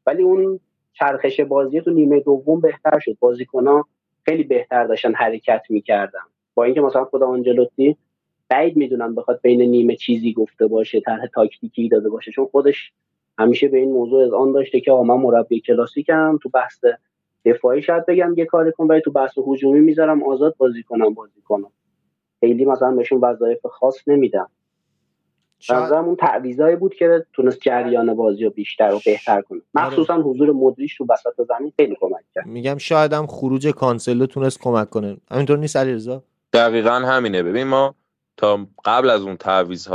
ولی 0.05 0.23
اون 0.23 0.59
چرخش 0.93 1.39
بازی 1.39 1.81
تو 1.81 1.91
نیمه 1.91 2.19
دوم 2.19 2.59
بهتر 2.59 2.99
شد. 2.99 3.17
بازیکن‌ها 3.19 3.85
خیلی 4.25 4.43
بهتر 4.43 4.83
داشتن 4.83 5.13
حرکت 5.13 5.61
می‌کردن. 5.69 6.23
با 6.59 6.65
اینکه 6.65 6.81
مثلا 6.81 7.05
خود 7.05 7.23
آنجلوتی 7.23 7.97
بعید 8.49 8.77
می‌دونم 8.77 9.15
بخواد 9.15 9.39
بین 9.43 9.61
نیمه 9.61 9.95
چیزی 9.95 10.33
گفته 10.33 10.67
باشه 10.67 10.99
طرح 10.99 11.25
تاکتیکی 11.33 11.89
داده 11.89 12.09
باشه 12.09 12.31
چون 12.31 12.45
خودش 12.45 12.91
همیشه 13.37 13.67
به 13.67 13.77
این 13.77 13.91
موضوع 13.91 14.23
از 14.23 14.33
آن 14.33 14.51
داشته 14.51 14.79
که 14.79 14.91
من 14.91 15.15
مربی 15.15 15.59
کلاسیکم 15.59 16.39
تو 16.43 16.49
بحث 16.49 16.85
دفاعی 17.45 17.81
شاید 17.81 18.05
بگم 18.05 18.33
یه 18.37 18.45
کاری 18.45 18.71
کن 18.71 18.87
ولی 18.87 19.01
تو 19.01 19.11
بحث 19.11 19.31
هجومی 19.47 19.79
می‌ذارم 19.79 20.23
آزاد 20.23 20.55
بازی 20.57 20.83
کنم 20.83 21.13
بازی 21.13 21.41
کنم. 21.41 21.71
خیلی 22.39 22.65
مثلا 22.65 22.91
بهشون 22.91 23.19
وظایف 23.21 23.65
خاص 23.65 24.07
نمیدم. 24.07 24.49
شاید... 25.59 25.93
اون 25.93 26.15
تعویضایی 26.15 26.75
بود 26.75 26.93
که 26.93 27.25
تونست 27.33 27.59
جریان 27.61 28.13
بازی 28.13 28.43
رو 28.43 28.49
بیشتر 28.49 28.93
و 28.93 28.99
بهتر 29.05 29.41
کنه. 29.41 29.61
آره. 29.75 29.87
مخصوصا 29.87 30.21
حضور 30.21 30.51
مدریش 30.51 30.97
تو 30.97 31.05
وسط 31.09 31.47
زمین 31.47 31.73
خیلی 31.75 31.95
کمک 31.99 32.25
کرد. 32.35 32.45
میگم 32.45 32.77
شاید 32.77 33.13
هم 33.13 33.27
خروج 33.27 33.67
کانسلو 33.67 34.25
تونست 34.25 34.59
کمک 34.59 34.89
کنه. 34.89 35.17
همینطور 35.31 35.57
نیست 35.57 35.75
علیرضا؟ 35.75 36.23
دقیقا 36.53 36.91
همینه. 36.91 37.43
ببین 37.43 37.67
ما 37.67 37.95
تا 38.37 38.67
قبل 38.85 39.09
از 39.09 39.21
اون 39.21 39.37
تعویض 39.37 39.87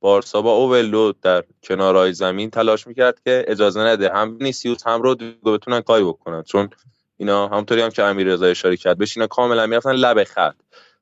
بارسا 0.00 0.42
با 0.42 0.52
اوولو 0.52 1.12
در 1.22 1.44
کنارهای 1.62 2.12
زمین 2.12 2.50
تلاش 2.50 2.86
می‌کرد 2.86 3.20
که 3.24 3.44
اجازه 3.48 3.80
نده 3.80 4.12
هم 4.12 4.38
نیسیوس 4.40 4.86
هم 4.86 5.02
رو 5.02 5.16
بتونن 5.44 5.80
کاری 5.80 6.04
بکنن. 6.04 6.42
چون 6.42 6.70
اینا 7.16 7.48
همونطوری 7.48 7.80
هم 7.82 7.90
که 7.90 8.02
امیر 8.02 8.26
رضا 8.26 8.46
اشاره 8.46 8.76
کرد. 8.76 8.98
بهش 8.98 9.16
اینا 9.16 9.26
کاملا 9.26 9.66
می‌رفتن 9.66 9.92
لب 9.92 10.24
خط. 10.24 10.54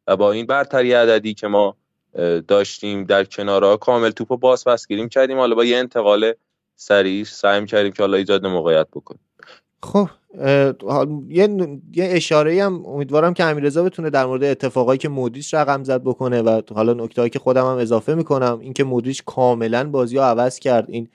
و 0.06 0.16
با 0.16 0.32
این 0.32 0.46
برتری 0.46 0.92
عددی 0.92 1.34
که 1.34 1.46
ما 1.46 1.76
داشتیم 2.48 3.04
در 3.04 3.24
کنارها 3.24 3.76
کامل 3.76 4.10
توپو 4.10 4.36
باز 4.36 4.64
پس 4.64 4.86
گیریم 4.88 5.08
کردیم. 5.08 5.38
حالا 5.38 5.54
با 5.54 5.64
یه 5.64 5.76
انتقال 5.76 6.32
سریع 6.76 7.24
سعی 7.24 7.66
کردیم 7.66 7.92
که 7.92 8.02
حالا 8.02 8.16
ایجاد 8.16 8.46
موقعیت 8.46 8.86
بکنیم. 8.92 9.20
خب 9.82 10.08
یه 11.28 11.48
یه 11.94 12.04
اشاره 12.04 12.64
هم 12.64 12.86
امیدوارم 12.86 13.34
که 13.34 13.44
امیررضا 13.44 13.82
بتونه 13.82 14.10
در 14.10 14.26
مورد 14.26 14.44
اتفاقایی 14.44 14.98
که 14.98 15.08
مودریچ 15.08 15.54
رقم 15.54 15.84
زد 15.84 16.02
بکنه 16.02 16.42
و 16.42 16.60
حالا 16.74 16.94
نکتهایی 16.94 17.30
که 17.30 17.38
خودم 17.38 17.66
هم 17.66 17.76
اضافه 17.76 18.14
می‌کنم 18.14 18.58
اینکه 18.60 18.84
مودریچ 18.84 19.22
کاملا 19.26 19.90
بازی 19.90 20.16
رو 20.16 20.22
عوض 20.22 20.58
کرد. 20.58 20.90
این 20.90 21.08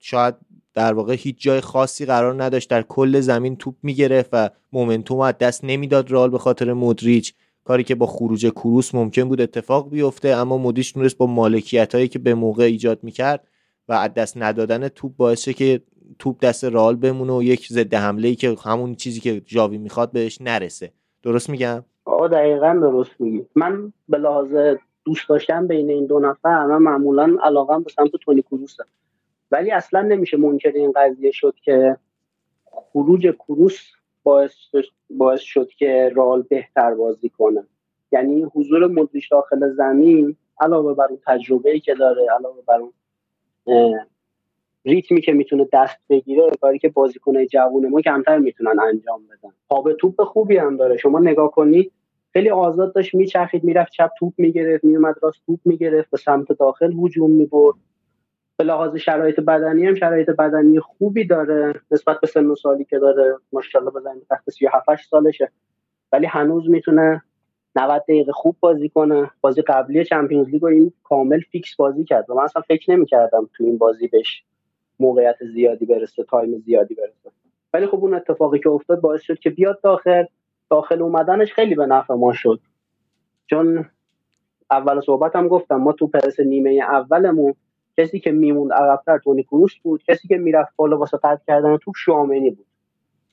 شاید 0.00 0.34
در 0.74 0.92
واقع 0.92 1.14
هیچ 1.14 1.36
جای 1.38 1.60
خاصی 1.60 2.06
قرار 2.06 2.42
نداشت 2.42 2.70
در 2.70 2.82
کل 2.82 3.20
زمین 3.20 3.56
توپ 3.56 3.74
می‌گرفت 3.82 4.28
و 4.32 4.50
مومنتوم 4.72 5.20
از 5.20 5.38
دست 5.38 5.64
نمی‌داد 5.64 6.10
رال 6.10 6.30
به 6.30 6.38
خاطر 6.38 6.72
مودریچ. 6.72 7.34
کاری 7.64 7.84
که 7.84 7.94
با 7.94 8.06
خروج 8.06 8.46
کروس 8.46 8.94
ممکن 8.94 9.24
بود 9.24 9.40
اتفاق 9.40 9.90
بیفته 9.90 10.28
اما 10.28 10.58
مودریچ 10.58 10.94
تونست 10.94 11.16
با 11.16 11.26
مالکیت 11.26 11.94
هایی 11.94 12.08
که 12.08 12.18
به 12.18 12.34
موقع 12.34 12.64
ایجاد 12.64 12.98
می‌کرد 13.02 13.48
و 13.88 13.92
از 13.92 14.14
دست 14.14 14.36
ندادن 14.36 14.88
توپ 14.88 15.16
باعث 15.16 15.48
که 15.48 15.80
توپ 16.18 16.40
دست 16.40 16.64
رال 16.64 16.96
بمونه 16.96 17.32
و 17.32 17.42
یک 17.42 17.68
ضد 17.68 17.94
حمله 17.94 18.28
ای 18.28 18.34
که 18.34 18.56
همون 18.64 18.94
چیزی 18.94 19.20
که 19.20 19.40
جاوی 19.40 19.78
می‌خواد 19.78 20.12
بهش 20.12 20.40
نرسه. 20.40 20.92
درست 21.22 21.50
میگم؟ 21.50 21.84
آه 22.04 22.28
دقیقا 22.28 22.78
درست 22.82 23.10
میگی. 23.18 23.46
من 23.54 23.92
به 24.08 24.18
لحاظ 24.18 24.76
دوست 25.04 25.28
داشتن 25.28 25.66
بین 25.66 25.90
این 25.90 26.06
دو 26.06 26.18
نفر 26.18 26.66
من 26.66 26.78
معمولا 26.78 27.36
علاقم 27.42 27.82
به 27.82 27.90
سمت 27.90 28.10
تونی 28.10 28.42
کروسه 28.42 28.84
ولی 29.50 29.70
اصلا 29.70 30.02
نمیشه 30.02 30.36
منکر 30.36 30.72
این 30.74 30.92
قضیه 30.96 31.30
شد 31.30 31.54
که 31.62 31.96
خروج 32.64 33.34
کروس 33.38 33.78
باعث, 34.22 34.52
باعث 35.10 35.40
شد 35.40 35.68
که 35.68 36.12
رال 36.14 36.42
بهتر 36.42 36.94
بازی 36.94 37.28
کنه. 37.28 37.64
یعنی 38.12 38.42
حضور 38.42 38.86
مدریش 38.86 39.28
داخل 39.28 39.72
زمین 39.72 40.36
علاوه 40.60 40.94
بر 40.94 41.06
اون 41.10 41.18
تجربه 41.26 41.80
که 41.80 41.94
داره 41.94 42.26
علاوه 42.38 42.62
بر 42.66 42.78
اون 42.78 42.92
ریتمی 44.84 45.20
که 45.20 45.32
می‌تونه 45.32 45.68
دست 45.72 45.98
بگیره 46.08 46.42
کاری 46.60 46.78
که 46.78 46.88
بازیکنه 46.88 47.46
جوون 47.46 47.88
ما 47.88 48.00
کمتر 48.00 48.38
می‌تونن 48.38 48.80
انجام 48.80 49.22
بدن. 49.26 49.54
پا 49.68 49.92
توپ 49.92 50.22
خوبی 50.22 50.56
هم 50.56 50.76
داره. 50.76 50.96
شما 50.96 51.20
نگاه 51.20 51.50
کنید 51.50 51.92
خیلی 52.32 52.50
آزاد 52.50 52.94
داشت 52.94 53.14
میچرخید 53.14 53.64
می‌رفت 53.64 53.92
چپ 53.92 54.10
توپ 54.18 54.32
می‌گرفت 54.38 54.84
میومد 54.84 55.14
راست 55.22 55.42
توپ 55.46 55.60
می‌گرفت 55.64 56.10
به 56.10 56.16
سمت 56.16 56.52
داخل 56.52 56.92
هجوم 56.92 57.30
می‌برد. 57.30 57.76
به 58.56 58.64
لحاظ 58.64 58.96
شرایط 58.96 59.40
بدنی 59.40 59.86
هم 59.86 59.94
شرایط 59.94 60.30
بدنی 60.30 60.80
خوبی 60.80 61.24
داره. 61.24 61.80
نسبت 61.90 62.20
به 62.20 62.26
سن 62.26 62.46
و 62.46 62.54
سالی 62.54 62.84
که 62.84 62.98
داره 62.98 63.36
ماشاءالله 63.52 63.90
بزنید 63.92 64.26
تخت 64.30 64.50
37 64.50 65.08
سالشه. 65.10 65.50
ولی 66.12 66.26
هنوز 66.26 66.70
می‌تونه 66.70 67.22
90 67.76 68.02
دقیقه 68.02 68.32
خوب 68.32 68.56
بازی 68.60 68.88
کنه. 68.88 69.30
بازی 69.40 69.62
قبلی 69.62 70.04
Champions 70.04 70.48
League 70.48 70.64
این 70.64 70.92
کامل 71.04 71.40
فیکس 71.40 71.76
بازی 71.76 72.04
کرد 72.04 72.30
و 72.30 72.34
من 72.34 72.42
اصلا 72.42 72.62
فکر 72.62 72.90
نمی‌کردم 72.90 73.48
تو 73.56 73.64
این 73.64 73.78
بازی 73.78 74.08
بهش 74.08 74.44
موقعیت 75.00 75.36
زیادی 75.52 75.86
برسه 75.86 76.24
time 76.24 76.58
زیادی 76.58 76.94
برسه. 76.94 77.30
ولی 77.72 77.86
خب 77.86 77.98
اون 77.98 78.14
اتفاقی 78.14 78.58
که 78.58 78.68
افتاد 78.68 79.00
باعث 79.00 79.22
شد 79.22 79.38
که 79.38 79.50
بیاد 79.50 79.80
داخل. 79.80 80.24
داخل 80.70 81.02
اومدنش 81.02 81.52
خیلی 81.52 81.74
به 81.74 81.86
نفع 81.86 82.14
ما 82.14 82.32
شد. 82.32 82.60
چون 83.46 83.84
اول 84.70 85.00
صحبت 85.00 85.36
هم 85.36 85.48
گفتم 85.48 85.76
ما 85.76 85.92
تو 85.92 86.06
پرس 86.06 86.40
نیمه 86.40 86.70
اولمون 86.70 87.54
کسی 87.96 88.20
که 88.20 88.32
میموند 88.32 88.72
عقبتر 88.72 89.18
تونی 89.18 89.42
کروس 89.42 89.74
بود 89.82 90.02
کسی 90.04 90.28
که 90.28 90.36
می‌رفت 90.36 90.76
بالا 90.76 90.98
واسه 90.98 91.16
قطع 91.16 91.42
کردن 91.46 91.76
تو 91.76 91.92
شوامنی 91.96 92.50
بود. 92.50 92.66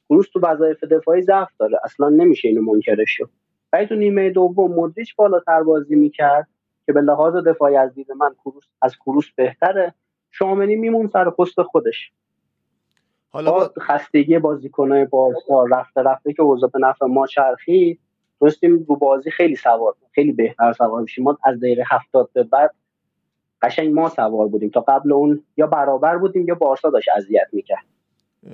کروس 0.09 0.29
تو 0.29 0.39
وظایف 0.43 0.83
دفاعی 0.83 1.21
ضعف 1.21 1.49
داره. 1.59 1.79
اصلا 1.83 2.09
نمیشه 2.09 2.47
اینو 2.47 2.61
منکرش 2.61 3.09
شد 3.09 3.29
ولی 3.73 3.87
تو 3.87 3.95
نیمه 3.95 4.29
دوم 4.29 4.71
مدریچ 4.71 5.15
بالاتر 5.15 5.63
بازی 5.63 5.95
می‌کرد 5.95 6.47
که 6.85 6.93
به 6.93 7.01
لحاظ 7.01 7.35
دفاعی 7.35 7.75
از 7.75 7.93
دید 7.93 8.11
من 8.11 8.33
کروس 8.33 8.63
از 8.81 8.95
کروس 8.97 9.25
بهتره. 9.35 9.93
شامنی 10.31 10.75
میمون 10.75 11.09
سر 11.13 11.29
پست 11.29 11.61
خودش. 11.61 12.11
حالا 13.29 13.51
با 13.51 13.71
خستگی 13.79 14.39
بازیکنای 14.39 15.05
بارسا 15.05 15.63
رفته 15.71 16.01
رفته 16.01 16.33
که 16.33 16.41
اوضاع 16.41 16.69
به 16.69 16.79
نفع 16.79 17.05
ما 17.05 17.27
چرخی 17.27 17.99
تونستیم 18.39 18.85
رو 18.89 18.95
بازی 18.95 19.31
خیلی 19.31 19.55
سوار 19.55 19.95
خیلی 20.11 20.31
بهتر 20.31 20.73
سوار 20.73 21.03
بشیم 21.03 21.23
ما 21.23 21.37
از 21.43 21.59
دقیقه 21.59 21.83
هفتاد 21.89 22.29
به 22.33 22.43
بعد 22.43 22.73
قشنگ 23.61 23.93
ما 23.93 24.09
سوار 24.09 24.47
بودیم. 24.47 24.69
تا 24.69 24.81
قبل 24.81 25.13
اون 25.13 25.43
یا 25.57 25.67
برابر 25.67 26.17
بودیم 26.17 26.47
یا 26.47 26.55
بارسا 26.55 26.89
داشت 26.89 27.09
اذیت 27.15 27.47
می‌کرد. 27.53 27.85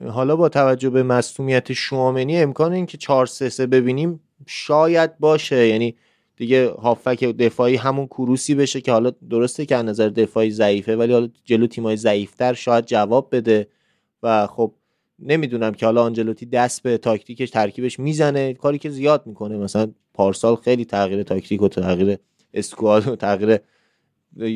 حالا 0.10 0.36
با 0.36 0.50
توجه 0.50 0.90
به 0.90 1.04
مصدومیت 1.04 1.74
شوامنی 1.74 2.42
امکان 2.42 2.74
اینکه 2.74 2.98
4 2.98 3.26
3 3.26 3.50
3 3.50 3.68
ببینیم 3.68 4.20
شاید 4.48 5.20
باشه. 5.20 5.68
یعنی 5.68 5.96
دیگه 6.38 6.70
هافبک 6.70 7.24
دفاعی 7.24 7.76
همون 7.76 8.08
کروسی 8.08 8.56
بشه 8.56 8.82
که 8.82 8.92
حالا 8.92 9.12
درسته 9.30 9.66
که 9.66 9.76
از 9.76 9.86
نظر 9.86 10.10
دفاعی 10.10 10.52
ضعیفه 10.52 10.96
ولی 10.96 11.14
حالا 11.14 11.30
جلو 11.44 11.68
تیمای 11.68 11.98
ضعیفتر 11.98 12.54
شاید 12.54 12.86
جواب 12.86 13.30
بده. 13.32 13.68
و 14.24 14.48
خب 14.48 14.74
نمی‌دونم 15.20 15.74
که 15.74 15.86
حالا 15.86 16.04
آنجلوتی 16.04 16.46
دست 16.46 16.84
به 16.84 16.98
تاکتیکش 16.98 17.50
ترکیبش 17.50 18.00
می‌زنه. 18.00 18.54
کاری 18.54 18.78
که 18.78 18.90
زیاد 18.90 19.28
می‌کنه. 19.28 19.58
مثلا 19.58 19.92
پارسال 20.14 20.56
خیلی 20.56 20.86
تغییر 20.86 21.24
تاکتیک 21.24 21.62
و 21.62 21.68
تغییر 21.68 22.18
squad 22.54 23.08
و 23.08 23.16
تغییر 23.16 23.60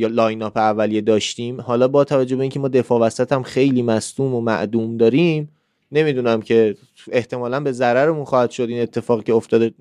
lineup 0.09 0.57
اولیه 0.57 1.01
داشتیم. 1.01 1.61
حالا 1.61 1.87
با 1.87 2.03
توجه 2.03 2.35
به 2.35 2.41
اینکه 2.41 2.59
ما 2.59 2.67
دفاع 2.67 2.99
وسط 2.99 3.31
هم 3.31 3.43
خیلی 3.43 3.81
مصدوم 3.81 4.35
و 4.35 4.41
معدوم 4.41 4.97
داریم 4.97 5.49
نمی‌دونم 5.91 6.41
که 6.41 6.75
احتمالا 7.11 7.59
به 7.59 7.71
ضررمون 7.71 8.25
خواهد 8.25 8.51
شد 8.51 8.69
این 8.69 8.81
اتفاقی 8.81 9.23
که 9.23 9.33
افتاده 9.33 9.73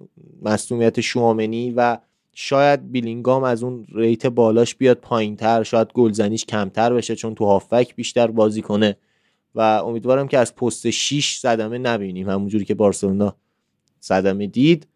مصدومیت 0.43 1.01
شوامنی 1.01 1.71
و 1.71 1.99
شاید 2.35 2.93
بیلینگام 2.93 3.45
از 3.45 3.63
اون 3.63 3.87
ریت 3.95 4.27
بالاش 4.27 4.75
بیاد 4.75 4.97
پایینتر 4.97 5.63
شاید 5.63 5.93
گلزنیش 5.93 6.45
کمتر 6.45 6.93
بشه 6.93 7.17
چون 7.17 7.35
تو 7.35 7.45
هافک 7.45 7.95
بیشتر 7.97 8.27
بازی 8.27 8.63
کنه. 8.63 8.97
و 9.55 9.61
امیدوارم 9.61 10.29
که 10.29 10.39
از 10.39 10.55
پست 10.55 10.91
6 10.91 11.39
صدمه 11.39 11.79
نبینیم. 11.79 12.31
همونجوری 12.31 12.65
که 12.65 12.75
بارسلونا 12.75 13.37
صدمه 14.01 14.47
دید. 14.47 14.87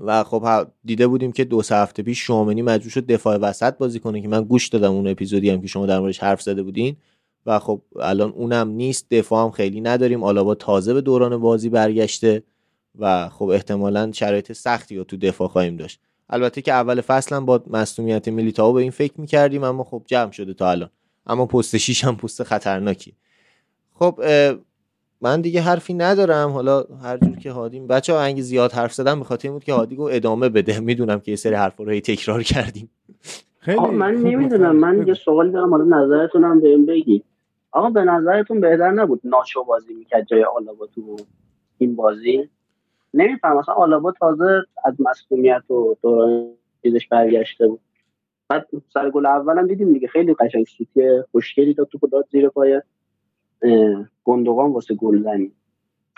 و 0.00 0.24
خب 0.24 0.66
دیده 0.84 1.06
بودیم 1.06 1.32
که 1.32 1.44
دو 1.44 1.62
سه 1.62 1.76
هفته 1.76 2.02
پیش 2.02 2.18
شومنی 2.18 2.62
مجبور 2.62 2.90
شد 2.90 3.06
دفاع 3.06 3.36
وسط 3.36 3.78
بازی 3.78 4.00
کنه 4.00 4.22
که 4.22 4.28
من 4.28 4.44
گوش 4.44 4.68
دادم 4.68 4.92
اون 4.92 5.06
اپیزودی 5.06 5.50
هم 5.50 5.60
که 5.60 5.66
شما 5.66 5.86
در 5.86 6.00
موردش 6.00 6.18
حرف 6.18 6.42
زده 6.42 6.62
بودین. 6.62 6.96
و 7.46 7.58
خب 7.58 7.82
الان 8.00 8.30
اونم 8.30 8.68
نیست 8.68 9.06
دفاع 9.10 9.44
هم 9.44 9.50
خیلی 9.50 9.80
نداریم. 9.80 10.24
آلابا 10.24 10.54
تازه 10.54 10.94
به 10.94 11.00
دوران 11.00 11.36
بازی 11.36 11.68
برگشته 11.68 12.42
و 12.98 13.28
خب 13.28 13.44
احتمالا 13.44 14.12
شرایط 14.12 14.52
سختی 14.52 14.96
رو 14.96 15.04
تو 15.04 15.16
دفاع 15.16 15.48
خواهیم 15.48 15.76
داشت. 15.76 16.00
البته 16.30 16.62
که 16.62 16.72
اول 16.72 17.00
فصل 17.00 17.36
هم 17.36 17.46
با 17.46 17.62
مصونیت 17.70 18.28
میلیتائو 18.28 18.72
به 18.72 18.80
این 18.82 18.90
فکر 18.90 19.20
می‌کردیم 19.20 19.64
اما 19.64 19.84
خب 19.84 20.02
جمع 20.06 20.30
شده 20.30 20.54
تا 20.54 20.70
الان. 20.70 20.90
اما 21.26 21.46
پست 21.46 21.76
6 21.76 22.04
هم 22.04 22.16
پست 22.16 22.42
خطرناکی 22.42 23.14
خب 23.94 24.20
من 25.20 25.40
دیگه 25.40 25.60
حرفی 25.60 25.94
ندارم. 25.94 26.50
حالا 26.50 26.84
هر 27.02 27.18
جور 27.18 27.36
که 27.36 27.52
هادیم 27.52 27.86
بچه 27.86 28.12
ها 28.12 28.20
انگی 28.20 28.42
زیاد 28.42 28.72
حرف 28.72 28.94
زدم 28.94 29.20
به 29.20 29.38
این 29.44 29.52
بود 29.52 29.64
که 29.64 29.72
هادی 29.72 29.96
گو 29.96 30.08
ادامه 30.12 30.48
بده. 30.48 30.80
می‌دونم 30.80 31.20
که 31.20 31.30
یه 31.30 31.36
سری 31.36 31.54
حرف 31.54 31.76
رو 31.76 32.00
تکرار 32.00 32.42
کردیم. 32.42 32.90
خیلی 33.58 33.86
من 33.86 34.14
نمی‌دونم. 34.14 34.76
من 34.76 35.06
یه 35.06 35.14
سوال 35.14 35.50
دارم. 35.50 35.70
حالا 35.70 36.04
نظرتونم 36.04 36.60
بهم 36.60 36.86
بگید. 36.86 37.24
آقا 37.72 37.90
به 37.90 38.04
نظرتون 38.04 38.60
بهتر 38.60 38.90
نبود 38.90 39.20
ناچو 39.24 39.64
بازی 39.64 39.94
می‌کرد 39.94 40.26
جای 40.26 40.44
آلابا 40.44 40.86
تو 40.86 41.16
این 41.78 41.96
بازی؟ 41.96 42.48
نمیفهم. 43.14 43.56
مثلا 43.56 43.74
آلابا 43.74 44.12
تازه 44.12 44.62
از 44.84 44.94
مسئولیت 45.00 45.70
و 45.70 45.96
دوران 46.02 46.50
چیزش 46.82 47.08
برگشته 47.08 47.68
بود. 47.68 47.80
بعد 48.48 48.66
سر 48.94 49.10
گل 49.10 49.26
اولم 49.26 49.66
دیدیم 49.66 49.92
دیگه 49.92 50.08
خیلی 50.08 50.34
قشنگ 50.34 50.66
سوتی 50.66 51.22
خوشگلی 51.32 51.74
داد 51.74 51.88
تو 51.88 52.06
داد 52.06 52.28
زیر 52.30 52.48
پای 52.48 52.82
گندوقان 54.24 54.72
واسه 54.72 54.94
گلزنی 54.94 55.52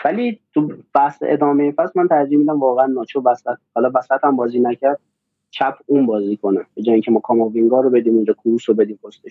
ولی 0.05 0.39
تو 0.53 0.69
بحث 0.93 1.17
ادامه 1.21 1.71
فصل 1.71 1.91
من 1.95 2.07
ترجیح 2.07 2.37
میدم 2.37 2.59
واقعا 2.59 2.85
ناچو 2.85 3.21
وسط 3.25 3.57
حالا 3.75 3.91
وسط 3.95 4.19
هم 4.23 4.35
بازی 4.35 4.59
نکرد. 4.59 4.99
چپ 5.51 5.73
اون 5.85 6.05
بازی 6.05 6.37
کنه 6.37 6.59
به 6.75 6.81
جای 6.81 6.93
اینکه 6.93 7.11
ما 7.11 7.19
کاماوینگا 7.19 7.81
رو 7.81 7.89
بدیم 7.89 8.15
اونجا 8.15 8.33
کروس 8.33 8.69
رو 8.69 8.75
بدیم 8.75 8.99
پست 9.03 9.21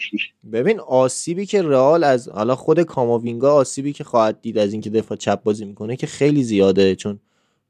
ببین 0.53 0.81
آسیبی 0.81 1.47
که 1.47 1.63
رئال 1.63 2.05
از 2.05 2.29
حالا 2.29 2.57
خود 2.57 2.83
کاماوینگا 2.83 3.55
آسیبی 3.55 3.93
که 3.93 4.05
خواهد 4.05 4.41
دید 4.41 4.59
از 4.59 4.73
اینکه 4.73 4.91
دفاع 4.91 5.17
چپ 5.17 5.43
بازی 5.43 5.65
می‌کنه 5.65 5.97
که 5.97 6.07
خیلی 6.07 6.43
زیاده 6.43 6.97
چون 6.97 7.21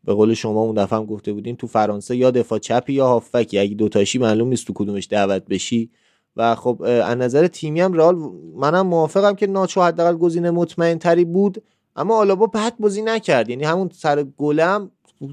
به 0.04 0.14
قول 0.14 0.34
شما 0.34 0.60
اون 0.60 0.74
دفعه 0.74 0.98
هم 0.98 1.06
گفته 1.06 1.32
بودین 1.32 1.56
تو 1.56 1.66
فرانسه 1.66 2.16
یا 2.16 2.30
دفاع 2.30 2.58
چپی 2.58 2.92
یا 2.92 3.06
هافکی 3.06 3.58
اگه 3.58 3.74
دوتاشی 3.74 4.18
معلوم 4.18 4.48
نیست 4.48 4.66
تو 4.66 4.72
کدومش 4.72 5.08
دعوت 5.10 5.44
بشی. 5.44 5.90
و 6.36 6.54
خب 6.54 6.82
از 6.82 7.18
نظر 7.18 7.46
تیمی 7.46 7.80
هم 7.80 7.92
رئال 7.92 8.16
منم 8.56 8.86
موافقم 8.86 9.34
که 9.34 9.46
ناچو 9.46 9.82
حداقل 9.82 10.16
گزینه 10.16 10.50
مطمئن 10.50 10.98
تری 10.98 11.24
بود 11.24 11.62
اما 11.96 12.16
آلابا 12.16 12.46
بد 12.46 12.72
بازی 12.78 13.02
نکرد. 13.02 13.50
یعنی 13.50 13.64
همون 13.64 13.90
سر 13.92 14.22
گلم 14.22 14.90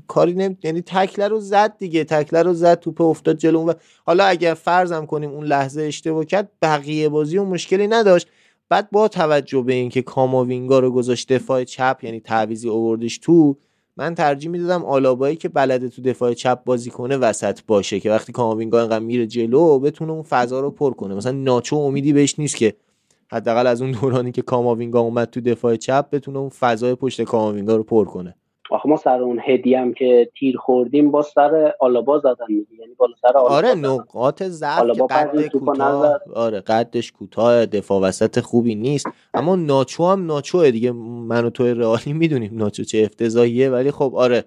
کاری 0.08 0.34
نمی 0.34 0.58
یعنی 0.64 0.82
تکله 0.82 1.28
رو 1.28 1.40
زد 1.40 1.78
دیگه 1.78 2.04
تکله 2.04 2.44
رو 2.44 2.54
زد 2.54 2.80
توپ 2.80 3.02
افتاد 3.02 3.38
جلو 3.38 3.66
و 3.66 3.74
حالا 4.06 4.26
اگر 4.26 4.54
فرضم 4.54 5.06
کنیم 5.06 5.30
اون 5.30 5.46
لحظه 5.46 5.82
اشتباه 5.82 6.26
کرد 6.26 6.52
بقیه 6.62 7.10
بازی 7.10 7.38
و 7.38 7.44
مشکلی 7.44 7.88
نداشت. 7.88 8.28
بعد 8.70 8.92
با 8.92 9.08
توجه 9.08 9.62
به 9.62 9.74
اینکه 9.74 10.02
کاماوینگا 10.02 10.80
رو 10.80 10.92
گذاشت 10.92 11.34
دفاع 11.34 11.64
چپ 11.64 12.00
یعنی 12.02 12.20
تعویزی 12.20 12.70
اووردش 12.70 13.18
تو 13.18 13.58
من 13.98 14.16
ترجیح 14.16 14.52
می‌دادم 14.52 14.86
آلابایی 14.86 15.36
که 15.36 15.50
بلده 15.50 15.90
تو 15.90 16.02
دفاع 16.02 16.34
چپ 16.34 16.64
بازی 16.64 16.90
کنه 16.90 17.18
وسط 17.18 17.60
باشه 17.68 18.00
که 18.00 18.12
وقتی 18.12 18.32
کاماوینگا 18.32 18.82
انقدر 18.82 19.06
میره 19.06 19.28
جلو 19.28 19.80
بتونه 19.80 20.12
اون 20.12 20.24
فضا 20.24 20.60
رو 20.60 20.72
پر 20.72 20.94
کنه. 20.94 21.16
مثلا 21.16 21.32
ناچو 21.32 21.76
امیدی 21.76 22.14
بهش 22.14 22.40
نیست 22.40 22.56
که 22.56 22.76
حداقل 23.32 23.68
از 23.68 23.82
اون 23.82 23.92
دورانی 23.92 24.32
که 24.32 24.42
کاماوینگا 24.42 25.00
اومد 25.00 25.30
تو 25.30 25.42
دفاع 25.42 25.76
چپ 25.76 26.10
بتونه 26.10 26.40
اون 26.40 26.50
فضای 26.50 26.96
پشت 26.96 27.22
کاماوینگا 27.22 27.76
رو 27.76 27.84
پر 27.84 28.06
کنه. 28.06 28.36
آخه 28.70 28.90
ما 28.90 28.96
سر 28.96 29.22
اون 29.22 29.40
هدی 29.46 29.76
هم 29.76 29.94
که 29.94 30.30
تیر 30.40 30.58
خوردیم 30.58 31.12
با 31.12 31.22
سر 31.22 31.74
آلابا 31.80 32.20
زدن 32.20 32.46
میگه 32.50 32.76
یعنی 32.80 32.94
بالا 32.94 33.14
سر 33.22 33.28
آلابا 33.28 33.50
آره 33.56 33.76
نقاط 33.76 34.44
ضعف 34.44 34.92
که 34.92 35.04
قد 35.04 35.48
کوتاه. 35.48 36.20
آره 36.36 36.60
قدش 36.60 37.12
کوتاه 37.12 37.66
دفاع 37.66 38.02
وسط 38.02 38.40
خوبی 38.40 38.76
نیست. 38.76 39.08
اما 39.34 39.56
ناچو 39.56 40.06
هم 40.06 40.26
ناچوه 40.26 40.72
دیگه. 40.72 40.92
من 40.92 41.46
و 41.46 41.50
تو 41.50 41.64
رئالی 41.64 42.14
می‌دونیم 42.14 42.58
ناچو 42.58 42.84
چه 42.84 42.98
افتضاحیه 42.98 43.70
ولی 43.70 43.92
خب 43.92 44.14
آره 44.16 44.44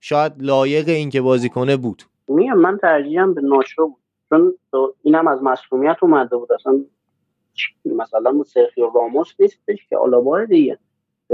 شاید 0.00 0.32
لایق 0.38 0.88
این 0.88 1.10
که 1.10 1.20
بازی 1.20 1.48
کنه 1.48 1.76
بود. 1.76 2.02
میگم 2.28 2.58
من 2.58 2.78
ترجیحم 2.78 3.34
به 3.34 3.40
ناچو 3.40 3.86
بود. 3.86 4.00
چون 4.28 4.54
اینم 5.02 5.28
از 5.28 5.42
مسئولیت 5.42 5.96
اومده 6.02 6.36
بود. 6.36 6.52
اصلا 6.52 6.84
مثلا 7.84 8.42
سرخیو 8.46 8.90
راموس 8.94 9.34
نیستش 9.38 9.86
که 9.88 9.96
آلابا 9.96 10.44
دیگه. 10.44 10.78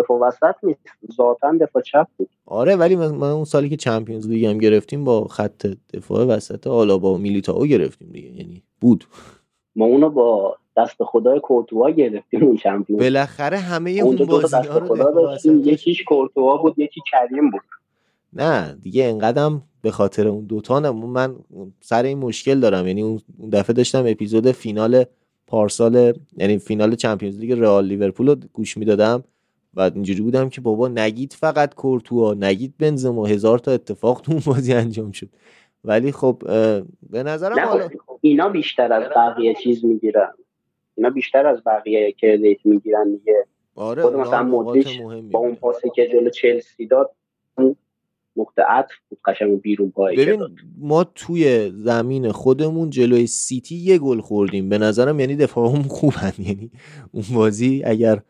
دفاع 0.03 0.21
وسط 0.21 0.55
نیست. 0.63 0.81
ذاتا 1.17 1.53
دفاع 1.61 1.83
چپ 1.83 2.07
بود. 2.17 2.29
آره 2.47 2.77
ولی 2.77 2.97
من 2.97 3.23
اون 3.23 3.45
سالی 3.45 3.69
که 3.69 3.77
چمپیونز 3.77 4.29
لیگ 4.29 4.45
هم 4.45 4.59
گرفتیم 4.59 5.05
با 5.05 5.25
خط 5.25 5.67
دفاع 5.95 6.25
وسط 6.25 6.67
آلابا 6.67 7.15
و 7.15 7.19
میلیتائو 7.19 7.67
گرفتیم 7.67 8.09
دیگه. 8.13 8.29
یعنی 8.29 8.63
بود. 8.81 9.05
ما 9.77 9.85
اونو 9.85 10.11
با 10.11 10.57
دست 10.77 11.05
خدای 11.05 11.41
کورتوا 11.41 11.91
گرفتیم 11.91 12.45
اون 12.45 12.57
چمپیون 12.57 12.99
بالاخره 12.99 13.59
همه 13.59 13.91
اون 13.91 14.17
بازی 14.17 14.57
ها 14.57 14.79
رو 14.79 15.37
یکیش 15.45 16.03
کورتوا 16.03 16.57
بود 16.57 16.79
یکی 16.79 17.01
کریم 17.13 17.51
بود. 17.51 17.61
نه 18.33 18.79
دیگه 18.83 19.05
انقدرم 19.05 19.63
به 19.83 19.91
خاطر 19.91 20.29
اون 20.29 20.45
دوتا 20.45 20.81
نه. 20.81 20.91
من 20.91 21.37
سر 21.81 22.03
این 22.03 22.19
مشکل 22.19 22.61
دارم. 22.61 22.87
یعنی 22.87 23.03
اون 23.03 23.21
دفعه 23.53 23.75
داشتم 23.75 24.05
اپیزود 24.07 24.51
فینال 24.51 25.05
پارسال 25.47 26.13
یعنی 26.37 26.59
فینال 26.59 26.95
چمپیونز 26.95 27.39
لیگ 27.39 27.53
رئال 27.53 27.85
لیورپول 27.85 28.29
رو 28.29 28.37
گوش 28.53 28.77
می‌دادم. 28.77 29.25
و 29.75 29.81
اینجوری 29.81 30.21
بودم 30.21 30.49
که 30.49 30.61
بابا 30.61 30.89
نگید 30.89 31.33
فقط 31.33 31.75
کورتوا 31.75 32.35
نگید 32.35 32.75
بنزما. 32.79 33.27
هزار 33.27 33.59
تا 33.59 33.73
اتفاق 33.73 34.21
تو 34.21 34.33
اون 34.33 34.43
بازی 34.47 34.73
انجام 34.73 35.13
شد. 35.13 35.29
ولی 35.85 36.13
خب 36.13 36.43
به 37.11 37.23
نظرم 37.23 37.59
حالا 37.59 37.89
اینا 38.21 38.49
بیشتر 38.49 38.93
از 38.93 39.05
بقیه 39.17 39.55
چیز 39.55 39.85
می‌گیرن. 39.85 40.33
اینا 40.95 41.11
بیشتر 41.11 41.47
از 41.47 41.59
بقیه 41.67 42.13
کردیت 42.13 42.59
می‌گیرن 42.65 43.13
دیگه. 43.13 43.47
آره 43.75 44.03
خود 44.03 44.15
مثلا 44.15 44.43
مودریچ 44.43 45.01
با 45.31 45.39
اون 45.39 45.55
پاسی 45.55 45.91
که 45.95 46.09
جلو 46.13 46.31
چلسی 46.31 46.87
داد 46.87 47.11
نقطه 48.37 48.63
عطف 48.63 48.93
بود 49.09 49.19
قشنگ 49.25 49.61
بیرون 49.61 49.91
پای 49.91 50.17
ببین 50.17 50.47
ما 50.79 51.05
توی 51.05 51.71
زمین 51.75 52.33
خودمون 52.33 52.91
جلوی 52.91 53.27
سیتی 53.27 53.77
یه 53.77 53.99
گل 53.99 54.21
خوردیم. 54.21 54.69
به 54.69 54.79
نظرم 54.79 55.21
یعنی 55.21 55.37
دفاعمون 55.37 55.83
خوبن. 55.83 56.33
یعنی 56.49 56.71
اون 57.13 57.25
بازی 57.35 57.83
اگر 57.85 58.23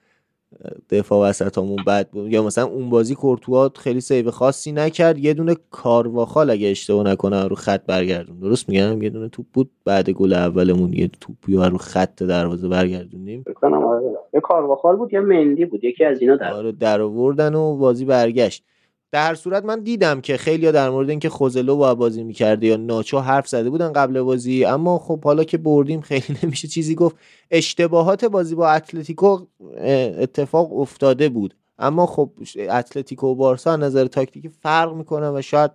دفاع 0.91 1.29
وسطمون 1.29 1.77
بد 1.87 2.09
بود. 2.11 2.33
یا 2.33 2.43
مثلا 2.43 2.65
اون 2.65 2.91
بازی 2.91 3.15
کورتوا 3.15 3.71
خیلی 3.77 4.01
save 4.01 4.31
خاصی 4.31 4.73
نکرد. 4.73 5.19
یه 5.19 5.35
دونه 5.35 5.57
کارواخال 5.71 6.51
اگه 6.51 6.69
اشتباه 6.69 7.05
نکنم 7.05 7.47
رو 7.49 7.57
خط 7.57 7.81
برگردون. 7.87 8.39
درست 8.39 8.69
میگم؟ 8.69 9.03
یه 9.03 9.11
دونه 9.11 9.29
توپ 9.29 9.47
بود. 9.53 9.71
بعد 9.85 10.11
گل 10.11 10.33
اولمون 10.33 10.93
یه 10.93 11.11
توپی 11.21 11.57
رو 11.57 11.79
خط 11.79 12.23
دروازه 12.23 12.69
برگردوندیم. 12.69 13.45
آره. 13.63 14.11
یه 14.35 14.41
کارواخال 14.41 14.97
بود 14.97 15.13
یا 15.13 15.21
مندی 15.21 15.65
بود. 15.65 15.85
یکی 15.85 16.05
از 16.05 16.21
اینا 16.21 16.37
در 16.37 16.53
آره 16.53 16.73
در 16.73 17.01
آوردن 17.01 17.55
و 17.55 17.77
بازی 17.77 18.05
برگشت. 18.05 18.65
در 19.13 19.27
هر 19.27 19.35
صورت 19.35 19.65
من 19.65 19.81
دیدم 19.81 20.21
که 20.21 20.37
خیلی 20.37 20.73
در 20.73 20.91
مورد 20.91 21.11
اینکه 21.11 21.29
خوزلو 21.29 21.77
با 21.77 21.95
بازی 21.95 22.23
می‌کرده 22.23 22.67
یا 22.67 22.77
ناچو 22.77 23.19
حرف 23.19 23.49
زده 23.49 23.71
بودن 23.71 23.93
قبل 23.93 24.23
بازی 24.23 24.65
اما 24.65 24.99
خب 24.99 25.25
حالا 25.25 25.45
که 25.45 25.59
بردیم 25.59 26.01
خیلی 26.01 26.39
نمیشه 26.43 26.69
چیزی 26.69 26.95
گفت. 26.95 27.17
اشتباهات 27.51 28.25
بازی 28.25 28.55
با 28.55 28.69
اتلتیکو 28.71 29.39
اتفاق 30.19 30.81
افتاده 30.81 31.29
بود. 31.29 31.55
اما 31.79 32.07
خب 32.07 32.31
اتلتیکو 32.71 33.27
و 33.27 33.35
بارسا 33.35 33.77
نظر 33.77 34.07
تاکتیکی 34.07 34.49
فرق 34.49 34.95
می‌کنه 34.95 35.31
و 35.31 35.43
شاید 35.43 35.71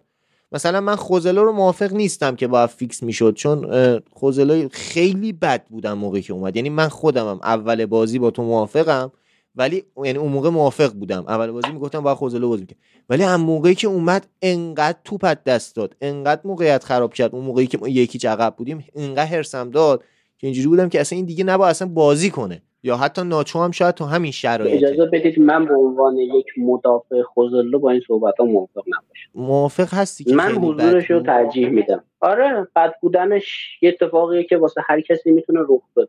مثلا 0.51 0.81
من 0.81 0.95
خوزلو 0.95 1.43
رو 1.45 1.51
موافق 1.51 1.93
نیستم 1.93 2.35
که 2.35 2.47
با 2.47 2.67
فیکس 2.67 3.03
می‌شد 3.03 3.33
چون 3.33 3.67
خوزلو 4.11 4.69
خیلی 4.71 5.33
بد 5.33 5.65
بودم 5.67 5.93
موقعی 5.93 6.21
که 6.21 6.33
اومد. 6.33 6.55
یعنی 6.55 6.69
من 6.69 6.87
خودمم 6.87 7.39
اول 7.43 7.85
بازی 7.85 8.19
با 8.19 8.31
تو 8.31 8.43
موافقم. 8.43 9.11
ولی 9.55 9.83
یعنی 10.03 10.17
اون 10.17 10.31
موقع 10.31 10.49
موافق 10.49 10.93
بودم. 10.93 11.25
اول 11.27 11.51
بازی 11.51 11.71
می‌گفتم 11.71 12.01
با 12.01 12.15
خوزلو 12.15 12.49
بازی 12.49 12.65
کنم 12.65 12.77
ولی 13.09 13.23
هم 13.23 13.41
موقعی 13.41 13.75
که 13.75 13.87
اومد 13.87 14.27
انقدر 14.41 14.97
توپ 15.03 15.25
دست 15.25 15.75
داد 15.75 15.95
انقدر 16.01 16.41
موقعیت 16.43 16.83
خراب 16.83 17.13
کرد. 17.13 17.35
اون 17.35 17.45
موقعی 17.45 17.67
که 17.67 17.77
ما 17.77 17.87
یکی 17.87 18.27
عقب 18.27 18.55
بودیم 18.57 18.85
انقدر 18.95 19.25
هرسم 19.25 19.69
داد 19.69 20.03
که 20.37 20.47
اینجوری 20.47 20.67
بودم 20.67 20.89
که 20.89 21.01
اصلا 21.01 21.15
این 21.15 21.25
دیگه 21.25 21.43
نباید 21.43 21.69
اصلا 21.69 21.87
بازی 21.87 22.29
کنه. 22.29 22.61
یا 22.83 22.97
حتی 22.97 23.23
ناچو 23.23 23.59
هم 23.59 23.71
شاید 23.71 23.95
تو 23.95 24.05
همین 24.05 24.31
شرایط. 24.31 24.83
اجازه 24.83 25.05
بدید 25.05 25.39
من 25.39 25.65
به 25.65 25.75
عنوان 25.75 26.17
یک 26.17 26.45
مدافع 26.57 27.21
خوزلو 27.21 27.79
با 27.79 27.91
این 27.91 28.01
صحبت 28.07 28.33
ها 28.39 28.45
موافق 28.45 28.83
نباشم. 28.87 29.29
موافق 29.35 29.93
هستی 29.93 30.23
که 30.23 30.35
من 30.35 30.51
حضورش 30.51 31.11
رو 31.11 31.23
ترجیح 31.23 31.69
میدم. 31.69 32.03
آره 32.19 32.67
بد 32.75 32.93
بودنش 33.01 33.77
یه 33.81 33.89
اتفاقیه 33.89 34.43
که 34.43 34.57
واسه 34.57 34.81
هر 34.85 35.01
کسی 35.01 35.31
می‌تونه 35.31 35.59
رخ 35.59 35.81
بده. 35.95 36.07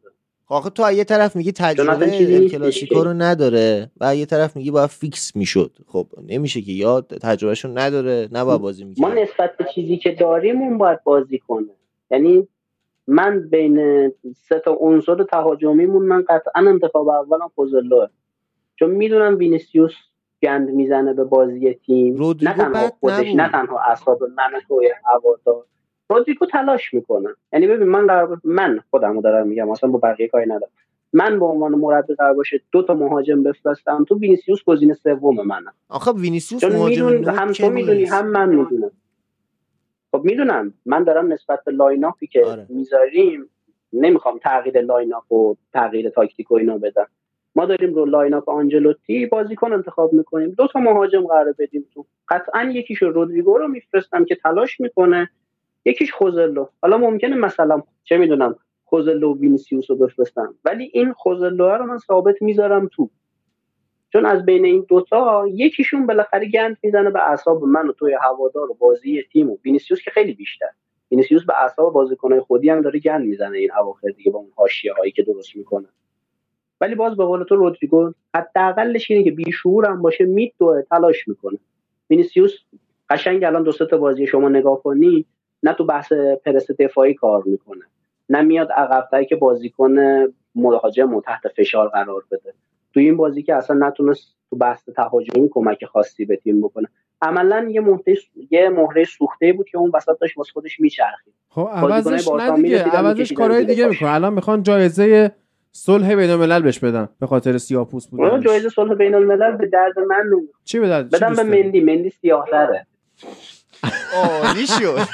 آخه 0.48 0.70
تو 0.70 0.92
یه 0.92 1.04
طرف 1.04 1.36
میگی 1.36 1.52
تجربه 1.52 2.48
کلاسیکو 2.48 3.04
رو 3.04 3.12
نداره 3.12 3.90
و 4.00 4.16
یه 4.16 4.26
طرف 4.26 4.56
میگی 4.56 4.70
باید 4.70 4.90
فیکس 4.90 5.36
می‌شد. 5.36 5.76
خب 5.86 6.06
نمیشه 6.26 6.60
که 6.60 6.72
یا 6.72 7.00
تجربهشون 7.00 7.78
نداره 7.78 8.28
نه 8.32 8.44
باید 8.44 8.60
بازی 8.60 8.84
می‌کنه 8.84 9.08
ما 9.08 9.14
نسبت 9.14 9.56
به 9.56 9.66
چیزی 9.74 9.96
که 9.96 10.12
داریم 10.12 10.60
اون 10.60 10.78
باید 10.78 11.04
بازی 11.04 11.38
کنه. 11.38 11.74
یعنی 12.10 12.48
من 13.06 13.48
بین 13.48 14.08
سه 14.48 14.58
تا 14.64 14.76
عنصر 14.80 15.24
تهاجمیمون 15.24 16.02
من 16.02 16.24
قطعا 16.28 16.68
انتخاب 16.68 17.08
اولم 17.08 17.50
خوزلوه 17.54 18.06
چون 18.76 18.90
می‌دونم 18.90 19.38
وینیسیوس 19.38 19.92
گند 20.42 20.70
می‌زنه 20.70 21.14
به 21.14 21.24
بازی 21.24 21.74
تیم. 21.74 22.22
نه 22.42 22.54
تنها 22.54 22.92
خودش 23.00 23.26
نه 23.34 23.50
تنها 23.52 23.78
اعصاب 23.78 24.22
من 24.22 24.60
توی 24.68 24.90
هوادار 25.04 25.64
رودریگو 26.10 26.46
تلاش 26.46 26.94
می‌کنه. 26.94 27.28
یعنی 27.52 27.66
ببین 27.66 27.88
من 27.88 28.06
قرار 28.06 28.40
من 28.44 28.80
خودمو 28.90 29.22
دارم 29.22 29.48
میگم 29.48 29.70
اصلا 29.70 29.90
با 29.90 29.98
بقیه 29.98 30.28
کاری 30.28 30.46
ندارم. 30.46 30.72
من 31.12 31.38
به 31.38 31.44
عنوان 31.44 31.72
مربی 31.72 32.14
قرار 32.14 32.34
باشه 32.34 32.60
دو 32.72 32.82
تا 32.82 32.94
مهاجم 32.94 33.42
بفرستم. 33.42 34.04
تو 34.08 34.18
وینیسیوس 34.18 34.64
گزینه 34.64 34.94
سوم 34.94 35.46
منم. 35.46 35.72
آخه 35.88 36.12
وینیسیوس 36.12 36.64
مهاجم 36.64 37.24
هم 37.24 37.52
تو 37.52 37.70
می‌دونی 37.70 38.04
هم 38.04 38.26
من 38.26 38.48
می‌دونم. 38.48 38.90
خب 40.12 40.24
می‌دونم. 40.24 40.74
من 40.86 41.04
دارم 41.04 41.32
نسبت 41.32 41.64
به 41.64 41.72
lineup 41.72 42.19
ی 42.19 42.26
که 42.26 42.44
آره. 42.44 42.66
می‌ذاریم 42.68 43.50
نمی‌خوام 43.92 44.38
تغییر 44.38 44.80
lineup 44.80 45.32
و 45.32 45.56
تغییر 45.72 46.10
تاکتیک 46.10 46.50
و 46.50 46.54
اینا 46.54 46.78
بدم. 46.78 47.06
ما 47.56 47.66
داریم 47.66 47.94
رو 47.94 48.04
lineup 48.04 48.48
آنجلوتی 48.48 49.26
بازیکن 49.26 49.72
انتخاب 49.72 50.12
می‌کنیم. 50.12 50.50
دو 50.50 50.66
تا 50.66 50.80
مهاجم 50.80 51.26
قرار 51.26 51.54
بدیم 51.58 51.86
تو. 51.94 52.04
قطعا 52.28 52.62
یکیش 52.74 53.02
رودریگو 53.02 53.58
رو 53.58 53.68
میفرستم 53.68 54.24
که 54.24 54.34
تلاش 54.34 54.80
می‌کنه 54.80 55.30
یکیش 55.86 56.12
خوزلو. 56.12 56.66
حالا 56.82 56.98
ممکنه 56.98 57.36
مثلا 57.36 57.82
چه 58.04 58.16
می‌دونم 58.16 58.56
خوزلو 58.84 59.38
وینیسیوس 59.38 59.90
رو 59.90 59.96
بفرستم. 59.96 60.54
ولی 60.64 60.90
این 60.92 61.12
خوزلو 61.12 61.68
رو 61.68 61.86
من 61.86 61.98
ثابت 61.98 62.42
می‌ذارم 62.42 62.88
تو. 62.92 63.10
چون 64.12 64.26
از 64.26 64.44
بین 64.44 64.64
این 64.64 64.86
دوتا 64.88 65.46
یکیشون 65.52 66.06
بالاخره 66.06 66.48
گند 66.48 66.76
می‌زنه 66.82 67.10
به 67.10 67.30
اعصاب 67.30 67.64
من 67.64 67.88
و 67.88 67.92
توی 67.92 68.16
هوادار 68.22 68.70
و 68.70 68.74
بازی 68.74 69.22
تیم 69.32 69.50
و 69.50 69.58
وینیسیوس 69.64 70.00
که 70.00 70.10
خیلی 70.10 70.32
بیشتر. 70.34 70.70
وینیسیوس 71.10 71.44
به 71.44 71.62
اعصاب 71.62 71.92
بازیکنهای 71.92 72.40
خودی 72.40 72.70
هم 72.70 72.80
داره 72.80 72.98
گند 72.98 73.26
می‌زنه 73.26 73.58
این 73.58 73.70
اواخر 73.80 74.08
دیگه 74.08 74.30
با 74.30 74.38
اون 74.38 74.50
حاشیه 74.56 74.92
هایی 74.92 75.12
که 75.12 75.22
درست 75.22 75.56
می‌کنه. 75.56 75.88
ولی 76.80 76.94
باز 76.94 77.16
به 77.16 77.24
قول 77.24 77.44
تو 77.44 77.56
رودریگو 77.56 78.12
حداقلش 78.34 79.10
اینه 79.10 79.24
که 79.24 79.30
بیشعور 79.30 79.86
هم 79.86 80.02
باشه 80.02 80.24
میدوه 80.24 80.82
تلاش 80.82 81.28
می‌کنه. 81.28 81.58
وینیسیوس 82.10 82.52
قشنگ 83.10 83.44
الان 83.44 83.62
دو 83.62 83.72
تا 83.72 83.98
بازی 83.98 84.26
شما 84.26 84.48
نگاه 84.48 84.82
کنی 84.82 85.26
نه 85.66 85.72
تو 85.72 85.84
بحث 85.84 86.12
پرس 86.44 86.70
دفاعی 86.78 87.14
کار 87.14 87.42
می‌کنه 87.46 87.84
نه 88.28 88.42
میاد 88.42 88.68
عقبتر 88.72 89.24
که 89.24 89.36
بازیکن 89.36 89.96
مهاجم 90.54 91.20
تحت 91.20 91.48
فشار 91.56 91.88
قرار 91.88 92.22
بده. 92.30 92.54
تو 92.94 93.00
این 93.00 93.16
بازی 93.16 93.42
که 93.42 93.54
اصلا 93.54 93.86
نتونست 93.86 94.36
تو 94.50 94.56
بحث 94.56 94.88
تهاجمی 94.96 95.48
کمک 95.50 95.84
خاصی 95.84 96.24
به 96.24 96.36
تیم 96.36 96.60
بکنه. 96.60 96.88
عملا 97.22 97.68
یه 97.70 97.80
مهره 97.80 98.16
یه 98.50 98.68
مهره 98.68 99.04
سوخته 99.04 99.52
بود 99.52 99.68
که 99.68 99.78
اون 99.78 99.90
وسط 99.94 100.18
داشت 100.20 100.38
واسه 100.38 100.52
خودش 100.52 100.80
میچرخید. 100.80 101.34
خب 101.48 101.68
عوضش 101.72 102.28
نه 102.28 102.62
دیگه 102.62 102.82
عوضش 102.82 103.32
کارهای 103.32 103.64
دیگه 103.64 103.86
می‌کنه. 103.86 104.14
الان 104.14 104.32
می‌خوان 104.32 104.62
جایزه 104.62 105.32
صلح 105.72 106.14
بین 106.14 106.30
الملل 106.30 106.62
بهش 106.62 106.78
بدن 106.78 107.08
به 107.20 107.26
خاطر 107.26 107.58
سیاه‌پوست 107.58 108.10
بودن 108.10 108.40
جایزه 108.40 108.68
صلح 108.68 108.94
بین 108.94 109.14
الملل 109.14 109.56
به 109.56 109.66
درد 109.66 109.98
من 109.98 110.16
نمی‌خوره 110.16 110.58
چی 110.64 110.78
به 110.78 110.88
درد 110.88 111.10
بدم 111.10 111.34
به 111.34 111.42
مندی. 111.42 111.80
مندی 111.80 112.10
سیاه‌تره. 112.10 112.86
عالی 114.14 114.66
شد. 114.66 114.98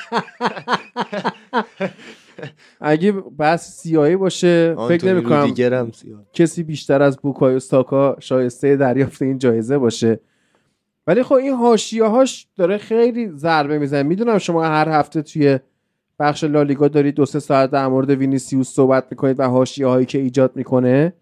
اگه 2.80 3.12
بحث 3.12 3.70
سیاهی 3.70 4.16
باشه 4.16 4.74
فکر 4.88 5.06
نمی 5.06 5.22
کنم 5.24 5.92
کسی 6.32 6.62
بیشتر 6.62 7.02
از 7.02 7.16
بوکایو 7.16 7.58
ساکا 7.58 8.16
شایسته 8.20 8.76
دریافت 8.76 9.22
این 9.22 9.38
جایزه 9.38 9.78
باشه. 9.78 10.20
ولی 11.06 11.22
خب 11.22 11.34
این 11.34 11.52
حاشیه 11.52 12.04
هاش 12.04 12.46
داره 12.56 12.78
خیلی 12.78 13.28
ضربه 13.28 13.78
می‌زنه. 13.78 14.02
می‌دونم 14.02 14.38
شما 14.38 14.64
هر 14.64 14.88
هفته 14.88 15.22
توی 15.22 15.58
بخش 16.18 16.44
لالیگا 16.44 16.88
دارید 16.88 17.14
دو 17.14 17.26
سه 17.26 17.40
ساعت 17.40 17.70
در 17.70 17.86
مورد 17.86 18.10
وینیسیوس 18.10 18.74
صحبت 18.74 19.06
می‌کنید 19.10 19.40
و 19.40 19.42
حاشیه 19.42 19.86
هایی 19.86 20.06
که 20.06 20.18
ایجاد 20.18 20.56
می‌کنه. 20.56 21.12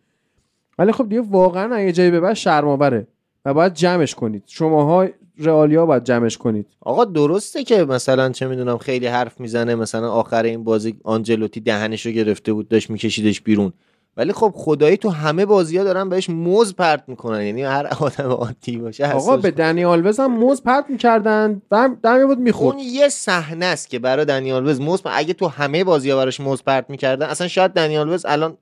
ولی 0.78 0.92
خب 0.92 1.08
دیگه 1.08 1.20
واقعا 1.20 1.80
یه 1.80 1.92
جایی 1.92 2.10
به 2.10 2.20
بعد 2.20 2.34
شرماوره 2.34 3.06
و 3.44 3.54
باید 3.54 3.74
جمعش 3.74 4.14
کنید. 4.14 4.42
شماها 4.46 5.08
رئالیا 5.40 5.86
باید 5.86 6.04
جمعش 6.04 6.38
کنید. 6.38 6.66
آقا 6.80 7.04
درسته 7.04 7.64
که 7.64 7.84
مثلا 7.84 8.28
چه 8.28 8.46
می‌دونم 8.46 8.78
خیلی 8.78 9.06
حرف 9.06 9.40
می‌زنه 9.40 9.74
مثلا 9.74 10.12
آخر 10.12 10.42
این 10.42 10.64
بازی 10.64 10.94
آنجلوتی 11.04 11.60
دهنش 11.60 12.06
رو 12.06 12.12
گرفته 12.12 12.52
بود 12.52 12.68
داشت 12.68 12.90
میکشیدش 12.90 13.40
بیرون. 13.40 13.72
ولی 14.16 14.32
خب 14.32 14.52
خدایی 14.56 14.96
تو 14.96 15.10
همه 15.10 15.46
بازی 15.46 15.76
ها 15.76 15.84
دارن 15.84 16.08
بهش 16.08 16.30
موز 16.30 16.74
پرت 16.74 17.04
می‌کنن 17.06 17.42
یعنی 17.42 17.62
هر 17.62 17.86
آدم 18.00 18.30
عادی 18.30 18.76
باشه 18.76 19.12
آقا 19.12 19.36
به 19.36 19.50
دنی 19.50 19.84
آلوز 19.84 20.20
هم 20.20 20.38
موز 20.38 20.62
پرت 20.62 20.84
می‌کردن. 20.88 21.62
در 22.02 22.26
بود 22.26 22.38
می‌خورد. 22.38 22.76
اون 22.76 22.84
یه 22.84 23.08
صحنه 23.08 23.66
است 23.66 23.90
که 23.90 23.98
برای 23.98 24.24
دنی 24.24 24.52
آلوز 24.52 24.80
موز 24.80 25.02
اگه 25.04 25.34
تو 25.34 25.46
همه 25.46 25.84
بازی 25.84 26.10
ها 26.10 26.16
براش 26.16 26.40
موز 26.40 26.62
پرت 26.62 26.90
می‌کردن 26.90 27.26
اصلا 27.26 27.48
شاید 27.48 27.72
دنی 27.72 27.98
آلوز 27.98 28.26
الان 28.26 28.56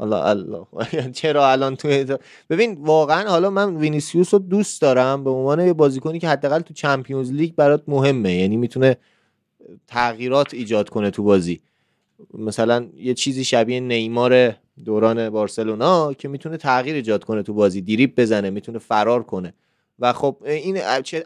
الله 0.00 0.26
الله. 0.26 0.66
چرا 1.20 1.50
الان 1.50 1.76
تو 1.76 2.16
ببین 2.50 2.78
واقعا 2.80 3.28
حالا 3.28 3.50
من 3.50 3.76
وینیسیوس 3.76 4.34
رو 4.34 4.40
دوست 4.40 4.82
دارم. 4.82 5.24
به 5.24 5.30
عنوان 5.30 5.66
یه 5.66 5.72
بازیکنی 5.72 6.18
که 6.18 6.28
حداقل 6.28 6.60
تو 6.60 6.74
چمپیونز 6.74 7.32
لیگ 7.32 7.54
برات 7.54 7.82
مهمه. 7.88 8.34
یعنی 8.34 8.56
می‌تونه 8.56 8.96
تغییرات 9.86 10.54
ایجاد 10.54 10.88
کنه 10.88 11.10
تو 11.10 11.22
بازی. 11.22 11.60
مثلا 12.34 12.86
یه 12.96 13.14
چیزی 13.14 13.44
شبیه 13.44 13.80
نیمار 13.80 14.54
دوران 14.84 15.30
بارسلونا 15.30 16.12
که 16.12 16.28
می‌تونه 16.28 16.56
تغییر 16.56 16.94
ایجاد 16.94 17.24
کنه 17.24 17.42
تو 17.42 17.54
بازی. 17.54 17.80
دریبل 17.80 18.20
بزنه 18.20 18.50
می‌تونه 18.50 18.78
فرار 18.78 19.22
کنه. 19.22 19.54
و 20.00 20.12
خب 20.12 20.36
این 20.46 20.78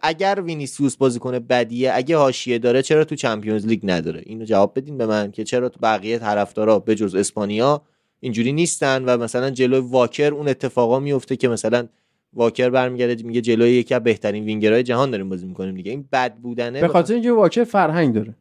اگر 0.02 0.42
وینیسیوس 0.44 0.96
بازیکن 0.96 1.38
بدیه 1.38 1.92
اگه 1.94 2.16
حاشیه 2.16 2.58
داره 2.58 2.82
چرا 2.82 3.04
تو 3.04 3.14
چمپیونز 3.14 3.66
لیگ 3.66 3.80
نداره؟ 3.82 4.22
اینو 4.26 4.44
جواب 4.44 4.72
بدین 4.78 4.98
به 4.98 5.06
من 5.06 5.32
که 5.32 5.44
چرا 5.44 5.68
تو 5.68 5.80
بقیه 5.82 6.18
طرفدارا 6.18 6.78
به 6.78 6.94
جز 6.94 7.14
اسپانیا 7.14 7.82
اینجوری 8.24 8.52
نیستن 8.52 9.04
و 9.04 9.16
مثلا 9.16 9.50
جلوی 9.50 9.80
واکر 9.80 10.34
اون 10.34 10.48
اتفاقا 10.48 11.00
میفته 11.00 11.36
که 11.36 11.48
مثلا 11.48 11.86
واکر 12.34 12.70
برمیگرده 12.70 13.22
میگه 13.22 13.40
جلوی 13.40 13.70
یکی 13.70 13.94
از 13.94 14.02
بهترین 14.02 14.44
وینگرهای 14.44 14.82
جهان 14.82 15.10
داریم 15.10 15.28
بازی 15.28 15.46
می‌کنیم 15.46 15.74
دیگه. 15.74 15.90
این 15.90 16.08
بد 16.12 16.34
بودنه. 16.34 16.80
به 16.80 16.88
خاطر 16.88 17.14
اینکه 17.14 17.32
واکر 17.32 17.64
فرهنگ 17.64 18.14
داره. 18.14 18.36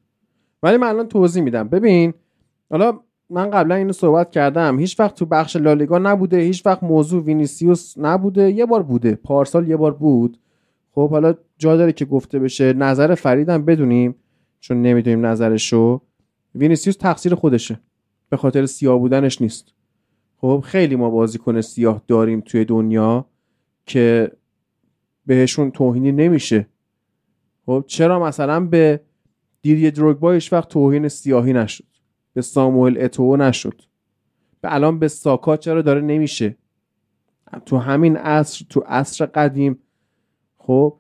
ولی 0.64 0.78
من 0.78 0.88
الان 0.88 1.08
توضیح 1.08 1.44
میدم. 1.44 1.68
ببین 1.68 2.14
حالا 2.70 3.00
من 3.30 3.50
قبلا 3.50 3.76
اینو 3.76 3.94
صحبت 3.94 4.32
کردم. 4.32 4.80
هیچ 4.80 5.00
وقت 5.00 5.16
تو 5.16 5.26
بخش 5.26 5.56
لالیگا 5.56 5.98
نبوده 5.98 6.38
هیچ 6.38 6.66
وقت 6.66 6.84
موضوع 6.84 7.24
وینیسیوس 7.24 7.98
نبوده. 7.98 8.52
یه 8.52 8.66
بار 8.66 8.84
بوده. 8.84 9.16
پارسال 9.16 9.70
یه 9.70 9.78
بار 9.78 9.94
بود. 9.94 10.38
خب 10.92 11.10
حالا 11.10 11.34
جا 11.58 11.78
داره 11.78 11.94
که 11.94 12.06
گفته 12.06 12.40
بشه. 12.40 12.74
نظر 12.74 13.16
فریدم 13.16 13.66
بدونیم 13.66 14.16
چون 14.60 14.82
نمی‌دونیم 14.82 15.26
نظرشو. 15.26 16.02
وینیسیوس 16.56 16.96
تقصیر 16.96 17.36
خودشه. 17.36 17.80
به 18.32 18.38
خاطر 18.38 18.66
سیاه 18.66 19.00
بودنش 19.00 19.42
نیست. 19.42 19.74
خب 20.38 20.64
خیلی 20.66 20.96
ما 20.96 21.10
بازیکن 21.10 21.62
سیاه 21.62 22.02
داریم 22.08 22.42
توی 22.42 22.66
دنیا 22.66 23.26
که 23.86 24.32
بهشون 25.26 25.72
توهینی 25.72 26.12
نمیشه. 26.12 26.68
خب 27.66 27.84
چرا 27.88 28.20
مثلا 28.24 28.60
به 28.60 29.02
دیدی 29.62 29.92
دروگبا 29.92 30.40
وقت 30.52 30.68
توهین 30.68 31.08
سیاهی 31.08 31.54
نشد؟ 31.54 31.86
به 32.34 32.42
ساموئل 32.42 32.98
اتو 33.04 33.38
نشد. 33.38 33.82
به 34.62 34.74
الان 34.76 35.00
به 35.00 35.08
ساکا 35.08 35.58
چرا 35.58 35.82
داره 35.82 36.02
نمیشه؟ 36.02 36.56
تو 37.66 37.78
همین 37.78 38.18
عصر 38.18 38.66
تو 38.70 38.80
عصر 38.80 39.26
قدیم. 39.26 39.80
خب 40.58 40.98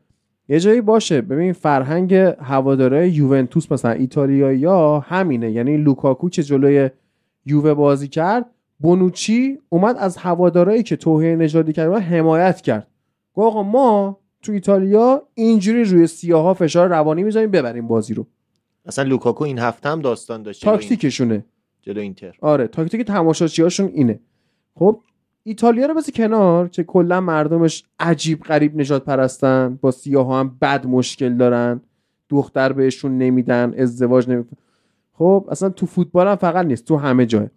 یه 0.49 0.59
جایی 0.59 0.81
باشه. 0.81 1.21
ببین 1.21 1.53
فرهنگ 1.53 2.13
هواداره 2.39 3.09
یوونتوس 3.09 3.71
مثلا 3.71 3.91
ایتالیایی 3.91 4.59
یا 4.59 4.99
همینه. 4.99 5.51
یعنی 5.51 5.77
لوکاکو 5.77 6.29
که 6.29 6.43
جلوی 6.43 6.89
یووه 7.45 7.73
بازی 7.73 8.07
کرد 8.07 8.45
بونوچی 8.79 9.59
اومد 9.69 9.97
از 9.97 10.17
هوادارایی 10.17 10.83
که 10.83 10.95
توهین 10.95 11.41
نژادی 11.41 11.73
کرد 11.73 11.93
حمایت 11.93 12.61
کرد. 12.61 12.87
گفت 13.33 13.47
آقا 13.47 13.63
ما 13.63 14.17
تو 14.41 14.51
ایتالیا 14.51 15.23
اینجوری 15.33 15.83
روی 15.83 16.07
سیاها 16.07 16.53
فشار 16.53 16.87
روانی 16.87 17.23
می‌ذاریم 17.23 17.51
ببریم 17.51 17.87
بازی 17.87 18.13
رو. 18.13 18.27
اصلا 18.85 19.05
لوکاکو 19.05 19.43
این 19.43 19.59
هفته 19.59 19.89
هم 19.89 20.01
داستان 20.01 20.43
داشت 20.43 20.63
تاکتیکشونه. 20.63 21.45
جلو 21.81 22.01
اینتر. 22.01 22.35
آره 22.41 22.67
تاکتیک 22.67 23.01
تماشاچیاشون 23.01 23.87
اینه. 23.87 24.19
خب 24.75 24.99
ایتالیا 25.43 25.85
رو 25.85 25.93
بذار 25.93 26.11
کنار 26.15 26.67
که 26.67 26.83
کلا 26.83 27.21
مردمش 27.21 27.83
عجیب 27.99 28.43
غریب 28.43 28.77
نژاد 28.77 29.05
پرستن 29.05 29.79
با 29.81 29.91
سیاه 29.91 30.33
هم 30.39 30.57
بد 30.61 30.85
مشکل 30.85 31.37
دارن 31.37 31.81
دختر 32.29 32.73
بهشون 32.73 33.17
نمیدن 33.17 33.73
ازدواج 33.77 34.29
نمیدن 34.29 34.57
خب 35.13 35.47
اصلا 35.51 35.69
تو 35.69 35.85
فوتبال 35.85 36.27
هم 36.27 36.35
فقط 36.35 36.65
نیست 36.65 36.85
تو 36.85 36.97
همه 36.97 37.25
جای 37.25 37.47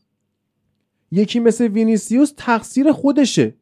یکی 1.11 1.41
مثل 1.41 1.69
وینیسیوس 1.69 2.33
تقصیر 2.37 2.93
خودشه. 2.93 3.55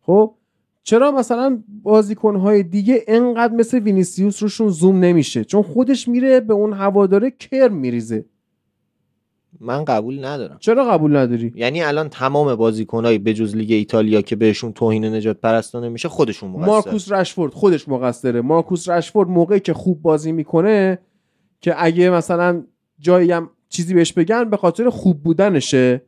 خب 0.00 0.34
چرا 0.82 1.10
مثلا 1.10 1.62
بازیکنهای 1.82 2.62
دیگه 2.62 3.04
انقدر 3.08 3.54
مثل 3.54 3.78
وینیسیوس 3.78 4.42
روشون 4.42 4.68
زوم 4.68 5.00
نمیشه؟ 5.00 5.44
چون 5.44 5.62
خودش 5.62 6.08
میره 6.08 6.40
به 6.40 6.54
اون 6.54 6.72
هواداره 6.72 7.30
کرم 7.30 7.74
میریزه. 7.74 8.24
من 9.60 9.84
قبول 9.84 10.24
ندارم. 10.24 10.56
چرا 10.60 10.84
قبول 10.84 11.16
نداری؟ 11.16 11.52
یعنی 11.56 11.82
الان 11.82 12.08
تمام 12.08 12.54
بازیکنایی 12.54 13.18
به 13.18 13.34
جز 13.34 13.56
لیگ 13.56 13.72
ایتالیا 13.72 14.22
که 14.22 14.36
بهشون 14.36 14.72
توهین 14.72 15.04
نژاد 15.04 15.40
پرستانه 15.40 15.88
میشه 15.88 16.08
خودشون 16.08 16.50
مقصر. 16.50 16.66
مارکوس 16.66 17.12
رشفورد 17.12 17.54
خودش 17.54 17.88
مقصره. 17.88 18.40
مارکوس 18.40 18.88
رشفورد 18.88 19.28
موقعی 19.28 19.60
که 19.60 19.74
خوب 19.74 20.02
بازی 20.02 20.32
می‌کنه 20.32 20.98
که 21.60 21.74
اگه 21.84 22.10
مثلا 22.10 22.64
جایی 23.00 23.32
هم 23.32 23.50
چیزی 23.68 23.94
بهش 23.94 24.12
بگن 24.12 24.44
به 24.44 24.56
خاطر 24.56 24.90
خوب 24.90 25.22
بودنشه. 25.22 26.02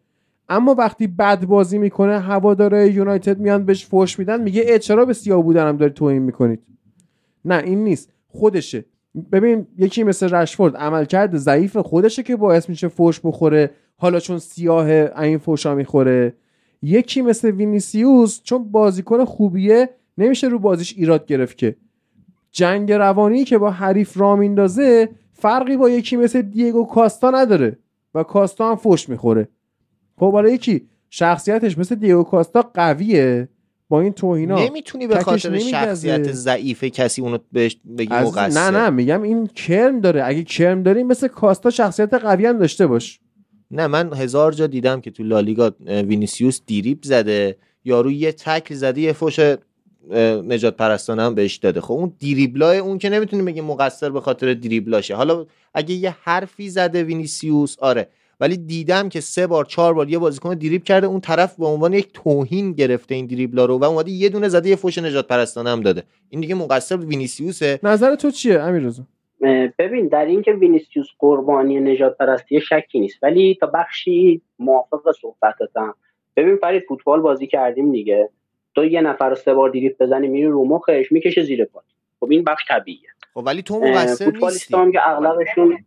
اما 0.49 0.74
وقتی 0.74 1.07
بد 1.07 1.45
بازی 1.45 1.78
می‌کنه 1.78 2.20
هواداره 2.20 2.93
یونایتد 2.93 3.38
میان 3.38 3.64
بهش 3.64 3.86
فوش 3.86 4.18
میدن 4.18 4.43
میگه 4.43 4.62
ای 4.62 4.78
چرا 4.78 5.05
به 5.05 5.12
سیاه 5.12 5.43
بودنم 5.43 5.76
داری 5.76 5.93
توهین 5.93 6.22
می‌کنید؟ 6.22 6.61
نه 7.45 7.62
این 7.64 7.84
نیست. 7.84 8.12
خودشه. 8.28 8.84
ببین 9.32 9.66
یکی 9.78 10.03
مثل 10.03 10.28
رشفورد 10.28 10.76
عملکرد 10.76 11.36
ضعیف 11.36 11.76
خودشه 11.76 12.22
که 12.22 12.36
باعث 12.36 12.68
میشه 12.68 12.88
فوش 12.88 13.20
بخوره. 13.24 13.70
حالا 13.97 14.20
چون 14.20 14.38
سیاه 14.38 14.86
این 15.20 15.38
فوشا 15.38 15.74
می‌خوره. 15.74 16.34
یکی 16.82 17.22
مثل 17.22 17.51
وینیسیوس 17.51 18.41
چون 18.43 18.70
بازیکن 18.70 19.24
خوبیه 19.24 19.88
نمیشه 20.18 20.47
رو 20.47 20.59
بازیش 20.59 20.95
ایراد 20.97 21.26
گرفت 21.26 21.59
که. 21.59 21.76
جنگ 22.53 22.93
روانی 22.93 23.45
که 23.45 23.59
با 23.59 23.70
حریف 23.70 24.18
را 24.20 24.36
میندازه 24.36 25.09
فرقی 25.41 25.76
با 25.76 25.91
یکی 25.91 26.16
مثل 26.16 26.43
دیگو 26.43 26.86
کاستا 26.86 27.30
نداره 27.30 27.78
و 28.14 28.22
کاستا 28.22 28.70
هم 28.70 28.76
فوش 28.76 29.09
می‌خوره. 29.09 29.49
خب 30.16 30.32
حالا 30.32 30.49
یکی 30.49 30.88
شخصیتش 31.11 31.78
مثل 31.78 31.95
دیگو 31.95 32.22
کاستا 32.22 32.70
قویه 32.74 33.49
با 33.88 34.01
این 34.01 34.12
توهینا. 34.12 34.64
نمی‌تونی 34.64 35.07
به 35.07 35.20
خاطر. 35.20 35.59
شخصیت 35.59 36.32
ضعیف 36.32 36.84
کسی 36.84 37.22
اونو 37.22 37.38
بهش 37.53 37.76
بگی 37.99 38.14
از... 38.14 38.26
مقصر. 38.26 38.70
نه 38.70 38.78
نه 38.78 38.91
میگم 38.91 39.22
این 39.22 39.47
کرم 39.47 40.01
داره. 40.01 40.24
اگه 40.24 40.43
کرم 40.43 40.82
داری 40.82 41.03
مثل 41.03 41.28
کاستا 41.28 41.70
شخصیت 41.70 42.14
قوی 42.14 42.47
هم 42.47 42.59
داشته 42.59 42.86
باش. 42.86 43.20
نه 43.70 43.86
من 43.86 44.14
هزار 44.14 44.53
جا 44.53 44.66
دیدم 44.66 45.01
که 45.01 45.11
تو 45.11 45.22
لالیگا 45.22 45.70
وینیسیوس 45.86 46.61
دریبل 46.66 46.99
زده. 47.03 47.57
یارو 47.84 48.11
یه 48.11 48.32
تکل 48.32 48.74
زده 48.74 49.01
یه 49.01 49.12
فوش 49.12 49.41
نجات 50.44 50.76
پرستانه 50.76 51.22
هم 51.22 51.34
بهش 51.34 51.57
داده. 51.57 51.80
خب 51.80 51.92
اون 51.92 52.12
دریبلای 52.18 52.78
اون 52.78 52.98
که 52.98 53.09
نمی‌تونی 53.09 53.42
بگی 53.42 53.61
مقصر 53.61 54.11
به 54.11 54.20
خاطر 54.20 54.55
دریبلاشه 54.55 55.14
حالا 55.14 55.46
اگه 55.74 55.94
یه 55.94 56.16
حرفی 56.22 56.68
زده 56.68 57.03
وینیسیوس 57.03 57.76
آره. 57.78 58.09
ولی 58.40 58.57
دیدم 58.57 59.09
که 59.09 59.20
سه 59.20 59.46
بار 59.46 59.64
چهار 59.64 59.94
بار 59.94 60.11
یه 60.11 60.18
بازیکن 60.18 60.55
دریبل 60.55 60.84
کرده. 60.84 61.07
اون 61.07 61.20
طرف 61.20 61.57
به 61.57 61.66
عنوان 61.66 61.92
یک 61.92 62.09
توهین 62.14 62.72
گرفته 62.72 63.14
این 63.14 63.26
دریبلا 63.26 63.64
رو 63.64 63.78
و 63.78 63.84
اومده 63.84 64.11
یه 64.11 64.28
دونه 64.28 64.48
زده 64.48 64.68
یه 64.68 64.76
فوش 64.76 64.98
نجات 64.98 65.26
پرستانه 65.26 65.70
هم 65.70 65.80
داده. 65.80 66.03
این 66.28 66.40
دیگه 66.40 66.55
مقصر 66.55 66.96
وینیسیوسه. 66.96 67.80
نظر 67.82 68.14
تو 68.14 68.30
چیه 68.30 68.61
امیر 68.61 68.82
رضا 68.82 69.03
اه، 69.42 69.68
ببین 69.78 70.09
در 70.09 70.24
اینکه 70.24 70.53
وینیسیوس 70.53 71.07
قربانی 71.18 71.80
نژاد 71.80 72.16
پرستی 72.16 72.61
شکی 72.61 73.01
نیست. 73.01 73.18
ولی 73.22 73.59
تا 73.61 73.66
بخشی 73.66 74.42
موافق 74.59 75.12
صحبتتم 75.20 75.94
ببین 76.36 76.57
فرید 76.57 76.82
فوتبال 76.88 77.20
بازی 77.20 77.46
کردیم 77.46 77.92
دیگه. 77.92 78.30
تو 78.75 78.85
یه 78.85 79.01
نفر 79.01 79.29
رو 79.29 79.35
سه 79.35 79.55
بار 79.55 79.71
دریبل 79.70 79.97
بزنی 80.01 80.29
میری 80.29 80.47
رو 80.47 80.64
مخش 80.64 81.12
می‌کشه 81.12 81.43
زیر 81.43 81.64
پات. 81.64 81.85
خب 82.21 82.31
این 82.31 82.45
بخش 82.45 82.62
طبیعیه. 82.68 83.09
خب 83.35 83.43
ولی 83.47 83.62
تو 83.62 83.81
مقصر 83.81 84.31
نیستی 84.31 84.77
هم 84.77 84.93
که 84.93 85.09
اغلبشون 85.09 85.85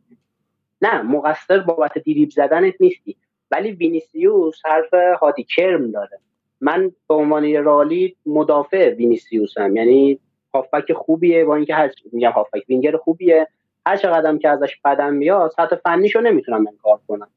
نه 0.82 1.02
مقصر 1.02 1.60
بابت 1.60 1.98
دریبل 1.97 2.30
زدنت 2.30 2.74
نیستی. 2.80 3.16
ولی 3.52 3.72
وینیسیوس 3.72 4.66
حرف 4.66 4.94
هادی 5.22 5.44
کرم 5.44 5.92
داره. 5.92 6.20
من 6.62 6.92
به 7.10 7.16
عنوان 7.16 7.44
یه 7.44 7.62
رئالی 7.62 8.16
مدافع 8.26 8.90
وینیسیوسم. 8.90 9.76
یعنی 9.76 10.20
هافبک 10.54 10.94
خوبیه 10.94 11.46
با 11.46 11.56
اینکه 11.56 11.76
هر 11.76 11.92
میگم 12.12 12.32
هافبک 12.32 12.64
وینگر 12.70 12.98
خوبیه. 12.98 13.48
هر 13.86 13.98
چقدرم 13.98 14.40
که 14.40 14.50
ازش 14.50 14.78
بدم 14.86 15.20
بیاد 15.20 15.52
سطح 15.52 15.76
فنیشو 15.76 16.22
نمی‌تونم 16.22 16.68
انکار 16.68 17.00
کنم. 17.08 17.28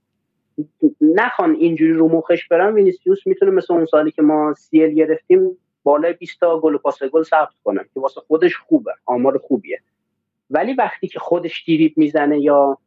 نخوان 1.16 1.54
اینجوری 1.54 1.92
رو 1.92 2.08
مخش 2.08 2.48
برن 2.48 2.74
وینیسیوس 2.74 3.26
می‌تونه 3.26 3.50
مثل 3.50 3.74
اون 3.74 3.86
سالی 3.86 4.10
که 4.10 4.22
ما 4.22 4.54
CL 4.54 4.94
گرفتیم 4.94 5.58
بالای 5.82 6.12
20 6.12 6.40
تا 6.40 6.60
گل 6.60 6.74
و 6.74 6.78
پاس 6.78 7.02
گل 7.02 7.22
ثبت 7.22 7.54
کنه 7.64 7.80
که 7.94 8.00
واسه 8.00 8.20
خودش 8.20 8.56
خوبه 8.56 8.92
آمار 9.06 9.38
خوبیه 9.38 9.80
ولی 10.50 10.74
وقتی 10.74 11.08
که 11.08 11.18
خودش 11.18 11.64
دریبل 11.66 11.92
می‌زنه 11.96 12.40
یا 12.40 12.78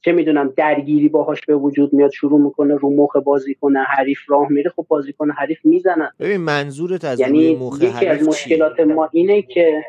چه 0.00 0.12
می‌دونم 0.12 0.52
درگیری 0.56 1.08
باهاش 1.08 1.40
به 1.46 1.56
وجود 1.56 1.92
میاد 1.92 2.10
شروع 2.10 2.40
می‌کنه 2.40 2.74
رو 2.74 2.96
مخ 2.96 3.16
بازی 3.16 3.54
کنه 3.54 3.78
حریف 3.82 4.18
راه 4.28 4.48
میره 4.52 4.70
خب 4.70 4.86
بازیکن 4.88 5.30
حریف 5.30 5.58
می‌زنه 5.64 6.12
ببین 6.20 6.40
منظورت 6.40 7.04
از 7.04 7.20
یعنی 7.20 7.56
مخ 7.56 7.82
یکی 7.82 8.06
از 8.06 8.18
چیه؟ 8.18 8.28
مشکلات 8.28 8.80
ما 8.80 9.08
اینه 9.12 9.42
که 9.42 9.82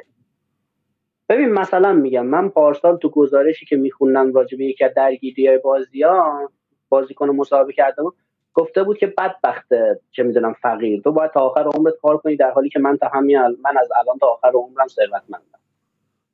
ببین 1.29 1.49
مثلا 1.49 1.93
میگم 1.93 2.25
من 2.25 2.49
پارسال 2.49 2.97
تو 2.97 3.09
گزارشی 3.09 3.65
که 3.65 3.75
میخوندم 3.75 4.33
راجع 4.33 4.57
به 4.57 4.65
یکی 4.65 4.83
از 4.83 4.91
درگیری 4.95 5.47
های 5.47 5.57
بازی 5.57 6.01
ها 6.01 6.51
بازیکن 6.93 7.29
مسابقه 7.29 7.73
کرده 7.73 8.03
بود 8.03 8.13
گفته 8.53 8.83
بود 8.83 8.97
که 8.97 9.07
بدبخت 9.07 9.67
چه 10.11 10.23
می‌دونم 10.23 10.55
فقیر. 10.61 11.01
تو 11.01 11.11
باید 11.11 11.31
تا 11.31 11.39
آخر 11.39 11.63
عمرت 11.63 11.93
کار 12.01 12.17
کنی 12.17 12.35
در 12.35 12.51
حالی 12.51 12.69
که 12.69 12.79
من 12.79 12.97
تا 12.97 13.07
همین 13.13 13.37
من 13.39 13.77
از 13.81 13.89
الان 14.01 14.17
تا 14.19 14.27
آخر 14.27 14.51
عمرم 14.53 14.87
ثروتمندم. 14.87 15.59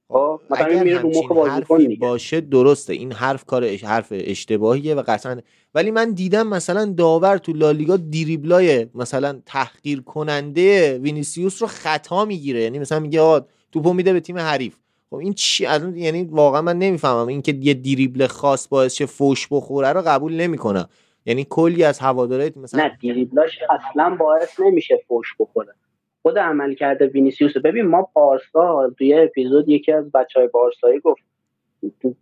خب 0.10 0.40
مثلا 0.50 0.84
میره 0.84 1.02
رو 1.02 1.10
مخ 1.10 1.32
بازیکن 1.32 1.96
باشه 2.00 2.42
درسته. 2.42 2.94
این 2.94 3.12
حرف 3.12 3.46
کار 3.46 3.64
اش- 3.64 3.84
حرف 3.84 4.08
اشتباهیه 4.12 4.96
و 4.96 5.04
قطعا 5.08 5.38
ولی 5.76 5.92
من 5.92 6.12
دیدم 6.12 6.48
مثلا 6.48 6.94
داور 6.98 7.38
تو 7.38 7.54
لالیگا 7.54 7.98
دریبلای 7.98 8.88
مثلا 8.96 9.42
تحقیر 9.46 10.02
کننده 10.02 10.98
وینیسیوس 10.98 11.62
رو 11.62 11.68
خطا 11.68 12.26
می‌گیره. 12.26 12.62
یعنی 12.62 12.80
مثلا 12.80 13.00
میگه 13.00 13.22
آقا 13.22 13.46
توپو 13.72 13.94
میده 13.94 14.14
به 14.14 14.20
تیم 14.20 14.38
حریف. 14.38 14.76
خب 15.10 15.16
این 15.16 15.34
چی؟ 15.34 15.66
از 15.66 15.98
یعنی 15.98 16.24
واقعا 16.24 16.62
من 16.62 16.78
نمی‌فهمم. 16.78 17.28
این 17.28 17.42
که 17.42 17.52
یه 17.62 17.74
دریبل 17.74 18.28
خاص 18.28 18.68
باعث 18.68 18.94
شه 18.94 19.06
فوش 19.06 19.48
بخوره 19.52 19.94
رو 19.94 20.02
قبول 20.06 20.34
نمی‌کنم. 20.34 20.90
یعنی 21.26 21.48
کلی 21.50 21.84
از 21.84 22.00
هوادارهای 22.00 22.52
مثلا 22.56 22.84
نه 22.84 22.98
دریبلاش 23.02 23.60
اصلا 23.70 24.16
باعث 24.20 24.60
نمیشه 24.60 25.00
فوش 25.08 25.36
بخوره. 25.40 25.74
خود 26.22 26.40
عمل 26.40 26.74
کرده 26.74 27.08
وینیسیوس. 27.08 27.58
ببین 27.58 27.86
ما 27.86 28.10
پارسال 28.14 28.94
توی 28.94 29.14
اپیزود 29.14 29.70
یکی 29.70 29.92
از 29.92 30.12
بچه 30.12 30.40
های 30.40 30.50
بارسایی 30.50 31.00
گفت 31.00 31.22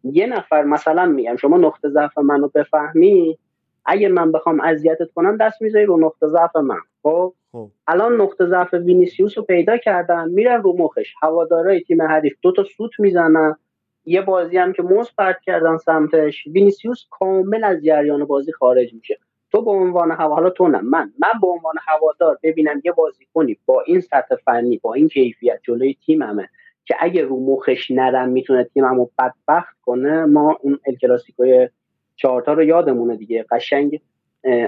یه 0.03 0.27
نفر 0.27 0.63
مثلا 0.63 1.05
میگم 1.05 1.35
شما 1.35 1.57
نقطه 1.57 1.89
ضعف 1.89 2.17
منو 2.17 2.47
بفهمی 2.47 3.38
اگه 3.85 4.07
من 4.07 4.31
بخوام 4.31 4.61
اذیتت 4.61 5.11
کنم 5.15 5.38
دست 5.38 5.61
می‌ذاری 5.61 5.85
رو 5.85 5.99
نقطه 5.99 6.27
ضعف 6.27 6.55
من. 6.55 6.79
خب؟ 7.03 7.33
الان 7.87 8.21
نقطه 8.21 8.45
ضعف 8.45 8.73
وینیسیوس 8.73 9.37
رو 9.37 9.43
پیدا 9.43 9.77
کردن 9.77 10.29
میرن 10.29 10.61
رو 10.61 10.77
مخش. 10.77 11.13
هوادارای 11.21 11.81
تیم 11.81 12.01
حریف 12.01 12.33
دو 12.41 12.51
تا 12.51 12.63
سوت 12.63 12.91
می‌زنن. 12.99 13.55
یه 14.05 14.21
بازی 14.21 14.57
هم 14.57 14.73
که 14.73 14.83
موز 14.83 15.09
پرت 15.17 15.41
کردن 15.41 15.77
سمتش 15.77 16.47
وینیسیوس 16.47 17.05
کامل 17.09 17.63
از 17.63 17.83
جریان 17.83 18.25
بازی 18.25 18.51
خارج 18.51 18.93
میشه. 18.93 19.19
تو 19.51 19.61
به 19.61 19.71
عنوان 19.71 20.11
هوا 20.11 20.35
حالا 20.35 20.49
تو 20.49 20.67
نه 20.67 20.81
من 20.81 21.13
من 21.19 21.39
به 21.41 21.47
عنوان 21.47 21.75
هوادار 21.87 22.39
ببینم 22.43 22.81
یه 22.85 22.91
بازیکنی 22.91 23.57
با 23.65 23.81
این 23.81 24.01
سطح 24.01 24.35
فنی 24.35 24.77
با 24.77 24.93
این 24.93 25.07
کیفیت 25.07 25.59
جلوی 25.63 25.97
تیممه 26.05 26.49
که 26.85 26.95
اگه 26.99 27.21
رو 27.21 27.39
مخش 27.39 27.91
نرم 27.91 28.29
می‌تونه 28.29 28.63
تیممو 28.63 29.09
بدبخت 29.19 29.77
کنه 29.81 30.25
ما 30.25 30.57
اون 30.61 30.79
الکلاسیکوی 30.87 31.69
چهارتا 32.15 32.53
رو 32.53 32.63
یادمونه 32.63 33.15
دیگه. 33.15 33.45
قشنگ 33.51 34.01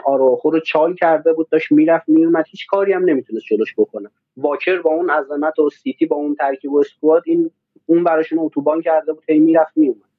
آراخو 0.05 0.49
رو 0.49 0.59
چال 0.59 0.95
کرده 0.95 1.33
بود 1.33 1.49
داشت 1.49 1.71
می‌رفت 1.71 2.09
میومد 2.09 2.45
هیچ 2.49 2.67
کاری 2.67 2.93
هم 2.93 3.09
نمی‌تونست 3.09 3.45
جلوش 3.45 3.73
بکنه. 3.77 4.09
واکر 4.37 4.81
با 4.81 4.91
اون 4.91 5.09
عظمت 5.09 5.59
و 5.59 5.69
سیتی 5.69 6.05
با 6.05 6.15
اون 6.15 6.35
ترکیب 6.35 6.71
و 6.71 6.79
اسکواد 6.79 7.23
این 7.25 7.51
اون 7.85 8.03
براشون 8.03 8.39
اتوبان 8.39 8.81
کرده 8.81 9.13
بود 9.13 9.23
هی 9.29 9.39
می‌رفت 9.39 9.77
میومد 9.77 10.09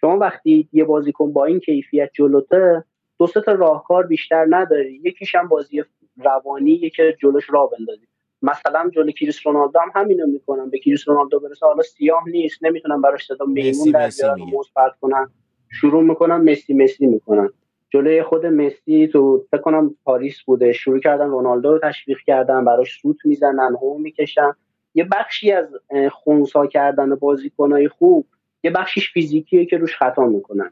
شما 0.00 0.18
وقتی 0.18 0.68
یه 0.72 0.84
بازیکن 0.84 1.32
با 1.32 1.44
این 1.44 1.60
کیفیت 1.60 2.10
جلوته 2.14 2.84
دو 3.18 3.26
تا 3.26 3.52
راهکار 3.52 4.06
بیشتر 4.06 4.46
نداری. 4.50 5.00
یکیش 5.04 5.34
هم 5.34 5.48
بازی 5.48 5.84
روانی 6.24 6.90
که 6.90 7.16
جلوش 7.22 7.50
راه 7.50 7.70
بندازی. 7.78 8.06
مثلا 8.42 8.90
جلو 8.94 9.10
کریس 9.10 9.46
رونالدو 9.46 9.78
هم 9.78 10.02
همینو 10.02 10.26
می‌کنن. 10.26 10.70
به 10.70 10.78
کریس 10.78 11.08
رونالدو 11.08 11.40
برسه 11.40 11.66
حالا 11.66 11.82
سیاه 11.82 12.28
نیست 12.28 12.64
نمی‌تونن 12.64 13.00
براش 13.00 13.26
صدا 13.26 13.44
میمون 13.44 13.90
در 13.90 14.06
مسی 14.06 14.22
بیارن 14.22 14.40
و 14.40 14.90
کنن. 15.00 15.30
شروع 15.70 16.02
می‌کنن 16.02 16.50
مسی 16.50 16.74
مسی 16.74 17.06
می‌کنن. 17.06 17.50
جلوی 17.90 18.22
خود 18.22 18.46
مسی 18.46 19.08
تو 19.08 19.44
فکر 19.50 19.60
کنم 19.60 19.94
پاریس 20.04 20.42
بوده. 20.42 20.72
شروع 20.72 21.00
کردن 21.00 21.26
رونالدو 21.26 21.72
رو 21.72 21.78
تشویق 21.78 22.18
کردن 22.26 22.64
براش 22.64 23.00
سوت 23.02 23.16
می‌زنن 23.24 23.76
هو 23.80 23.98
می‌کشن. 23.98 24.52
یه 24.94 25.04
بخشی 25.12 25.52
از 25.52 25.66
خونسا 26.10 26.66
کردن 26.66 27.14
بازیکنای 27.14 27.88
خوب 27.88 28.26
یه 28.62 28.70
بخشیش 28.70 29.12
فیزیکیه 29.12 29.66
که 29.66 29.76
روش 29.78 29.96
خطا 29.96 30.26
می‌کنن. 30.26 30.70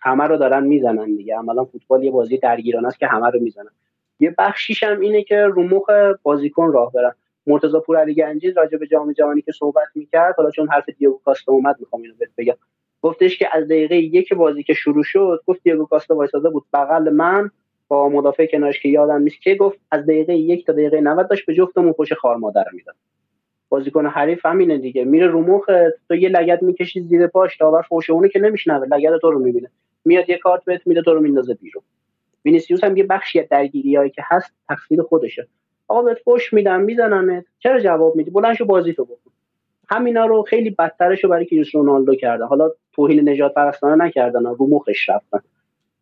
همه 0.00 0.24
رو 0.24 0.36
دارن 0.36 0.64
می‌زنن 0.66 1.16
دیگه. 1.16 1.36
عملا 1.36 1.64
فوتبال 1.64 2.04
یه 2.04 2.10
بازی 2.10 2.38
درگیرانه 2.38 2.86
است 2.88 2.98
که 2.98 3.06
همه 3.06 3.30
رو 3.30 3.40
می‌زنن. 3.40 3.70
یه 4.20 4.34
بخشیش 4.38 4.82
هم 4.82 5.00
اینه 5.00 5.22
که 5.22 5.42
رو 5.42 5.62
مخ 5.62 5.90
بازیکن 6.22 6.72
راه 6.72 6.92
برن. 6.92 7.12
مرتضی 7.46 7.78
پورعلی 7.86 8.14
گنجی 8.14 8.50
راجع 8.50 8.78
به 8.78 8.86
جام 8.86 9.12
جهانی 9.12 9.42
که 9.42 9.52
صحبت 9.52 9.88
می‌کرد 9.94 10.34
حالا 10.36 10.50
چون 10.50 10.68
حرف 10.68 10.88
دیگو 10.88 11.20
کاستا 11.24 11.52
اومد 11.52 11.76
می‌خوام 11.80 12.02
اینو 12.02 12.14
بگم. 12.38 12.54
گفتش 13.02 13.38
که 13.38 13.48
از 13.52 13.64
دقیقه 13.64 13.96
یک 13.96 14.34
بازی 14.34 14.62
که 14.62 14.74
شروع 14.74 15.02
شد 15.04 15.42
گفت 15.46 15.60
دیگو 15.64 15.86
کاستا 15.86 16.16
وایساده 16.16 16.50
بود. 16.50 16.64
بغل 16.72 17.10
من 17.10 17.50
با 17.88 18.08
مدافع 18.08 18.46
کنارش 18.46 18.80
که 18.80 18.88
یادم 18.88 19.22
نیست 19.22 19.42
که 19.42 19.54
گفت 19.54 19.78
از 19.90 20.06
دقیقه 20.06 20.34
یک 20.34 20.66
تا 20.66 20.72
دقیقه 20.72 21.00
90 21.00 21.28
داشت 21.28 21.46
به 21.46 21.54
جفتمون 21.54 21.92
پشت 21.92 22.14
خار 22.14 22.36
مادر 22.36 22.64
می‌داد. 22.72 22.94
بازیکن 23.68 24.06
حریف 24.06 24.46
همینه 24.46 24.78
دیگه. 24.78 25.04
میره 25.04 25.26
رو 25.26 25.42
مخ 25.42 25.66
تو 26.08 26.14
یه 26.14 26.28
لگد 26.28 26.62
می‌کشی 26.62 27.00
زیر 27.00 27.26
پاش 27.26 27.56
داور 27.56 27.82
فوش 27.82 28.10
اونه 28.10 28.28
که 28.28 28.38
نمیشنوه. 28.38 28.86
لگد 28.86 29.18
تو 29.18 29.30
رو 29.30 29.38
می‌بینه. 29.38 29.70
میاد 30.04 30.30
یه 30.30 30.38
کارت 30.38 30.64
بهت 30.64 30.86
میده 30.86 31.02
تو 31.02 31.14
رو 31.14 31.20
میندازه 31.20 31.54
بیرون. 31.54 31.82
وینیسیوس 32.44 32.84
هم 32.84 32.96
یه 32.96 33.04
بخشی 33.04 33.40
از 33.40 33.48
درگیریایی 33.48 34.10
که 34.10 34.22
هست 34.24 34.52
تقصیر 34.68 35.02
خودشه. 35.02 35.48
آقا 35.88 36.02
بهت 36.02 36.18
فوش 36.18 36.52
میدم 36.52 36.80
میزنمت. 36.80 37.44
چرا 37.58 37.80
جواب 37.80 38.16
میدی؟ 38.16 38.30
بلند 38.30 38.54
شو 38.54 38.64
بازی 38.64 38.92
تو 38.92 39.04
بکن. 39.04 39.30
همینا 39.88 40.26
رو 40.26 40.42
خیلی 40.42 40.70
بدترش 40.70 41.24
رو 41.24 41.30
برای 41.30 41.46
کریستیانو 41.46 41.86
رونالدو 41.86 42.14
کرده. 42.14 42.44
حالا 42.44 42.70
توهین 42.96 43.28
نژاد 43.28 43.54
پرستانه 43.54 44.04
نکردن 44.04 44.44
رو 44.44 44.66
مخش 44.66 45.08
رفتن. 45.08 45.38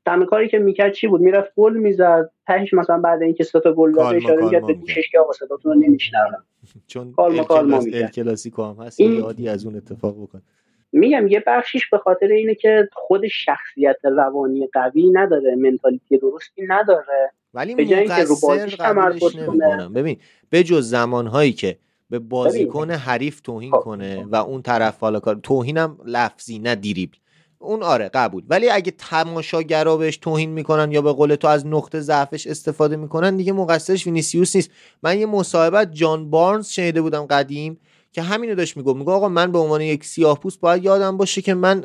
تنها 0.07 0.27
کاری 0.27 0.49
که 0.49 0.59
می‌کرد 0.59 0.93
چی 0.93 1.07
بود؟ 1.07 1.21
می‌رفت 1.21 1.53
گل 1.57 1.77
می‌زد. 1.77 2.31
تهش 2.47 2.75
مثلا 2.75 2.99
بعد 2.99 3.23
اینکه 3.23 3.45
سه 3.45 3.61
تا 3.61 3.73
گل 3.73 3.93
داد 3.93 4.15
اشاره 4.15 4.45
می‌کرد 4.45 4.67
به 4.67 4.73
گوشش 4.73 5.11
که 5.13 5.19
آقا 5.19 5.33
صداتون 5.33 5.73
رو 5.73 5.81
نمیشنوم. 5.81 6.45
چون 6.87 7.13
calma 7.13 7.45
calma 7.45 7.77
ال 7.77 7.85
می‌کرد. 7.85 8.13
کلاسیکو 8.13 8.63
هم 8.63 8.87
هست 8.87 9.01
این- 9.01 9.19
یادی 9.19 9.49
از 9.49 9.67
اون 9.67 9.77
اتفاق 9.77 10.23
بکن. 10.23 10.43
میگم 10.93 11.29
یه 11.29 11.45
بخشیش 11.47 11.91
به 11.91 11.99
خاطر 11.99 12.27
اینه 12.27 12.55
که 12.55 12.89
خود 12.93 13.29
شخصیت 13.29 13.97
روانی 14.05 14.69
قوی 14.73 15.11
نداره 15.11 15.57
منتالیتی 15.57 16.19
درستی 16.19 16.63
نداره. 16.69 17.33
ولی 17.55 17.75
به 17.75 17.85
جای 17.85 17.99
اینکه 17.99 18.25
رو 18.25 18.37
بازیش 18.43 18.75
تمرکز 18.77 19.37
کنه. 19.47 19.89
ببین 19.89 20.17
به 20.51 20.63
جز 20.63 20.91
زمانهایی 20.91 21.53
که 21.53 21.77
به 22.11 22.19
بازیکن 22.19 22.91
حریف 22.91 23.41
توهین 23.41 23.71
خب. 23.71 23.79
کنه 23.79 24.25
و 24.25 24.37
اون 24.37 24.63
طرف 24.63 25.01
حالا 25.01 25.21
کار 25.21 25.41
توهینم 25.43 25.99
لفظی 26.07 26.59
نه 26.59 26.75
دیریبل 26.75 27.17
اون 27.59 27.83
آره 27.83 28.09
قبول. 28.09 28.43
ولی 28.49 28.71
اگه 28.71 28.93
تماشاگرا 28.99 29.97
بهش 29.97 30.17
توهین 30.17 30.51
می‌کنن 30.51 30.93
یا 30.93 31.03
به 31.03 31.13
قول 31.13 31.35
تو 31.35 31.49
از 31.49 31.67
نقطه 31.67 32.01
ضعفش 32.01 32.47
استفاده 32.47 32.97
می‌کنن 32.97 33.37
دیگه 33.37 33.53
مقصرش 33.53 34.07
وینیسیوس 34.07 34.57
نیست. 34.57 34.71
من 35.03 35.19
یه 35.19 35.27
مصاحبت 35.27 35.93
جان 35.93 36.31
بارنز 36.31 36.69
شنیده 36.69 37.03
بودم 37.03 37.27
قدیم 37.27 37.81
که 38.13 38.23
همینو 38.23 38.55
داشت 38.55 38.77
می‌گفت. 38.77 38.97
میگه 38.97 39.11
آقا 39.11 39.29
من 39.29 39.53
به 39.53 39.59
عنوان 39.59 39.81
یک 39.81 40.05
سیاه 40.05 40.41
پوست 40.41 40.61
باید 40.61 40.85
یادم 40.85 41.17
باشه 41.17 41.43
که 41.43 41.55
من 41.55 41.85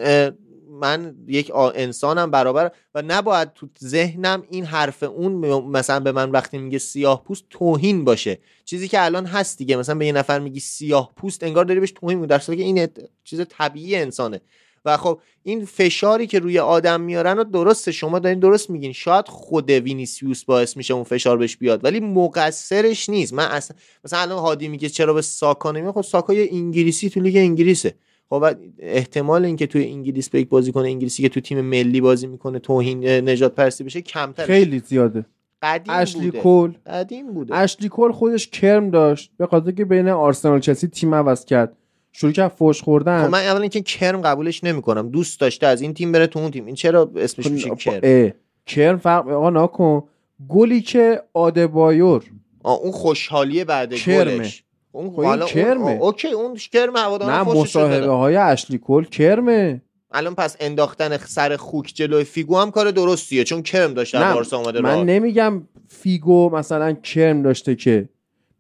من 0.80 1.16
یک 1.28 1.52
انسانم 1.56 2.32
برابر 2.32 2.72
و 2.96 3.04
نباید 3.08 3.54
تو 3.54 3.68
ذهنم 3.84 4.44
این 4.50 4.66
حرف 4.66 5.04
اون 5.04 5.34
مثلا 5.62 6.00
به 6.00 6.12
من 6.12 6.32
وقتی 6.32 6.58
میگه 6.58 6.78
سیاه 6.78 7.24
پوست 7.24 7.44
توهین 7.50 8.06
باشه. 8.06 8.40
چیزی 8.66 8.88
که 8.88 9.06
الان 9.06 9.26
هست 9.26 9.58
دیگه 9.58 9.76
مثلا 9.76 9.96
به 9.96 10.06
یه 10.06 10.12
نفر 10.12 10.40
میگی 10.40 10.60
سیاه 10.60 11.12
پوست 11.16 11.44
انگار 11.44 11.66
داری 11.66 11.80
بهش 11.80 11.92
توهین 11.92 12.18
میگی 12.18 12.28
در 12.28 12.40
که 12.40 12.52
این 12.54 12.88
چیز 13.24 13.42
طبیعی 13.50 13.96
انسانه. 13.96 14.42
و 14.86 14.98
خب 14.98 15.22
این 15.44 15.66
فشاری 15.66 16.28
که 16.28 16.40
روی 16.40 16.60
آدم 16.60 17.02
میارن 17.02 17.40
و 17.40 17.44
درسته 17.44 17.92
شما 17.92 18.20
دارین 18.20 18.40
درست 18.40 18.70
میگین. 18.70 18.94
شاید 18.94 19.28
خود 19.28 19.70
وینیسیوس 19.70 20.44
باعث 20.44 20.78
میشه 20.78 20.94
اون 20.94 21.04
فشار 21.04 21.38
بهش 21.38 21.58
بیاد 21.58 21.84
ولی 21.84 22.00
مقصرش 22.00 23.10
نیست. 23.10 23.34
من 23.34 23.46
اصلا 23.46 23.78
مثلا 24.06 24.20
الان 24.20 24.40
هادی 24.40 24.68
میگه 24.68 24.90
چرا 24.90 25.14
به 25.14 25.22
ساکا 25.22 25.72
نمیاد؟ 25.72 25.94
خب 25.94 26.02
ساکا 26.02 26.34
یه 26.34 26.50
انگلیسی 26.52 27.10
تو 27.10 27.20
لیگ 27.20 27.38
انگلیسه. 27.38 27.96
خب 28.30 28.46
احتمال 28.80 29.46
اینکه 29.46 29.68
توی 29.68 29.86
انگلیس 29.86 30.30
به 30.30 30.42
یک 30.42 30.50
بازیکن 30.50 30.82
انگلیسی 30.82 31.24
که 31.24 31.30
تو 31.30 31.40
تیم 31.40 31.62
ملی 31.62 32.02
بازی 32.02 32.28
می‌کنه 32.28 32.60
توهین 32.60 33.06
نجات 33.06 33.56
پرستی 33.56 33.84
بشه 33.84 34.02
کمتر 34.02 34.46
خیلی 34.46 34.80
زیاده. 34.80 35.26
قدیم 35.62 35.94
اشلی 35.94 36.26
بوده. 36.26 36.40
کول 36.40 36.74
قدیم 36.86 37.34
بوده. 37.34 37.56
اشلی 37.56 37.90
کول 37.90 38.12
خودش 38.12 38.48
کرم 38.48 38.90
داشت 38.90 39.32
به 39.38 39.48
خاطر 39.48 39.72
که 39.72 39.86
بین 39.86 40.10
آرسنال 40.10 40.60
چلسی 40.60 40.88
تیم 40.88 41.16
عوض 41.16 41.46
کرد. 41.46 41.76
شروع 42.12 42.32
کرد 42.32 42.52
فوش 42.52 42.82
خوردن. 42.82 43.24
خب 43.24 43.32
من 43.32 43.44
اولا 43.44 43.62
اینکه 43.62 43.82
کرم 43.82 44.22
قبولش 44.22 44.64
نمی‌کنم. 44.64 45.10
دوست 45.10 45.40
داشته 45.40 45.68
از 45.68 45.82
این 45.82 45.94
تیم 45.94 46.12
بره 46.12 46.28
تو 46.28 46.40
اون 46.40 46.52
تیم. 46.52 46.66
این 46.66 46.76
چرا 46.76 47.12
اسمش 47.16 47.46
میشه 47.46 47.76
کرم 47.76 48.00
اه. 48.04 48.32
کرم؟ 48.66 48.98
فرق 48.98 49.28
آقا 49.28 49.50
نکن 49.50 50.04
گلی 50.50 50.82
که 50.82 51.22
آدبایور. 51.34 52.24
آه، 52.64 52.80
اون 52.80 52.92
خوشحالیه 52.92 53.66
بعد. 53.66 53.94
گلش. 53.94 54.64
اون 54.92 55.10
خب 55.12 55.20
اون- 55.20 55.46
کرمه. 55.46 55.84
آه، 55.84 56.02
اوکی 56.02 56.28
اون 56.32 56.56
کرم 56.56 56.96
هواداران 56.96 57.36
نه 57.36 57.44
مصاحبه. 57.62 58.08
های 58.08 58.36
اشلی 58.36 58.78
کول 58.78 59.06
کرمه 59.06 59.82
الان 60.12 60.36
پس 60.36 60.58
انداختن 60.60 61.18
سر 61.18 61.56
خوک 61.56 61.92
جلوی 61.96 62.24
فیگو 62.24 62.58
هم 62.58 62.72
کار 62.72 62.92
درستیه 62.92 63.44
چون 63.44 63.62
کرم 63.62 63.94
داشته 63.94 64.20
بارسا 64.34 64.58
اومده 64.58 64.82
من. 64.82 65.04
نمیگم 65.06 65.62
فیگو 65.88 66.50
مثلا 66.50 66.94
کرم 66.94 67.42
داشته 67.42 67.76
که 67.76 68.10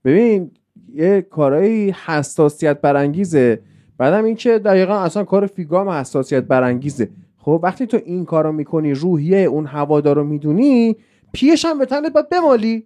ببین 0.05 0.51
یه 0.95 1.21
کارایی 1.21 1.95
حساسیت 2.05 2.81
برانگیزه 2.81 3.59
بعدم 3.97 4.23
این 4.25 4.35
که 4.35 4.59
دقیقا 4.59 4.99
اصلا 4.99 5.23
کار 5.23 5.45
فیگو 5.47 5.77
هم 5.77 5.89
حساسیت 5.89 6.43
برانگیزه 6.43 7.09
خب 7.37 7.59
وقتی 7.63 7.85
تو 7.87 7.99
این 8.05 8.25
کارو 8.25 8.51
می‌کنی 8.51 8.93
روحیه 8.93 9.37
اون 9.37 9.65
هوادار 9.65 10.15
رو 10.15 10.23
می‌دونی 10.23 10.95
پیهشم 11.31 11.79
به 11.79 11.85
تنت 11.85 12.13
باید 12.13 12.29
بمالی 12.29 12.85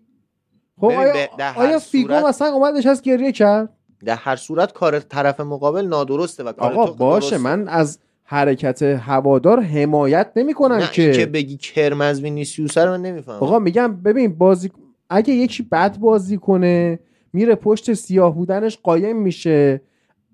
خب 0.79 0.85
آیا, 0.85 1.13
آیا 1.55 1.79
فیگو 1.79 2.07
صورت- 2.09 2.25
مثلا 2.25 2.47
اومدش 2.47 2.85
از 2.85 3.01
گریه 3.01 3.31
کرد؟ 3.31 3.69
در 4.05 4.15
هر 4.15 4.35
صورت 4.35 4.73
کار 4.73 4.99
طرف 4.99 5.39
مقابل 5.39 5.87
نادرسته 5.87 6.43
و 6.43 6.51
کار 6.51 6.73
آقا 6.73 6.91
باشه 6.91 7.29
درسته. 7.29 7.43
من 7.43 7.67
از 7.67 7.99
حرکت 8.23 8.81
هوادار 8.81 9.59
حمایت 9.59 10.31
نمی‌کنم 10.35 10.75
نه 10.75 10.89
که 10.91 11.11
که 11.11 11.25
بگی 11.25 11.57
کرم 11.57 12.01
از 12.01 12.21
وینیسیوس 12.21 12.77
رو 12.77 12.89
من 12.91 13.01
نمی‌فهمم. 13.01 13.37
آقا 13.43 13.59
میگم 13.59 13.95
ببین 13.95 14.33
بازی 14.37 14.71
اگه 15.09 15.33
یکی 15.33 15.63
بد 15.63 15.97
بازی 15.97 16.37
کنه 16.37 16.99
میره 17.33 17.55
پشت 17.55 17.93
سیاه 17.93 18.35
بودنش 18.35 18.77
قایم 18.83 19.17
میشه. 19.21 19.81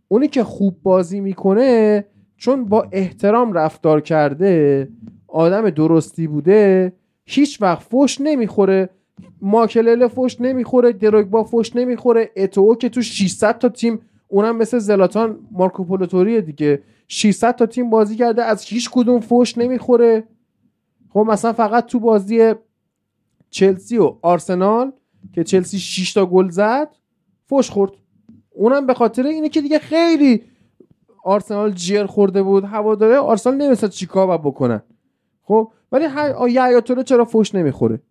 اونی 0.08 0.28
که 0.28 0.44
خوب 0.44 0.78
بازی 0.84 1.20
می‌کنه 1.20 2.06
چون 2.38 2.66
با 2.66 2.88
احترام 2.92 3.54
رفتار 3.54 4.02
کرده 4.02 4.88
آدم 5.28 5.70
درستی 5.70 6.28
بوده 6.28 6.94
هیچ 7.26 7.62
وقت 7.62 7.84
فوش 7.84 8.22
نمی‌خوره. 8.22 8.90
ماکلله 9.42 10.08
فوش 10.08 10.42
نمی‌خوره 10.42 10.92
دروگبا 10.92 11.44
فوش 11.44 11.76
نمی‌خوره 11.76 12.32
اتو 12.36 12.76
که 12.76 12.90
تو 12.90 13.02
600 13.02 13.58
تا 13.58 13.70
تیم 13.70 14.00
اونم 14.28 14.58
مثل 14.58 14.80
زلاتان 14.80 15.40
مارکوپولوتوری 15.52 16.42
دیگه. 16.42 16.84
600 17.08 17.56
تا 17.56 17.66
تیم 17.66 17.90
بازی 17.90 18.16
کرده 18.16 18.44
از 18.44 18.64
هیچ 18.64 18.90
کدوم 18.90 19.20
فوش 19.20 19.58
نمی‌خوره. 19.58 20.24
خب 21.10 21.20
مثلا 21.20 21.54
فقط 21.54 21.86
تو 21.86 22.00
بازی 22.00 22.54
چلسی 23.50 23.98
و 23.98 24.16
آرسنال 24.22 24.92
که 25.34 25.44
چلسی 25.44 25.80
6 25.80 26.14
تا 26.14 26.26
گل 26.26 26.50
زد 26.50 26.90
فوش 27.46 27.70
خورد. 27.70 27.92
اونم 28.50 28.86
به 28.86 28.94
خاطر 28.94 29.24
اینه 29.24 29.50
که 29.50 29.62
دیگه 29.62 29.80
خیلی 29.80 30.44
آرسنال 31.24 31.72
جیر 31.72 32.06
خورده 32.06 32.44
بود 32.44 32.64
هواداره 32.64 33.18
آرسنال 33.18 33.56
نمیستد 33.56 33.90
چیکار 33.90 34.38
بکنن 34.38 34.82
خب 35.44 35.72
ولی 35.92 36.08
توره 36.82 37.04
چرا 37.04 37.26
فوش 37.26 37.56
نمی‌خوره؟ 37.56 38.02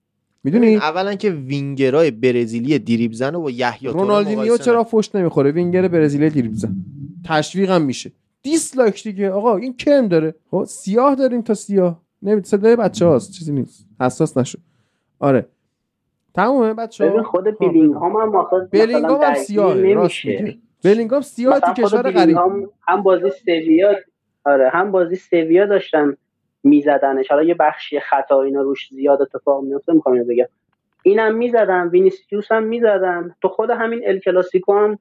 می‌دونی؟ 0.45 0.77
اولا 0.77 1.15
که 1.15 1.31
وینگرای 1.31 2.11
برزیلی 2.11 2.79
دریبل 2.79 3.15
زن 3.15 3.35
و 3.35 3.41
با 3.41 3.51
یحیی 3.51 3.93
رونالدینیو 3.93 4.57
چرا 4.57 4.85
فوش 4.85 5.15
نمی‌خوره؟ 5.15 5.51
وینگر 5.51 5.89
برزیلی 5.89 6.31
دریبل 6.31 6.55
زن. 6.55 6.77
تشویقم 7.25 7.83
میشه. 7.83 8.13
دیسلایک 8.43 9.03
دیگه. 9.03 9.31
آقا 9.31 9.57
این 9.57 9.77
کرم 9.77 10.09
داره. 10.09 10.35
خب 10.51 10.65
سیاه 10.65 11.15
داریم 11.15 11.43
تا 11.43 11.55
سیاه. 11.55 12.03
نمید 12.23 12.45
صدای 12.45 12.77
بچه 12.77 13.07
هاست. 13.07 13.33
چیزی 13.33 13.53
نیست. 13.53 13.87
حساس 14.01 14.37
نشو. 14.37 14.59
آره. 15.19 15.47
تمومه 16.35 16.75
بچه 16.75 17.07
ببین 17.07 17.23
خود 17.23 17.59
بیلینگهام 17.59 18.17
هم 18.17 18.37
آخه 18.37 18.57
بلینگام 18.73 19.19
مثلا 19.19 19.29
هم 19.29 19.35
سیاه 19.35 19.93
راست. 19.95 20.25
میگه 20.25 20.59
بلینگام 20.85 21.21
سیاه 21.21 21.61
تو 21.61 21.73
کشور 21.73 22.03
غریب. 22.03 22.17
بیلینگهام 22.17 22.71
هم 22.89 23.03
بازی 23.03 23.31
سویا 23.45 23.95
آره 24.45 24.71
هم 24.71 24.93
بازی 24.93 25.17
سویا 25.17 25.67
داشتن. 25.67 26.17
میزدنش. 26.69 27.29
حالا 27.29 27.43
یه 27.43 27.55
بخشی 27.55 28.01
خطا 28.01 28.43
اینا 28.43 28.63
روش 28.63 28.89
زیاد 28.91 29.23
اتفاق 29.23 29.65
میفته 29.65 29.93
می‌خوام 29.93 30.15
اینو 30.15 30.27
بگم. 30.29 30.47
اینم 31.03 31.35
می‌زدن 31.35 31.89
وینیسیوس 31.89 32.53
هم 32.53 32.63
می‌زدن. 32.63 33.35
تو 33.43 33.49
خود 33.49 33.71
همین 33.71 34.01
ال 34.07 34.19
کلاسیکو 34.19 34.73
هم 34.73 34.99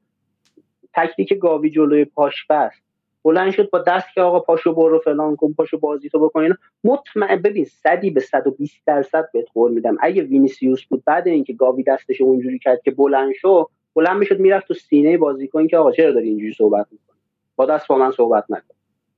تکتیک 0.93 1.34
گاوی 1.39 1.70
جلوی 1.70 2.05
پاش 2.05 2.45
بست. 2.49 2.82
بلند 3.24 3.51
شد 3.51 3.70
با 3.70 3.80
دست 3.80 4.07
که 4.15 4.22
آقا 4.22 4.39
پاشو 4.39 4.74
برو 4.74 4.99
فلان 4.99 5.36
کن 5.36 5.53
پاشو 5.53 5.80
بازی 5.80 6.09
تو 6.09 6.20
بکن 6.20 6.49
مطمئن 6.84 7.41
ببین 7.41 7.65
صدی 7.65 8.11
به 8.11 8.20
120 8.20 8.82
درصد 8.86 9.30
بهت 9.34 9.47
قول 9.53 9.72
میدم. 9.72 9.97
اگه 10.01 10.24
وینیسیوس 10.24 10.86
بود 10.86 11.03
بعد 11.05 11.28
اینکه 11.28 11.53
گاوی 11.53 11.84
دستش 11.84 12.22
اونجوری 12.22 12.59
کرد 12.59 12.82
که 12.82 12.91
بلند 12.91 13.34
شو 13.34 13.70
بلند 13.95 14.18
می‌شد 14.18 14.39
می‌رفت 14.39 14.68
تو 14.68 14.74
سینه 14.74 15.18
بازیکن 15.18 15.68
که 15.68 15.78
آقا 15.78 15.91
چرا 15.91 16.11
داری 16.11 16.28
اینجوری 16.30 16.53
صحبت 16.53 16.88
می‌کنی؟ 16.91 17.18
با 17.55 17.65
دست 17.65 17.88
با 17.88 17.97
من 17.97 18.11
صحبت 18.11 18.45
نکن. 18.49 18.77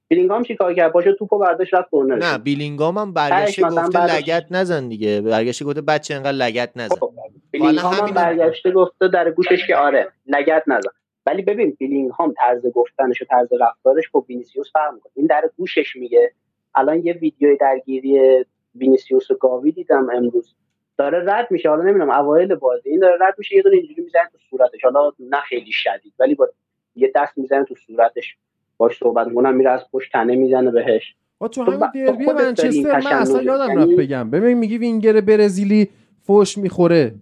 بلینگهام 0.09 0.43
چی 0.43 0.55
کار 0.55 0.73
کرد؟ 0.73 0.91
پاشو 0.91 1.13
توپو 1.13 1.37
برداشت 1.37 1.73
رفت 1.73 1.89
کرنر 1.91 2.15
نه 2.15 2.37
بیلینگام 2.37 2.97
هم 2.97 3.13
برگشته 3.13 3.61
گفته 3.61 4.15
لگد 4.17 4.45
نزن 4.51 4.87
دیگه. 4.87 5.21
برگشته 5.21 5.65
گفته 5.65 5.81
بچه 5.81 6.15
انقدر 6.15 6.31
لگد 6.31 6.71
نزن. 6.75 6.95
خب، 6.95 7.11
بیلینگهام 7.51 7.93
هم 7.93 7.99
همینو- 7.99 8.15
برگشته 8.15 8.71
گفته 8.71 9.07
در 9.07 9.31
گوشش 9.31 9.67
که 9.67 9.75
آره 9.75 10.07
لگد 10.27 10.63
نزن. 10.67 10.89
ولی 11.25 11.41
ببین 11.41 11.75
بیلینگهام 11.79 12.33
طرز 12.37 12.65
گفتنش 12.65 13.21
و 13.21 13.25
طرز 13.25 13.47
رفتارش 13.59 14.09
با 14.09 14.19
وینیسیوس 14.19 14.71
فرق 14.73 14.93
می‌کنه. 14.93 15.11
این 15.15 15.25
در 15.25 15.49
گوشش 15.57 15.95
میگه. 15.95 16.31
الان 16.75 17.05
یه 17.05 17.13
ویدیو 17.13 17.57
درگیری 17.59 18.45
وینیسیوس 18.75 19.31
و 19.31 19.35
گاوی 19.35 19.71
دیدم 19.71 20.07
امروز. 20.09 20.55
داره 20.97 21.23
رد 21.33 21.47
میشه. 21.51 21.69
حالا 21.69 21.83
نمی‌دونم 21.83 22.09
اوایل 22.11 22.55
بازی 22.55 22.89
این 22.89 22.99
داره 22.99 23.17
رد 23.27 23.35
میشه 23.37 23.55
یه 23.55 23.61
دونه 23.61 23.75
اینجوری 23.75 24.01
می‌زنه 24.01 24.29
تو 24.31 24.37
صورتش. 24.49 24.83
حالا 24.83 25.11
نه 25.19 25.39
خیلی 25.49 25.71
شدید 25.71 26.13
ولی 26.19 26.35
با 26.35 26.49
یه 26.95 27.11
دست 27.15 27.37
می‌زنه 27.37 27.63
تو 27.63 27.75
صورتش. 27.75 28.35
باش 28.79 28.97
صحبت 28.99 29.27
می‌کنم 29.27 29.55
میره 29.55 29.71
از 29.71 29.81
پشت 29.93 30.11
تنه 30.11 30.35
می‌زنه 30.35 30.71
بهش. 30.71 31.15
تو 31.39 31.47
تو 31.47 31.63
همین 31.63 31.79
ب- 31.79 31.93
دربی 31.93 32.25
منچستر 32.25 33.01
من 33.01 33.13
اصلا. 33.13 33.41
یادم 33.41 33.77
رفت 33.79 33.91
بگم. 33.91 34.29
ببین 34.29 34.57
میگی 34.57 34.77
وینگر 34.77 35.21
برزیلی 35.21 35.89
فوش 36.21 36.57
می‌خوره. 36.57 37.15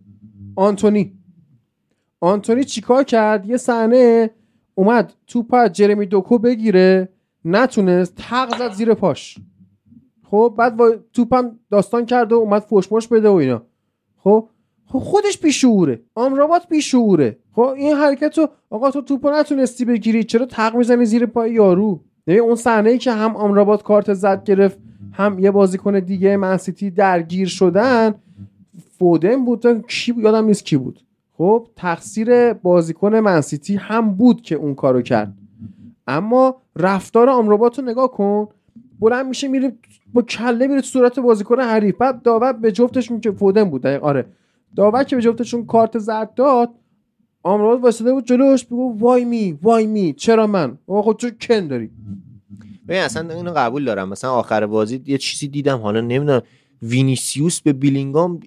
آنتونی. 0.55 1.14
آنتونی 2.20 2.64
چیکار 2.64 3.03
کرد؟ 3.03 3.45
یه 3.45 3.58
صحنه 3.58 4.30
اومد 4.76 5.14
توپ 5.28 5.53
از 5.53 5.74
جرمی 5.74 6.05
دوکو 6.05 6.38
بگیره 6.38 7.10
نتونست 7.45 8.16
تق 8.16 8.58
زد 8.58 8.72
زیر 8.74 8.93
پاش. 8.93 9.38
خب 10.24 10.53
بعد 10.58 10.74
توپم 11.14 11.60
داستان 11.72 12.05
کرد 12.05 12.32
و 12.32 12.36
اومد 12.36 12.62
فوشماش 12.62 13.08
بده 13.08 13.30
و 13.30 13.34
اینا. 13.34 13.62
خب 14.18 14.49
خب 14.88 15.00
خودش 15.00 15.38
بیشعوره. 15.38 16.02
آمرابات 16.16 16.68
بیشعوره. 16.70 17.38
خب 17.56 17.62
این 17.62 17.96
حرکت 17.96 18.38
رو 18.38 18.50
آقا 18.70 18.92
تو 18.92 19.02
توپو 19.02 19.30
نتونستی 19.30 19.86
بگیری. 19.86 20.24
چرا 20.24 20.46
تق 20.46 20.76
می‌زنی 20.76 21.06
زیر 21.06 21.26
پای 21.26 21.52
یارو؟ 21.52 22.00
ببین 22.28 22.42
اون 22.42 22.56
صحنه 22.56 22.98
که 22.98 23.12
هم 23.12 23.36
آمرابات 23.36 23.84
کارت 23.84 24.14
زد 24.14 24.44
گرفت 24.44 24.78
هم 25.14 25.40
یه 25.40 25.52
بازیکن 25.52 26.00
دیگه 26.00 26.38
منسیتی 26.38 26.92
درگیر 26.92 27.48
شدن 27.48 28.16
فودن 28.98 29.46
بود 29.46 29.88
کی 29.88 30.14
یادم 30.18 30.46
نیست 30.46 30.66
کی 30.66 30.78
بود. 30.78 31.00
خب 31.38 31.68
تقصیر 31.76 32.54
بازیکن 32.54 33.16
منسیتی 33.16 33.76
هم 33.76 34.14
بود 34.14 34.42
که 34.42 34.56
اون 34.56 34.76
کارو 34.76 35.02
کرد. 35.02 35.34
اما 36.08 36.56
رفتار 36.76 37.30
آمرابات 37.30 37.80
رو 37.80 37.86
نگاه 37.86 38.12
کن. 38.12 38.48
بلند 39.00 39.26
میشه 39.26 39.48
میره 39.48 39.74
با 40.14 40.22
کله 40.22 40.68
میره 40.68 40.82
صورت 40.82 41.20
بازیکن 41.20 41.60
حریف. 41.60 41.96
بعد 41.96 42.22
داور 42.22 42.54
به 42.54 42.72
جفتشون 42.72 43.20
که 43.20 43.32
فودن 43.32 43.64
بود. 43.64 43.88
آره. 43.88 44.26
داور 44.78 45.03
که 45.03 45.15
به 45.15 45.21
جفتشون 45.21 45.65
کارت 45.65 45.97
زرد 45.97 46.34
داد 46.34 46.69
آمرابات 47.43 47.84
واسطه 47.84 48.13
بود 48.13 48.25
جلوش 48.25 48.65
بگو 48.65 48.99
وای 48.99 49.25
می 49.25 49.59
وای 49.61 49.88
می 49.88 50.13
چرا 50.13 50.47
من؟ 50.47 50.78
آقا 50.88 51.01
خود 51.01 51.17
تو 51.17 51.30
کن 51.41 51.67
داری. 51.67 51.89
ببین 52.88 53.01
اصلا 53.01 53.36
اینو 53.36 53.53
قبول 53.55 53.86
دارم. 53.86 54.09
مثلا 54.09 54.32
آخر 54.32 54.65
بازی 54.65 55.01
یه 55.05 55.17
چیزی 55.17 55.47
دیدم 55.47 55.78
حالا 55.78 56.01
نمی‌دونم. 56.01 56.41
وینیسیوس 56.82 57.61
به 57.61 57.73
بیلینگام 57.73 58.39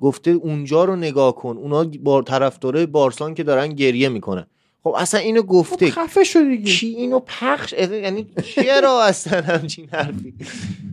گفته 0.00 0.30
اونجا 0.30 0.84
رو 0.84 0.96
نگاه 0.96 1.34
کن. 1.34 1.56
اونا 1.56 1.84
با 2.02 2.22
طرفدارای 2.22 2.86
بارسان 2.86 3.34
که 3.34 3.42
دارن 3.42 3.68
گریه 3.68 4.08
می‌کنن. 4.08 4.46
خب 4.84 4.94
اصلا 4.98 5.20
اینو 5.20 5.40
خب 5.40 5.48
گفته 5.48 5.90
خفه 5.90 6.24
شو 6.24 6.40
دیگه. 6.40 6.72
کی 6.72 6.86
اینو 6.86 7.20
پخش؟ 7.26 7.72
یعنی 7.72 8.26
چرا 8.44 9.02
اصلا 9.04 9.40
همچین 9.40 9.88
حرفی؟ 9.92 10.34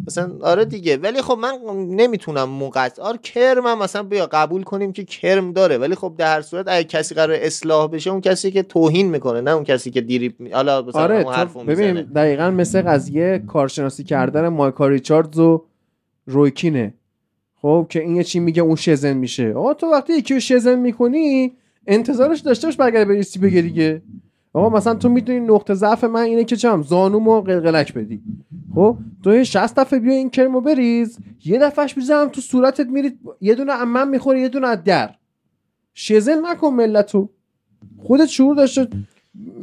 مثلا 0.08 0.32
آره 0.42 0.66
دیگه. 0.66 0.98
ولی 0.98 1.22
خب 1.22 1.38
من 1.42 1.52
نمی‌تونم 1.90 2.50
مقطع 2.50 3.02
آره 3.02 3.18
کرم 3.18 3.68
هم 3.68 3.80
مثلا 3.80 4.04
بیا 4.04 4.26
قبول 4.32 4.64
کنیم 4.64 4.94
که 4.94 5.04
کرم 5.04 5.54
داره. 5.54 5.78
ولی 5.78 5.96
خب 5.96 6.14
در 6.18 6.36
هر 6.36 6.42
صورت 6.42 6.66
اگه 6.68 6.84
کسی 6.84 7.16
قرار 7.16 7.38
اصلاح 7.42 7.88
بشه 7.88 8.12
اون 8.12 8.22
کسی 8.22 8.52
که 8.52 8.64
توهین 8.64 9.10
می‌کنه 9.10 9.42
نه 9.42 9.52
اون 9.52 9.64
کسی 9.64 9.92
که 9.92 10.02
دیریب 10.02 10.36
می... 10.40 10.50
حالا 10.50 10.82
مثلا 10.82 11.02
آره 11.02 11.22
اون 11.22 11.34
حرفو 11.34 11.60
تو 11.60 11.66
ببین 11.66 12.02
دقیقا 12.02 12.52
مثل 12.52 12.82
قضیه 12.82 13.44
کارشناسی 13.48 14.04
کردن 14.04 14.48
مایکا 14.48 14.88
ریچاردز 14.88 15.40
و 15.40 15.66
رویکینه. 16.26 16.94
خب 17.62 17.88
که 17.90 18.02
این 18.02 18.16
یه 18.16 18.24
چی 18.24 18.40
میگه 18.40 18.62
اون 18.62 18.76
شزن 18.76 19.14
میشه. 19.14 19.54
آقا 19.54 19.74
تو 19.74 19.88
وقتی 19.88 20.14
یکی 20.14 20.34
رو 20.34 20.40
شزن 20.40 20.80
می‌کنی 20.80 21.54
انتظارش 21.88 22.40
داشته 22.40 22.68
باش 22.68 22.76
برگرده 22.76 23.06
بریسی 23.06 23.40
بگه 23.40 23.62
دیگه. 23.62 24.02
آقا 24.54 24.78
مثلا 24.78 24.96
تو 24.96 25.10
می‌دونی 25.10 25.40
نقطه 25.40 25.74
ضعف 25.74 26.04
من 26.04 26.22
اینه 26.22 26.44
که 26.44 26.56
چم؟ 26.56 26.82
زانومو 26.82 27.42
قلقلک 27.42 27.94
بدی. 27.94 28.22
خب؟ 28.76 28.98
تو 29.24 29.36
یه 29.36 29.44
60 29.44 29.76
دفعه 29.76 30.00
بیا 30.00 30.14
این 30.14 30.30
کرمو 30.30 30.62
بریز 30.62 31.18
یه 31.46 31.60
دفعهش 31.60 31.98
می‌زنم 31.98 32.30
تو 32.30 32.42
صورتت 32.42 32.88
میرید 32.88 33.20
یه 33.42 33.56
دونه 33.56 33.74
از 33.74 33.88
من 33.88 34.10
می‌خوره 34.10 34.42
یه 34.42 34.50
دونه 34.50 34.68
از 34.68 34.84
در. 34.84 35.10
شزن 35.94 36.46
نکن 36.46 36.68
ملتو. 36.74 37.30
خودت 38.04 38.26
شعور 38.26 38.56
داشته. 38.56 38.88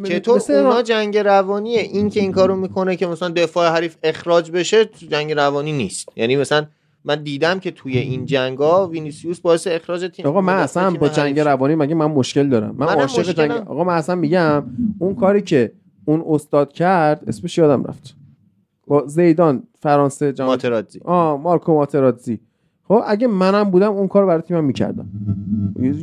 چطور؟ 0.05 0.43
اونا 0.51 0.83
جنگ 0.83 1.19
روانیه. 1.19 1.81
این 1.81 2.11
که 2.11 2.21
این 2.21 2.33
کارو 2.33 2.57
می‌کنه 2.57 2.97
که 2.97 3.07
مثلا 3.07 3.29
دفاع 3.29 3.73
حریف 3.73 3.97
اخراج 4.03 4.51
بشه 4.51 4.85
تو 4.85 5.07
جنگ 5.07 5.33
روانی 5.33 5.73
نیست. 5.73 6.09
یعنی 6.17 6.37
مثلا 6.37 6.67
من 7.05 7.23
دیدم 7.23 7.59
که 7.61 7.71
توی 7.71 7.99
این 7.99 8.27
جنگا 8.27 8.87
وینیسیوس 8.89 9.41
باعث 9.41 9.67
اخراج 9.71 10.11
تیم 10.15 10.27
آقا 10.27 10.41
من 10.41 10.55
اصلا 10.55 10.91
با 10.91 11.09
جنگ. 11.09 11.41
روانی 11.41 11.75
مگه 11.75 11.95
من 11.95 12.07
مشکل 12.07 12.49
دارم 12.49 12.75
من 12.79 12.87
عاشق. 12.87 13.33
جنگ 13.33 13.51
آقا 13.51 13.85
من 13.85 13.95
اصلا 13.95 14.15
میگم 14.15 14.65
اون 14.99 15.15
کاری 15.15 15.43
که 15.43 15.73
اون 16.05 16.25
استاد 16.29 16.73
کرد 16.73 17.25
اسمش 17.29 17.59
یادم 17.59 17.85
رفت 17.85 18.17
با 18.87 19.07
زیدان 19.07 19.63
فرانسه 19.81 20.33
جام 20.33 20.47
ماتراتزی 20.47 21.01
آه 21.05 21.41
مارکو 21.41 21.75
ماتراتزی 21.75 22.41
خب 22.89 23.03
اگه 23.07 23.27
منم 23.27 23.65
بودم 23.65 23.93
اون 23.93 24.09
کار 24.09 24.27
برای 24.27 24.43
تیمم 24.43 24.65
می‌کردم. 24.65 25.09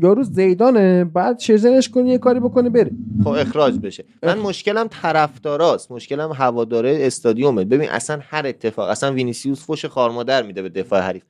یارو 0.01 0.23
زیدانه 0.23 1.03
بعد 1.03 1.39
شزنش 1.39 1.89
کنی 1.89 2.09
یه 2.09 2.17
کاری 2.17 2.39
بکنه 2.39 2.69
بره 2.69 2.91
خب 3.23 3.27
اخراج 3.27 3.79
بشه. 3.79 4.03
من 4.23 4.39
مشکلم 4.39 4.87
طرفداراست. 5.01 5.91
مشکلم 5.91 6.31
هواداره 6.31 6.97
استادیومه. 7.01 7.65
ببین 7.65 7.89
اصلا 7.89 8.19
هر 8.21 8.47
اتفاق 8.47 8.89
اصلا 8.89 9.13
وینیسیوس 9.13 9.65
فوش 9.65 9.85
خارمادر 9.85 10.43
میده 10.43 10.61
به 10.61 10.69
دفاع 10.69 11.01
حریف. 11.01 11.23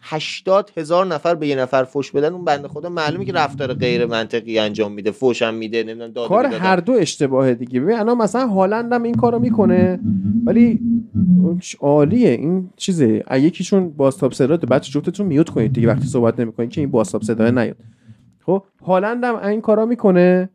80 0.00 0.70
هزار 0.76 1.06
نفر 1.06 1.34
به 1.34 1.48
یه 1.48 1.56
نفر 1.56 1.84
فوش 1.84 2.10
بدن 2.10 2.32
اون 2.32 2.44
بنده 2.44 2.68
خدا 2.68 2.88
معلومه 2.88 3.24
که 3.24 3.32
رفتار 3.32 3.74
غیر 3.74 4.06
منطقی 4.06 4.58
انجام 4.58 4.92
میده 4.92 5.10
فوش 5.10 5.42
هم 5.42 5.54
میده 5.54 5.82
نمی‌دونم 5.82 6.12
داده 6.12 6.28
کار 6.28 6.44
بیداده. 6.44 6.64
هر 6.64 6.76
دو 6.76 6.92
اشتباهه 6.92 7.54
دیگه. 7.54 7.80
ببین 7.80 7.96
الان 7.96 8.18
مثلا 8.18 8.46
هالند 8.46 8.92
هم 8.92 9.02
این 9.02 9.14
کارو 9.14 9.38
می‌کنه 9.38 10.00
ولی 10.46 10.80
عالیه. 11.80 12.30
این 12.30 12.70
چیزه. 12.76 13.24
اگه 13.26 13.44
یکیشون 13.44 13.88
بازتاب 13.90 14.32
صدا 14.32 14.56
بچه 14.56 14.92
جفتتون 14.92 15.26
میوت 15.26 15.48
کنید 15.48 15.72
دیگه 15.72 15.88
وقتی 15.88 16.06
صحبت 16.06 16.40
نمی‌کنید 16.40 16.70
که 16.70 16.80
این 16.80 16.90
بازتاب 16.90 17.22
صدا 17.22 17.50
نیاد. 17.50 17.76
خب 18.46 18.64
هالند 18.86 19.24
هم 19.24 19.36
این 19.36 19.60
کارا 19.60 19.86
می‌کنه 19.86 20.48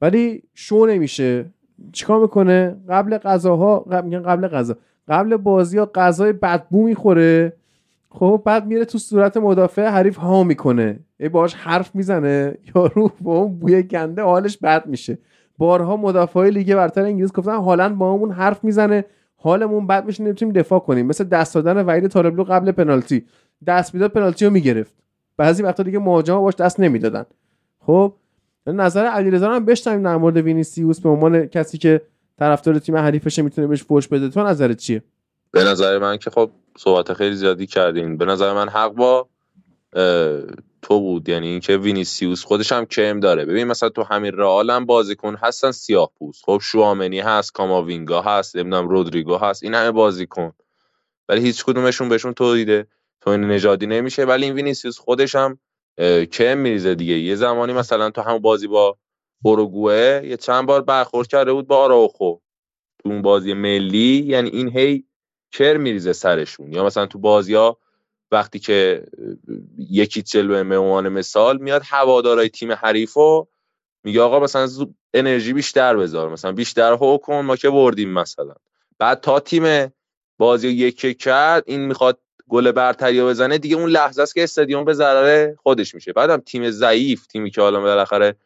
ولی 0.00 0.42
شو 0.54 0.86
نمیشه. 0.86 1.44
چیکار 1.92 2.20
می‌کنه؟ 2.20 2.76
قبل 2.88 3.18
غذاها 3.18 3.78
قبل 3.78 4.08
میگن 4.08 4.22
قبل 4.22 4.48
غذا. 4.48 4.76
قبل 5.08 5.36
بازی 5.36 5.78
ها 5.78 5.90
غذای 5.94 6.32
بدبو 6.32 6.84
می‌خوره. 6.84 7.52
خب 8.12 8.42
بعد 8.44 8.66
میره 8.66 8.84
تو 8.84 8.98
صورت 8.98 9.36
مدافع 9.36 9.86
حریف 9.88 10.16
ها 10.16 10.44
می‌کنه. 10.44 10.98
ای 11.20 11.28
باش 11.28 11.54
حرف 11.54 11.94
می‌زنه. 11.94 12.54
یارو 12.74 13.10
با 13.20 13.38
اون 13.38 13.58
بوی 13.58 13.82
گنده 13.82 14.22
حالش 14.22 14.58
بد 14.58 14.86
میشه. 14.86 15.18
بارها 15.58 15.96
مدافع 15.96 16.48
لیگ 16.48 16.74
برتر 16.74 17.02
انگلیس 17.02 17.32
گفتن 17.32 17.56
هالند 17.56 17.98
با 17.98 18.14
همون 18.14 18.30
حرف 18.30 18.64
می‌زنه. 18.64 19.04
حالمون 19.36 19.86
بد 19.86 20.06
میشه 20.06 20.24
نمی‌تونیم 20.24 20.54
دفاع 20.54 20.78
کنیم. 20.78 21.06
مثل 21.06 21.24
دست 21.24 21.54
دادن 21.54 21.86
وحید 21.86 22.08
طالبلو 22.08 22.44
قبل 22.44 22.72
پنالتی. 22.72 23.24
دست 23.66 23.94
می‌داد 23.94 24.10
پنالتی 24.10 24.44
رو 24.44 24.50
می‌گرفت. 24.50 24.94
بعضی 25.36 25.62
وقتا 25.62 25.82
دیگه 25.82 25.98
مهاجما 25.98 26.40
باش 26.40 26.54
دست 26.54 26.80
نمی‌دادن. 26.80 27.24
خب 27.78 28.12
نظر 28.66 29.04
علیرضا 29.04 29.50
هم 29.50 29.64
بشنویم 29.64 30.02
در 30.02 30.16
مورد 30.16 30.36
وینیسیوس. 30.36 31.00
به 31.00 31.08
عنوان 31.08 31.46
کسی 31.46 31.78
که 31.78 32.00
طرفدار 32.38 32.78
تیم 32.78 32.96
حریفشه 32.96 33.42
می‌تونه 33.42 33.66
بهش 33.66 33.82
فوش 33.84 34.08
بده. 34.08 34.28
تو 34.28 34.42
نظرت 34.42 34.76
چیه؟ 34.76 35.02
به 35.52 35.64
نظر 35.64 35.98
من 35.98 36.16
که 36.16 36.30
خب 36.30 36.50
صحبت 36.78 37.12
خیلی 37.12 37.36
زیادی 37.36 37.66
کردین. 37.66 38.16
به 38.16 38.24
نظر 38.24 38.52
من 38.52 38.68
حق 38.68 38.92
با 38.92 39.28
تو 40.82 41.00
بود. 41.00 41.28
یعنی 41.28 41.48
اینکه 41.48 41.76
وینیسیوس 41.76 42.44
خودش 42.44 42.72
هم 42.72 42.84
کرم 42.84 43.20
داره. 43.20 43.44
ببین 43.44 43.64
مثلا 43.64 43.88
تو 43.88 44.02
همین 44.02 44.32
رئال 44.32 44.70
هم 44.70 44.86
بازیکن 44.86 45.36
هستن 45.36 45.70
سیاه 45.70 46.10
پوست 46.18 46.44
خب 46.44 46.58
چوامنی 46.62 47.20
هست 47.20 47.52
کاماوینگا 47.52 48.22
هست 48.22 48.56
نمی‌دونم 48.56 48.88
رودریگو 48.88 49.36
هست 49.36 49.62
این 49.62 49.74
همه 49.74 49.90
بازیکن. 49.90 50.52
ولی 51.28 51.40
هیچ 51.40 51.64
کدومشون 51.64 52.08
بهشون 52.08 52.34
تولیده 52.34 52.86
تو 53.20 53.30
این 53.30 53.40
نژادی 53.40 53.86
نمیشه. 53.86 54.24
ولی 54.24 54.44
این 54.44 54.54
وینیسیوس 54.54 54.98
خودش 54.98 55.34
هم 55.34 55.58
کم 56.32 56.58
میریزه 56.58 56.94
دیگه. 56.94 57.18
یه 57.18 57.36
زمانی 57.36 57.72
مثلا 57.72 58.10
تو 58.10 58.20
همون 58.20 58.38
بازی 58.38 58.66
با 58.66 58.96
اوروگوئه 59.42 60.26
یه 60.26 60.36
چند 60.36 60.66
بار 60.66 60.82
برخورد 60.82 61.28
کرده 61.28 61.52
بود 61.52 61.66
با 61.66 61.76
آراوخو. 61.76 62.34
تو 63.02 63.08
اون 63.08 63.22
بازی 63.22 63.54
ملی 63.54 64.24
یعنی 64.26 64.50
این 64.50 64.68
هی 64.68 65.04
کر 65.52 65.76
میریزه 65.76 66.12
سرشون؟ 66.12 66.72
یا 66.72 66.84
مثلا 66.84 67.06
تو 67.06 67.18
بازی 67.18 67.54
ها 67.54 67.78
وقتی 68.32 68.58
که 68.58 69.04
یکی 69.78 70.22
جلو 70.22 70.64
به 70.64 70.78
عنوان 70.78 71.08
مثال 71.08 71.58
میاد 71.58 71.82
هوادارای 71.84 72.48
تیم 72.48 72.72
حریفو 72.72 73.46
میگه 74.04 74.20
آقا 74.20 74.40
مثلا 74.40 74.68
انرژی 75.14 75.52
بیشتر 75.52 75.96
بذار 75.96 76.28
مثلا 76.28 76.52
بیشتر 76.52 76.92
هو 76.92 77.18
کن 77.18 77.40
ما 77.40 77.56
که 77.56 77.70
بردیم 77.70 78.12
مثلا. 78.12 78.54
بعد 78.98 79.20
تا 79.20 79.40
تیم 79.40 79.92
بازی 80.38 80.68
یک 80.68 81.18
کرد 81.18 81.64
این 81.66 81.80
می‌خواد 81.80 82.18
گل 82.48 82.72
برتری 82.72 83.22
بزنه 83.22 83.58
دیگه 83.58 83.76
اون 83.76 83.90
لحظه 83.90 84.22
است 84.22 84.34
که 84.34 84.42
استادیوم 84.42 84.84
به 84.84 84.94
ضرر 84.94 85.54
خودش 85.54 85.94
میشه. 85.94 86.12
بعدم 86.12 86.36
تیم 86.36 86.70
ضعیف 86.70 87.26
تیمی 87.26 87.50
که 87.50 87.60
حالا 87.60 87.80
بالاخره 87.80 88.36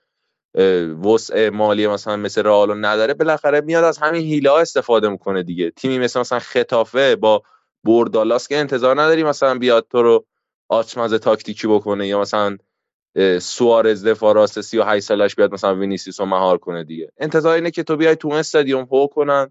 وسع 1.05 1.49
مالی 1.49 1.87
مثلا 1.87 2.17
مثل 2.17 2.43
رئالو 2.43 2.75
نداره 2.75 3.15
بالاخره 3.15 3.61
میاد 3.61 3.85
از 3.85 3.99
همین 3.99 4.23
هیله 4.23 4.51
ها 4.51 4.61
استفاده 4.61 5.09
می‌کنه 5.09 5.43
دیگه. 5.43 5.71
تیمی 5.71 5.99
مثل 5.99 6.21
مثلا 6.21 6.39
خطافه 6.39 7.17
با 7.17 7.43
بردالاس 7.85 8.49
که 8.49 8.57
انتظار 8.59 9.01
نداری 9.03 9.23
مثلا 9.25 9.59
بیاد 9.59 9.87
تو 9.91 10.03
رو 10.03 10.27
آچمز 10.69 11.15
تاکتیکی 11.15 11.67
بکنه 11.67 12.07
یا 12.07 12.21
مثلا 12.21 12.59
سوارز 13.41 14.07
دفاع 14.07 14.35
راست 14.35 14.61
38 14.61 15.07
سالش 15.07 15.35
بیاد 15.35 15.53
مثلا 15.53 15.75
وینیسیوس 15.75 16.21
رو 16.21 16.27
مهار 16.27 16.59
کنه 16.59 16.85
دیگه. 16.85 17.13
انتظار 17.19 17.55
اینه 17.55 17.71
که 17.71 17.83
تو 17.83 17.97
بیای 17.97 18.17
تو 18.17 18.29
استادیوم 18.33 18.89
هو 18.93 19.07
کنن 19.07 19.51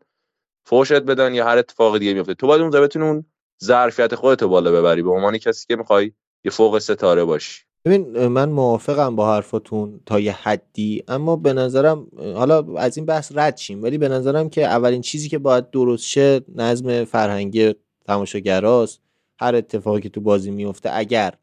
فوشت 0.65 0.93
بدن 1.01 1.33
یا 1.33 1.45
هر 1.45 1.57
اتفاق 1.57 1.97
دیگه 1.97 2.13
میفته 2.13 2.33
تو 2.33 2.47
باید 2.47 2.61
اونجا 2.61 2.81
بتونی 2.81 3.05
اون 3.05 3.25
ظرفیت 3.63 4.15
خودت 4.15 4.41
رو 4.41 4.47
بالا 4.49 4.71
ببری. 4.71 5.01
به 5.03 5.09
عنوان 5.11 5.37
کسی 5.37 5.65
که 5.67 5.75
می‌خوای 5.75 6.11
یه 6.45 6.51
فوق 6.51 6.79
ستاره 6.79 7.23
باشی. 7.23 7.63
ببین 7.85 8.27
من 8.27 8.49
موافقم 8.49 9.15
با 9.15 9.33
حرفاتون 9.33 9.99
تا 10.05 10.19
یه 10.19 10.31
حدی 10.31 11.03
اما 11.07 11.35
به 11.35 11.53
نظرم 11.53 12.07
حالا 12.17 12.77
از 12.77 12.97
این 12.97 13.05
بحث 13.05 13.31
رد 13.35 13.57
شیم 13.57 13.83
ولی 13.83 13.97
به 13.97 14.09
نظرم 14.09 14.49
که 14.49 14.65
اولین 14.65 15.01
چیزی 15.01 15.29
که 15.29 15.37
باید 15.37 15.69
درست 15.69 16.05
شه 16.05 16.41
نظم 16.55 17.03
فرهنگی 17.03 17.73
تماشاگراست. 18.05 18.99
هر 19.39 19.55
اتفاقی 19.55 20.01
که 20.01 20.09
تو 20.09 20.21
بازی 20.21 20.51
میفته 20.51 20.89
اگر 20.93 21.33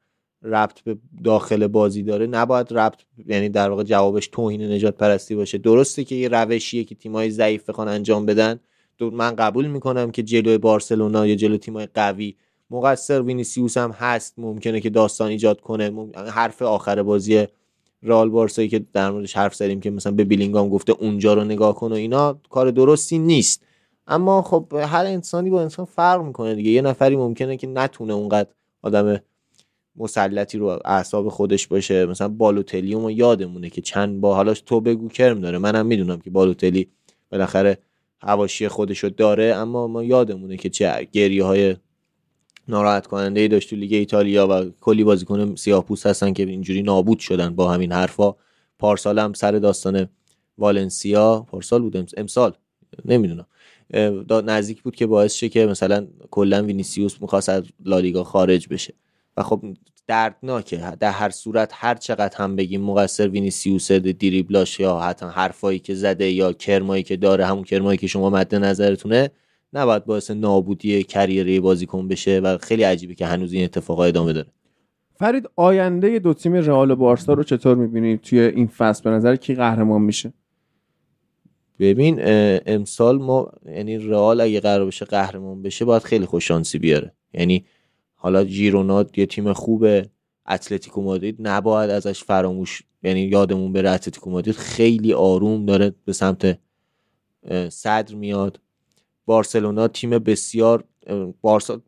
ربط 0.42 0.80
به 0.80 0.96
داخل 1.24 1.66
بازی 1.66 2.02
داره 2.02 2.26
نباید 2.26 2.72
ربط 2.72 3.00
یعنی 3.26 3.48
در 3.48 3.70
واقع 3.70 3.82
جوابش 3.82 4.28
توهین 4.28 4.62
نجات 4.62 4.96
پرستی 4.96 5.34
باشه. 5.34 5.58
درسته 5.58 6.04
که 6.04 6.14
یه 6.14 6.28
روشیه 6.28 6.84
که 6.84 6.94
تیمای 6.94 7.30
ضعیف 7.30 7.68
بخوان 7.68 7.88
انجام 7.88 8.26
بدن. 8.26 8.60
من 9.00 9.36
قبول 9.36 9.66
می‌کنم 9.66 10.10
که 10.10 10.22
جلوی 10.22 10.58
بارسلونا 10.58 11.26
یا 11.26 11.34
جلو 11.34 11.56
تیمای 11.56 11.88
قوی 11.94 12.36
مقصر 12.70 13.22
وینیسیوس 13.22 13.76
هم 13.76 13.90
هست. 13.90 14.34
ممکنه 14.38 14.80
که 14.80 14.90
داستان 14.90 15.28
ایجاد 15.28 15.60
کنه. 15.60 15.92
حرف 16.30 16.62
آخر 16.62 17.02
بازی 17.02 17.46
رال 18.02 18.30
بارسایی 18.30 18.68
که 18.68 18.84
در 18.92 19.10
موردش 19.10 19.36
حرف 19.36 19.54
زدیم 19.54 19.80
که 19.80 19.90
مثلا 19.90 20.12
به 20.12 20.24
بیلینگام 20.24 20.68
گفته 20.68 20.92
اونجا 20.92 21.34
رو 21.34 21.44
نگاه 21.44 21.74
کن 21.74 21.92
و 21.92 21.94
اینا 21.94 22.38
کار 22.50 22.70
درستی 22.70 23.18
نیست. 23.18 23.62
اما 24.06 24.42
خب 24.42 24.66
هر 24.86 25.04
انسانی 25.04 25.50
با 25.50 25.62
انسان 25.62 25.84
فرق 25.84 26.22
می‌کنه 26.22 26.54
دیگه. 26.54 26.70
یه 26.70 26.82
نفری 26.82 27.16
ممکنه 27.16 27.56
که 27.56 27.66
نتونه 27.66 28.12
اونقدر 28.12 28.48
آدم 28.82 29.20
مسلطی 29.96 30.58
رو 30.58 30.78
اعصاب 30.84 31.28
خودش 31.28 31.66
باشه. 31.66 32.06
مثلا 32.06 32.28
بالوتلی 32.28 33.12
یادمونه 33.12 33.70
که 33.70 33.80
چند 33.80 34.20
با 34.20 34.34
حالا 34.34 34.54
تو 34.54 34.80
بگو 34.80 35.08
کرم 35.08 35.40
داره. 35.40 35.58
منم 35.58 35.86
می‌دونم 35.86 36.20
که 36.20 36.30
بالوتلی 36.30 36.88
بالاخره 37.30 37.78
حواشی 38.18 38.68
خودشو 38.68 39.08
داره 39.08 39.44
اما 39.44 39.86
ما 39.86 40.04
یادمونه 40.04 40.56
که 40.56 40.68
چه 40.68 41.08
گریه 41.12 41.44
های 41.44 41.76
ناراحت 42.70 43.06
کننده 43.06 43.40
ای 43.40 43.48
داشت 43.48 43.70
تو 43.70 43.76
لیگ 43.76 43.92
ایتالیا 43.92 44.48
و 44.48 44.70
کلی 44.80 45.04
بازیکن 45.04 45.54
سیاه‌پوست 45.54 46.06
هستن 46.06 46.32
که 46.32 46.42
اینجوری 46.42 46.82
نابود 46.82 47.18
شدن 47.18 47.54
با 47.54 47.72
همین 47.72 47.92
حرفا. 47.92 48.34
پارسال 48.78 49.18
هم 49.18 49.32
سر 49.32 49.52
داستان 49.52 50.08
والنسیا 50.58 51.46
پارسال 51.50 51.82
بود 51.82 52.10
امسال 52.16 52.52
نمی‌دونم. 53.04 53.46
نزدیک 54.44 54.82
بود 54.82 54.96
که 54.96 55.06
باعث 55.06 55.34
شه 55.34 55.48
که 55.48 55.66
مثلا 55.66 56.06
کلا 56.30 56.62
وینیسیوس 56.62 57.20
می‌خواست 57.20 57.48
از 57.48 57.64
لالیگا 57.84 58.24
خارج 58.24 58.68
بشه. 58.68 58.94
و 59.36 59.42
خب 59.42 59.64
دردناکه. 60.06 60.96
در 61.00 61.10
هر 61.10 61.30
صورت 61.30 61.70
هر 61.74 61.94
چقدر 61.94 62.36
هم 62.36 62.56
بگیم 62.56 62.80
مقصر 62.80 63.28
وینیسیوس 63.28 63.92
دریبلاش 63.92 64.80
یا 64.80 64.98
حتی 64.98 65.26
حرفایی 65.26 65.78
که 65.78 65.94
زده 65.94 66.30
یا 66.30 66.52
کرمایی 66.52 67.02
که 67.02 67.16
داره 67.16 67.46
همون 67.46 67.64
کرمایی 67.64 67.98
که 67.98 68.06
شما 68.06 68.30
مد 68.30 68.54
نظرتونه 68.54 69.30
نباید 69.72 70.04
باعث 70.04 70.30
نابودی 70.30 71.02
کریره 71.04 71.60
بازیکن 71.60 72.08
بشه 72.08 72.40
و 72.40 72.58
خیلی 72.58 72.82
عجیبه 72.82 73.14
که 73.14 73.26
هنوز 73.26 73.52
این 73.52 73.64
اتفاقا 73.64 74.04
ادامه 74.04 74.32
داره. 74.32 74.48
فرید 75.14 75.50
آینده 75.56 76.18
دو 76.18 76.34
تیم 76.34 76.54
رئال 76.54 76.90
و 76.90 76.96
بارسا 76.96 77.32
رو 77.32 77.42
چطور 77.42 77.76
می‌بینید 77.76 78.20
توی 78.20 78.40
این 78.40 78.66
فصل 78.66 79.02
به 79.04 79.10
نظر 79.10 79.36
کی 79.36 79.54
قهرمان 79.54 80.02
میشه؟ 80.02 80.32
ببین 81.78 82.20
امسال 82.66 83.18
ما 83.18 83.52
یعنی 83.66 83.98
رئال 83.98 84.40
اگه 84.40 84.60
قرار 84.60 84.86
بشه 84.86 85.04
قهرمان 85.04 85.62
بشه 85.62 85.84
باید 85.84 86.02
خیلی 86.02 86.26
خوش 86.26 86.48
شانسی 86.48 86.78
بیاره. 86.78 87.12
یعنی 87.34 87.64
حالا 88.14 88.44
جیرونا 88.44 89.04
یه 89.16 89.26
تیم 89.26 89.52
خوبه 89.52 90.08
اتلتیکو 90.48 91.02
مادرید 91.02 91.36
نباید 91.38 91.90
ازش 91.90 92.24
فراموش 92.24 92.82
یعنی 93.02 93.20
یادمون 93.20 93.72
بره 93.72 93.90
اتلتیکو 93.90 94.30
مادرید 94.30 94.56
خیلی 94.56 95.12
آروم 95.12 95.66
داره 95.66 95.94
به 96.04 96.12
سمت 96.12 96.58
صدر 97.68 98.14
میاد. 98.14 98.60
بارسلونا 99.26 99.88
تیم 99.88 100.10
بسیار 100.10 100.84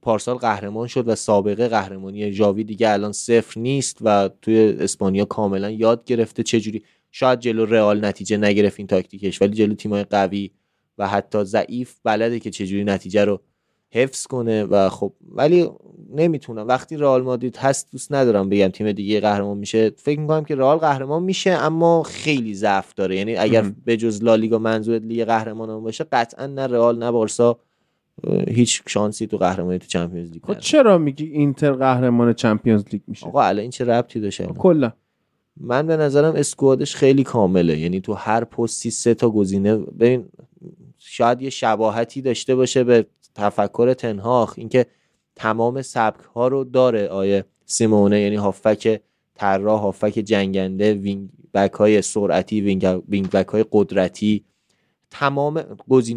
پارسال 0.03 0.35
قهرمان 0.35 0.87
شد 0.87 1.09
و 1.09 1.14
سابقه 1.14 1.68
قهرمانی 1.68 2.33
ژاوی 2.33 2.64
دیگه 2.64 2.91
الان 2.91 3.12
صفر 3.12 3.61
نیست 3.61 3.99
و 4.01 4.30
توی 4.43 4.76
اسپانیا 4.80 5.24
کاملا 5.24 5.70
یاد 5.70 6.05
گرفته. 6.05 6.43
چجوری 6.43 6.83
شاید 7.11 7.41
جلو 7.41 7.64
رئال 7.66 8.05
نتیجه 8.05 8.37
نگرفت 8.37 8.78
این 8.78 8.87
تاکتیکش 8.87 9.43
ولی 9.43 9.55
جلو 9.55 9.74
تیمای 9.74 10.05
قوی 10.05 10.51
و 10.99 11.09
حتی 11.09 11.45
ضعیف 11.45 11.95
بلده 12.05 12.41
که 12.41 12.51
چجوری 12.51 12.85
نتیجه 12.85 13.24
رو 13.24 13.41
حفظ 13.95 14.26
کنه 14.26 14.64
و 14.64 14.88
خب 14.88 15.12
ولی 15.28 15.70
نمی‌تونم. 16.14 16.68
وقتی 16.68 16.97
رئال 16.97 17.22
مادرید 17.22 17.57
هست 17.57 17.88
دوست 17.93 18.12
ندارم 18.12 18.49
بگم 18.49 18.68
تیم 18.68 18.93
دیگه 18.93 19.20
قهرمان 19.20 19.59
میشه. 19.59 19.90
فکر 19.97 20.20
می‌کنم 20.20 20.45
که 20.45 20.55
رئال 20.55 20.78
قهرمان 20.78 21.22
میشه 21.22 21.51
اما 21.51 22.03
خیلی 22.03 22.55
ضعف 22.55 22.95
داره. 22.95 23.16
یعنی 23.16 23.36
اگر 23.36 23.62
به 23.84 23.97
جز 23.97 24.24
لالیگا 24.24 24.59
منظور 24.59 24.99
لیگ 24.99 25.24
قهرمان 25.24 25.82
باشه 25.82 26.05
قطعا 26.12 26.47
نه 26.47 26.66
رئال 26.66 26.99
نه 26.99 27.11
بارسا 27.11 27.59
هیچ 28.49 28.82
شانسی 28.86 29.26
تو 29.26 29.36
قهرمانی 29.36 29.78
تو 29.78 29.86
چمپیونز 29.86 30.32
لیگ 30.32 30.43
خب 30.47 30.59
چرا 30.59 30.99
میگی 30.99 31.24
اینتر 31.24 31.72
قهرمان 31.72 32.32
چمپیونز 32.32 32.84
لیگ 32.93 33.03
میشه؟ 33.07 33.26
آقا 33.26 33.43
الان 33.43 33.61
این 33.61 33.70
چه 33.70 33.84
ربطی 33.84 34.20
داشته؟ 34.20 34.47
خب 34.47 34.57
کلا. 34.59 34.93
من 35.57 35.86
به 35.86 35.97
نظرم 35.97 36.34
squad 36.36 36.79
ش 36.79 36.96
خیلی 36.97 37.22
کامله. 37.22 37.78
یعنی 37.78 38.01
تو 38.01 38.12
هر 38.12 38.45
پستی 38.45 38.90
سه 38.90 39.14
تا 39.14 39.30
گزینه 39.30 39.76
ببین 39.76 40.24
شاید 40.99 41.43
یه 41.43 41.51
شباهتی 41.51 42.22
داشته 42.22 42.55
باشه 42.55 42.84
به 42.84 43.07
تفکر 43.35 43.95
تن‌هاخ 43.94 44.55
اینکه 44.57 44.87
تمام 45.37 45.83
سبک 45.83 46.20
ها 46.20 46.49
رو 46.49 46.64
داره 46.64 47.09
آقای 47.09 47.44
سیمونه 47.66 48.20
یعنی 48.20 48.37
هافبک 48.36 49.00
طراح 49.35 49.80
هافبک 49.80 50.12
جنگنده 50.12 50.95
وینگ 50.95 51.28
بک 51.55 51.72
های 51.72 52.03
سرعتی 52.03 52.61
وینگ, 52.61 53.30
بک 53.30 53.49
های 53.49 53.64
قدرتی. 53.72 54.45
تمام 55.11 55.64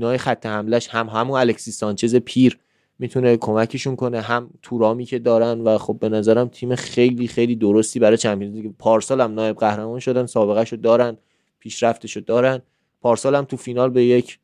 های 0.02 0.18
خط 0.18 0.46
حملش 0.46 0.88
هم 0.88 1.10
همون 1.10 1.40
الکسی 1.40 1.72
سانچز 1.72 2.16
پیر 2.16 2.60
می‌تونه 3.00 3.38
کمکشون 3.38 3.96
کنه 3.96 4.22
هم 4.22 4.50
تورامی 4.62 5.06
که 5.06 5.20
دارن 5.20 5.62
و 5.62 5.78
خب 5.78 5.98
به 6.00 6.10
نظرم 6.10 6.48
تیم 6.48 6.76
خیلی 6.76 7.28
خیلی 7.28 7.56
درستی 7.56 8.00
برای 8.00 8.18
چمپیونز 8.18 8.56
لیگ. 8.56 8.72
پارسال 8.80 9.22
هم 9.22 9.34
نایب 9.34 9.56
قهرمان 9.56 10.00
شدن 10.00 10.26
سابقه 10.26 10.66
شو 10.66 10.76
دارن 10.76 11.18
پیشرفتشو 11.60 12.20
دارن. 12.20 12.62
پارسال 13.02 13.36
هم 13.36 13.46
تو 13.46 13.58
فینال 13.58 13.90
به 13.90 14.04
یک 14.04 14.40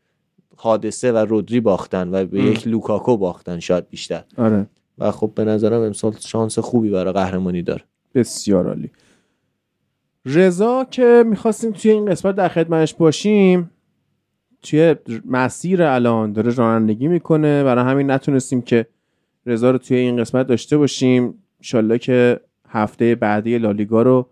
حادثه 0.56 1.12
و 1.12 1.18
رودری 1.18 1.60
باختن 1.60 2.10
و 2.10 2.26
به 2.26 2.44
یک 2.44 2.68
لوکاکو 2.68 3.18
باختن 3.18 3.60
شاید 3.60 3.90
بیشتر. 3.90 4.24
آره. 4.38 4.68
و 4.98 5.12
خب 5.12 5.32
به 5.36 5.46
نظرم 5.46 5.82
امسال 5.82 6.14
شانس 6.20 6.60
خوبی 6.60 6.90
برای 6.90 7.14
قهرمانی 7.14 7.62
داره. 7.62 7.82
بسیار 8.16 8.68
عالی. 8.68 8.92
رضا 10.26 10.86
که 10.92 11.24
می‌خواستیم 11.28 11.72
توی 11.72 11.92
این 11.92 12.06
قسمت 12.06 12.36
در 12.36 12.48
خدمتش 12.48 12.94
باشیم 12.94 13.72
توی 14.62 14.96
مسیر 15.26 15.84
الان 15.84 16.34
داره 16.34 16.56
رانندگی 16.56 17.08
می‌کنه. 17.08 17.64
برای 17.64 17.86
همین 17.86 18.12
نتونستیم 18.12 18.62
که 18.62 18.88
رضا 19.46 19.72
رو 19.72 19.78
توی 19.78 19.98
این 19.98 20.18
قسمت 20.18 20.48
داشته 20.48 20.78
باشیم. 20.78 21.34
انشالله 21.60 21.98
که 21.98 22.40
هفته 22.70 23.16
بعدی 23.16 23.58
لالیگا 23.58 24.02
رو 24.02 24.30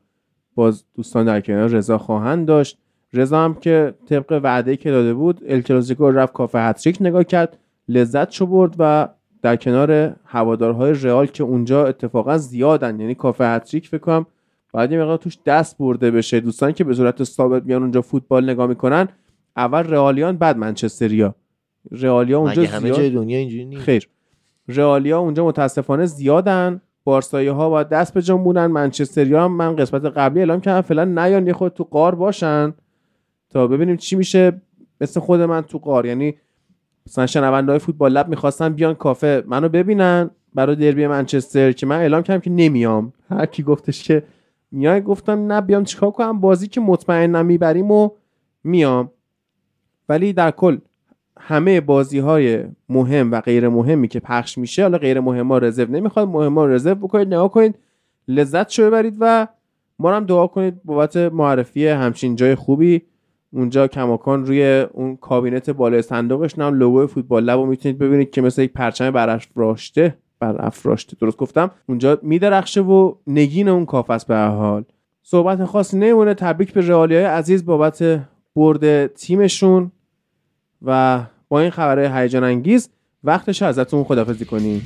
باز 0.56 0.84
دوستان 0.96 1.26
در 1.26 1.42
کنار 1.42 1.68
رضا 1.68 1.98
خواهند 1.98 2.48
داشت. 2.48 2.78
رضا 3.14 3.40
هم 3.40 3.54
که 3.54 3.94
طبق 4.10 4.40
وعده 4.44 4.78
که 4.78 4.92
داده 4.92 5.14
بود 5.14 5.42
الکلاسیکو 5.48 6.12
رفت 6.12 6.34
کافه 6.34 6.60
هتریک 6.60 6.98
نگاه 7.02 7.24
کرد 7.24 7.58
لذت 7.88 8.32
شو 8.32 8.46
برد 8.46 8.76
و 8.80 9.08
در 9.42 9.56
کنار 9.56 10.16
هوادارهای 10.26 10.94
رئال 10.94 11.26
که 11.26 11.44
اونجا 11.44 11.88
اتفاقا 11.88 12.38
زیادن 12.38 13.00
یعنی 13.00 13.16
کافه 13.16 13.46
هتریک 13.46 13.88
فکر 13.88 13.98
کنم 13.98 14.26
بعد 14.74 14.92
یه 14.92 15.18
توش 15.18 15.38
دست 15.46 15.78
برده 15.78 16.12
بشه. 16.12 16.40
دوستان 16.40 16.72
که 16.72 16.84
به 16.84 16.94
صورت 16.94 17.24
ثابت 17.24 17.64
میان 17.64 17.82
اونجا 17.82 18.02
فوتبال 18.02 18.50
نگاه 18.50 18.68
می‌کنن 18.68 19.08
اول 19.58 19.84
رئالیان 19.84 20.38
بعد 20.38 20.58
منچستریا 20.58 21.36
رئالیا 21.92 22.40
اونجا 22.40 22.62
زیاد... 22.62 22.74
همه 22.74 22.92
جای 22.92 23.10
دنیا 23.10 23.38
اینجوری 23.38 23.66
نیست؟ 23.66 23.82
خیر. 23.82 24.10
رئالیا 24.68 25.20
اونجا 25.20 25.46
متاسفانه 25.46 26.06
زیادن. 26.06 26.82
بارسایی 27.04 27.48
ها 27.48 27.70
با 27.70 27.84
دست 27.84 28.14
به 28.14 28.22
جنب 28.22 28.44
بودن 28.44 28.68
منچستریا 28.68 29.44
هم 29.44 29.52
من 29.52 29.76
قسمت 29.76 30.06
قبلی 30.06 30.40
اعلام 30.40 30.62
کردم 30.62 30.82
فعلا 30.82 31.06
نیان 31.06 31.48
یه 31.48 31.54
خود 31.54 31.74
تو 31.74 31.84
قار 31.84 32.16
باشن. 32.16 32.74
تا 33.50 33.68
ببینیم 33.68 33.98
چی 33.98 34.16
میشه 34.16 34.62
مثل 35.02 35.20
خود 35.20 35.42
من 35.42 35.62
تو 35.62 35.78
قار. 35.78 36.06
یعنی 36.06 36.36
مثلا 37.08 37.26
شنونده 37.26 37.72
های 37.72 37.80
فوتبال 37.80 38.12
لب 38.12 38.28
می‌خواستن 38.28 38.70
بیان 38.70 38.94
کافه 38.94 39.44
منو 39.48 39.70
ببینن 39.70 40.30
برای 40.54 40.76
دربی 40.76 41.08
منچستر 41.08 41.72
که 41.72 41.86
من 41.86 42.00
اعلام 42.00 42.24
کردم 42.24 42.40
که 42.40 42.50
نمیام. 42.50 43.14
هر 43.30 43.46
کی 43.46 43.64
گفتش 43.64 44.04
که 44.04 44.24
میای 44.72 45.02
گفتم 45.02 45.52
نه 45.52 45.62
بیام 45.62 45.84
چیکار 45.84 46.12
کنم؟ 46.12 46.40
بازی 46.40 46.68
که 46.68 46.82
مطمئنم 46.82 47.46
می‌بریم 47.46 47.92
و 47.92 48.10
میام. 48.64 49.12
ولی 50.10 50.34
در 50.34 50.52
کل 50.52 50.78
همه 51.40 51.82
بازی 51.82 52.20
های 52.20 52.64
مهم 52.90 53.32
و 53.32 53.42
غیر 53.42 53.70
مهمی 53.70 54.08
که 54.08 54.20
پخش 54.20 54.58
میشه 54.58 54.82
حالا 54.82 54.98
غیر 54.98 55.20
مهم 55.20 55.48
ها 55.48 55.58
رزرو 55.58 55.92
نمی‌خواد 55.92 56.28
مهم 56.28 56.56
ها 56.56 56.66
رزرو 56.66 56.96
بکنید 56.96 57.28
نگاه 57.28 57.52
کنید 57.52 57.76
لذت 58.28 58.70
شو 58.70 58.88
ببرید 58.88 59.18
و 59.20 59.48
ما 60.00 60.16
هم 60.16 60.26
دعا 60.26 60.48
کنید 60.48 60.84
بابت 60.84 61.18
معرفی 61.18 61.88
همچین 61.88 62.36
جای 62.36 62.56
خوبی. 62.56 63.02
اونجا 63.54 63.88
کماکان 63.88 64.46
روی 64.46 64.86
اون 64.94 65.16
کابینت 65.16 65.70
بالای 65.70 66.02
صندوقش 66.02 66.58
نام 66.58 66.74
لوگو 66.74 67.08
فوتبال 67.08 67.44
لب 67.44 67.60
رو 67.60 67.66
می‌تونید 67.66 67.98
ببینید 67.98 68.32
که 68.32 68.42
مثل 68.42 68.62
یک 68.62 68.74
پرچم 68.74 69.12
برافراشته 69.12 70.18
برافراشته 70.40 71.18
درست 71.22 71.38
گفتم 71.38 71.72
اونجا 71.90 72.20
میدرخشه 72.22 72.82
و 72.82 73.14
نگین 73.28 73.68
اون 73.68 73.86
کاف 73.86 74.10
است 74.10 74.28
به 74.28 74.38
حال. 74.38 74.84
صحبت 75.24 75.66
خاصی 75.66 75.98
نمونه 75.98 76.34
تبریک 76.34 76.74
به 76.74 76.88
رئالیای 76.88 77.24
عزیز 77.24 77.66
بابت 77.66 78.22
برد 78.56 79.08
تیمشون 79.08 79.92
و 80.82 81.22
با 81.50 81.60
این 81.60 81.70
خبرهای 81.70 82.22
هیجان 82.22 82.44
انگیز 82.44 82.90
وقتش 83.24 83.62
ازتون 83.62 84.04
خدافزی 84.04 84.46
کنیم. 84.46 84.82